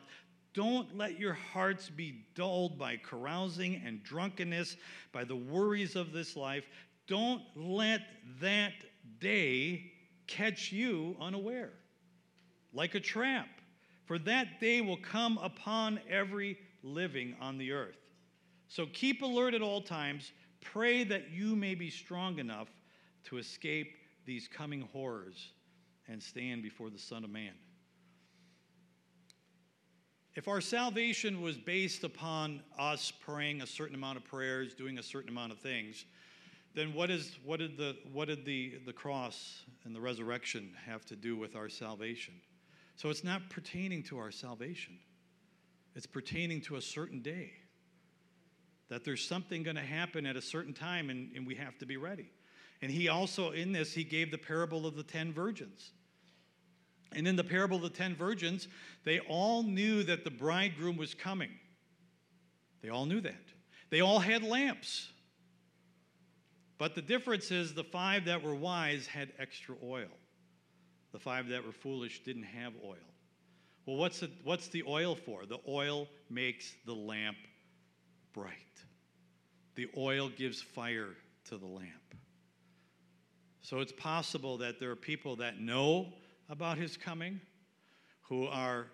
Don't 0.53 0.97
let 0.97 1.19
your 1.19 1.35
hearts 1.35 1.91
be 1.91 2.25
dulled 2.35 2.79
by 2.79 2.97
carousing 2.97 3.83
and 3.85 4.03
drunkenness, 4.03 4.77
by 5.13 5.23
the 5.23 5.37
worries 5.37 5.97
of 5.97 6.13
this 6.13 6.35
life. 6.35 6.65
Don't 7.07 7.43
let 7.55 8.01
that 8.41 8.73
day 9.21 9.93
catch 10.27 10.73
you 10.73 11.15
unaware, 11.21 11.73
like 12.73 12.95
a 12.95 13.01
trap. 13.01 13.49
For 14.07 14.19
that 14.21 14.61
day 14.61 14.81
will 14.81 14.97
come 14.97 15.39
upon 15.43 16.01
every 16.09 16.57
living 16.83 17.37
on 17.41 17.59
the 17.59 17.73
earth. 17.73 17.99
So 18.69 18.87
keep 18.93 19.23
alert 19.23 19.55
at 19.55 19.63
all 19.63 19.83
times 19.83 20.33
Pray 20.73 21.05
that 21.05 21.31
you 21.31 21.55
may 21.55 21.75
be 21.75 21.91
strong 21.91 22.39
enough 22.39 22.69
to 23.25 23.39
escape 23.39 23.95
these 24.25 24.49
coming 24.49 24.83
horrors 24.93 25.53
and 26.09 26.23
stand 26.23 26.63
before 26.63 26.91
the 26.91 26.99
Son 26.99 27.25
of 27.25 27.31
Man. 27.31 27.53
If 30.35 30.49
our 30.49 30.61
salvation 30.61 31.41
was 31.41 31.57
based 31.57 32.05
upon 32.05 32.63
us 32.79 33.11
praying 33.11 33.63
a 33.63 33.67
certain 33.67 33.95
amount 33.95 34.19
of 34.19 34.25
prayers, 34.25 34.75
doing 34.75 34.99
a 34.99 35.03
certain 35.03 35.31
amount 35.31 35.53
of 35.53 35.59
things, 35.59 36.05
then 36.75 36.93
what, 36.93 37.11
is, 37.11 37.39
what 37.43 37.59
did, 37.59 37.79
the, 37.79 37.97
what 38.13 38.29
did 38.29 38.45
the, 38.45 38.75
the 38.85 38.93
cross 38.93 39.63
and 39.85 39.95
the 39.95 40.01
resurrection 40.01 40.73
have 40.85 41.07
to 41.07 41.17
do 41.17 41.37
with 41.37 41.57
our 41.57 41.71
salvation? 41.71 42.35
So 42.97 43.09
it's 43.09 43.25
not 43.25 43.49
pertaining 43.49 44.03
to 44.05 44.19
our 44.19 44.31
salvation, 44.31 44.99
it's 45.95 46.07
pertaining 46.07 46.61
to 46.63 46.77
a 46.77 46.83
certain 46.83 47.23
day 47.23 47.53
that 48.89 49.05
there's 49.05 49.27
something 49.27 49.63
going 49.63 49.77
to 49.77 49.83
happen 49.83 50.27
at 50.27 50.37
a 50.37 50.43
certain 50.43 50.73
time 50.73 51.11
and, 51.11 51.31
and 51.35 51.47
we 51.47 51.55
have 51.57 51.77
to 51.79 51.87
be 51.87 51.97
ready. 51.97 52.31
And 52.83 52.91
he 52.91 53.09
also, 53.09 53.51
in 53.53 53.73
this, 53.73 53.93
he 53.93 54.05
gave 54.05 54.31
the 54.31 54.39
parable 54.39 54.87
of 54.87 54.97
the 54.97 55.03
ten 55.03 55.33
virgins. 55.33 55.93
And 57.13 57.27
in 57.27 57.37
the 57.37 57.45
parable 57.45 57.79
of 57.79 57.83
the 57.83 57.91
ten 57.91 58.15
virgins, 58.15 58.69
they 59.05 59.21
all 59.21 59.63
knew 59.63 60.03
that 60.03 60.25
the 60.25 60.31
bridegroom 60.31 60.97
was 60.97 61.15
coming. 61.15 61.51
They 62.83 62.91
all 62.91 63.07
knew 63.07 63.21
that. 63.23 63.45
They 63.91 64.01
all 64.01 64.19
had 64.19 64.43
lamps. 64.43 65.09
But 66.79 66.95
the 66.95 67.03
difference 67.03 67.51
is 67.51 67.73
the 67.73 67.85
five 67.85 68.27
that 68.27 68.43
were 68.43 68.55
wise 68.55 69.07
had 69.07 69.33
extra 69.39 69.75
oil. 69.83 70.11
The 71.13 71.19
five 71.19 71.49
that 71.49 71.65
were 71.65 71.73
foolish 71.73 72.23
didn't 72.23 72.43
have 72.43 72.75
oil. 72.85 72.97
Well, 73.87 73.97
what's 73.97 74.21
the, 74.21 74.31
what's 74.45 74.69
the 74.69 74.83
oil 74.87 75.15
for? 75.15 75.47
The 75.47 75.61
oil 75.67 76.09
makes 76.29 76.75
the 76.85 76.93
lamp 76.93 77.39
bright. 78.37 78.53
The 79.77 79.89
oil 79.97 80.29
gives 80.29 80.61
fire 80.61 81.15
to 81.47 81.57
the 81.57 81.67
lamp. 81.67 82.15
So 83.63 83.81
it's 83.81 83.93
possible 83.93 84.59
that 84.59 84.79
there 84.79 84.91
are 84.91 84.97
people 84.97 85.37
that 85.37 85.59
know 85.59 86.13
about 86.49 86.79
his 86.79 86.97
coming, 86.97 87.41
who 88.29 88.47
are 88.47 88.87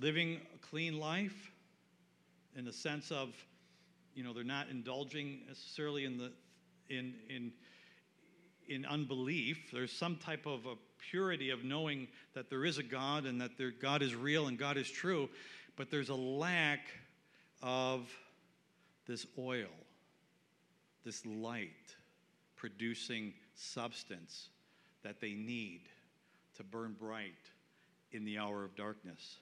living 0.00 0.40
a 0.54 0.58
clean 0.58 0.98
life 0.98 1.50
in 2.56 2.64
the 2.64 2.72
sense 2.72 3.10
of, 3.10 3.34
you 4.14 4.22
know, 4.22 4.32
they're 4.32 4.44
not 4.44 4.68
indulging 4.68 5.40
necessarily 5.48 6.04
in 6.04 6.18
the 6.18 6.30
in 6.90 7.14
in 7.28 7.52
in 8.68 8.84
unbelief. 8.84 9.70
There's 9.72 9.92
some 9.92 10.16
type 10.16 10.46
of 10.46 10.66
a 10.66 10.74
purity 11.10 11.50
of 11.50 11.64
knowing 11.64 12.08
that 12.34 12.50
there 12.50 12.64
is 12.64 12.78
a 12.78 12.82
God 12.82 13.24
and 13.24 13.40
that 13.40 13.56
there, 13.58 13.70
God 13.70 14.02
is 14.02 14.14
real 14.14 14.46
and 14.46 14.58
God 14.58 14.76
is 14.76 14.90
true, 14.90 15.28
but 15.76 15.90
there's 15.90 16.08
a 16.08 16.14
lack 16.14 16.80
of 17.62 18.08
this 19.06 19.26
oil, 19.38 19.68
this 21.04 21.24
light 21.26 21.96
producing 22.56 23.34
substance 23.54 24.48
that 25.02 25.20
they 25.20 25.32
need 25.32 25.82
to 26.56 26.64
burn 26.64 26.96
bright 26.98 27.32
in 28.12 28.24
the 28.24 28.38
hour 28.38 28.64
of 28.64 28.74
darkness. 28.76 29.38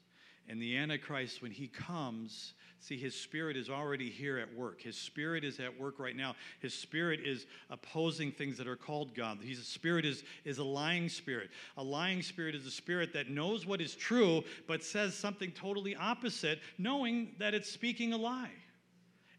And 0.48 0.60
the 0.60 0.76
Antichrist, 0.76 1.40
when 1.40 1.52
he 1.52 1.68
comes, 1.68 2.54
see, 2.80 2.96
his 2.96 3.14
spirit 3.14 3.56
is 3.56 3.70
already 3.70 4.10
here 4.10 4.38
at 4.38 4.52
work. 4.52 4.82
His 4.82 4.96
spirit 4.96 5.44
is 5.44 5.60
at 5.60 5.78
work 5.78 6.00
right 6.00 6.16
now. 6.16 6.34
His 6.58 6.74
spirit 6.74 7.20
is 7.24 7.46
opposing 7.70 8.32
things 8.32 8.58
that 8.58 8.66
are 8.66 8.76
called 8.76 9.14
God. 9.14 9.38
His 9.40 9.64
spirit 9.64 10.04
is, 10.04 10.24
is 10.44 10.58
a 10.58 10.64
lying 10.64 11.08
spirit. 11.08 11.50
A 11.76 11.82
lying 11.82 12.22
spirit 12.22 12.56
is 12.56 12.66
a 12.66 12.72
spirit 12.72 13.12
that 13.12 13.30
knows 13.30 13.66
what 13.66 13.80
is 13.80 13.94
true, 13.94 14.42
but 14.66 14.82
says 14.82 15.14
something 15.14 15.52
totally 15.52 15.94
opposite, 15.94 16.58
knowing 16.76 17.36
that 17.38 17.54
it's 17.54 17.70
speaking 17.70 18.12
a 18.12 18.16
lie. 18.16 18.50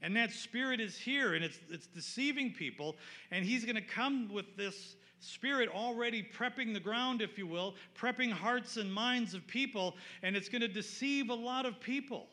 And 0.03 0.15
that 0.15 0.31
spirit 0.31 0.79
is 0.79 0.97
here 0.97 1.33
and 1.33 1.43
it's, 1.43 1.57
it's 1.71 1.87
deceiving 1.87 2.51
people. 2.51 2.95
And 3.31 3.43
he's 3.43 3.65
going 3.65 3.75
to 3.75 3.81
come 3.81 4.31
with 4.31 4.55
this 4.55 4.95
Spirit 5.23 5.69
already 5.69 6.21
prepping 6.21 6.73
the 6.73 6.81
ground, 6.81 7.21
if 7.21 7.37
you 7.37 7.47
will, 7.47 7.75
prepping 7.97 8.29
hearts 8.29 8.75
and 8.75 8.93
minds 8.93 9.33
of 9.33 9.47
people, 9.47 9.95
and 10.21 10.35
it's 10.35 10.49
going 10.49 10.61
to 10.61 10.67
deceive 10.67 11.29
a 11.29 11.33
lot 11.33 11.65
of 11.65 11.79
people. 11.79 12.27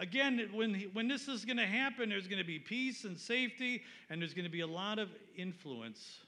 Again, 0.00 0.50
when, 0.52 0.74
when 0.94 1.06
this 1.06 1.28
is 1.28 1.44
going 1.44 1.58
to 1.58 1.66
happen, 1.66 2.08
there's 2.08 2.26
going 2.26 2.40
to 2.40 2.44
be 2.44 2.58
peace 2.58 3.04
and 3.04 3.16
safety, 3.16 3.82
and 4.10 4.20
there's 4.20 4.34
going 4.34 4.44
to 4.44 4.50
be 4.50 4.62
a 4.62 4.66
lot 4.66 4.98
of 4.98 5.10
influence 5.36 6.18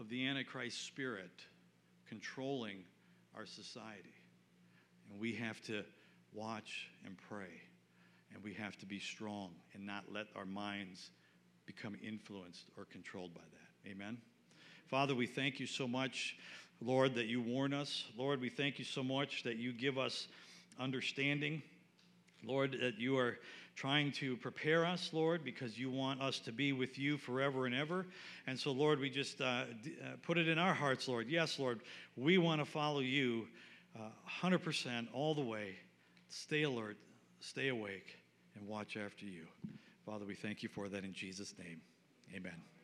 of 0.00 0.08
the 0.08 0.26
Antichrist 0.26 0.86
spirit 0.86 1.42
controlling 2.08 2.78
our 3.36 3.44
society. 3.44 4.14
And 5.10 5.20
we 5.20 5.34
have 5.34 5.60
to 5.64 5.84
watch 6.32 6.88
and 7.04 7.14
pray, 7.28 7.60
and 8.36 8.44
we 8.44 8.52
have 8.52 8.76
to 8.76 8.86
be 8.86 8.98
strong 8.98 9.48
and 9.72 9.86
not 9.86 10.04
let 10.12 10.26
our 10.36 10.44
minds 10.44 11.10
become 11.64 11.96
influenced 12.06 12.66
or 12.76 12.84
controlled 12.84 13.32
by 13.32 13.40
that. 13.40 13.90
Amen? 13.90 14.18
Father, 14.88 15.14
we 15.14 15.26
thank 15.26 15.58
you 15.58 15.66
so 15.66 15.88
much, 15.88 16.36
Lord, 16.82 17.14
that 17.14 17.26
you 17.26 17.40
warn 17.40 17.72
us. 17.72 18.04
Lord, 18.16 18.42
we 18.42 18.50
thank 18.50 18.78
you 18.78 18.84
so 18.84 19.02
much 19.02 19.42
that 19.44 19.56
you 19.56 19.72
give 19.72 19.96
us 19.96 20.28
understanding. 20.78 21.62
Lord, 22.44 22.76
that 22.82 22.98
you 22.98 23.16
are 23.16 23.38
trying 23.74 24.12
to 24.12 24.36
prepare 24.36 24.84
us, 24.84 25.10
Lord, 25.14 25.42
because 25.42 25.78
you 25.78 25.90
want 25.90 26.20
us 26.20 26.38
to 26.40 26.52
be 26.52 26.74
with 26.74 26.98
you 26.98 27.16
forever 27.16 27.64
and 27.64 27.74
ever. 27.74 28.04
And 28.46 28.58
so, 28.58 28.70
Lord, 28.70 29.00
we 29.00 29.08
just 29.08 29.40
uh, 29.40 29.64
d- 29.82 29.96
uh, 30.04 30.16
put 30.22 30.36
it 30.36 30.46
in 30.46 30.58
our 30.58 30.74
hearts, 30.74 31.08
Lord. 31.08 31.28
Yes, 31.28 31.58
Lord, 31.58 31.80
we 32.16 32.36
want 32.36 32.60
to 32.60 32.66
follow 32.66 33.00
you 33.00 33.48
uh, 33.98 34.10
100% 34.42 35.06
all 35.14 35.34
the 35.34 35.40
way. 35.40 35.76
Stay 36.28 36.64
alert, 36.64 36.98
stay 37.40 37.68
awake, 37.68 38.18
and 38.56 38.66
watch 38.66 38.96
after 38.96 39.24
you. 39.24 39.46
Father, 40.04 40.24
we 40.24 40.34
thank 40.34 40.62
you 40.62 40.68
for 40.68 40.88
that 40.88 41.04
in 41.04 41.12
Jesus' 41.12 41.54
name. 41.58 41.80
Amen. 42.34 42.75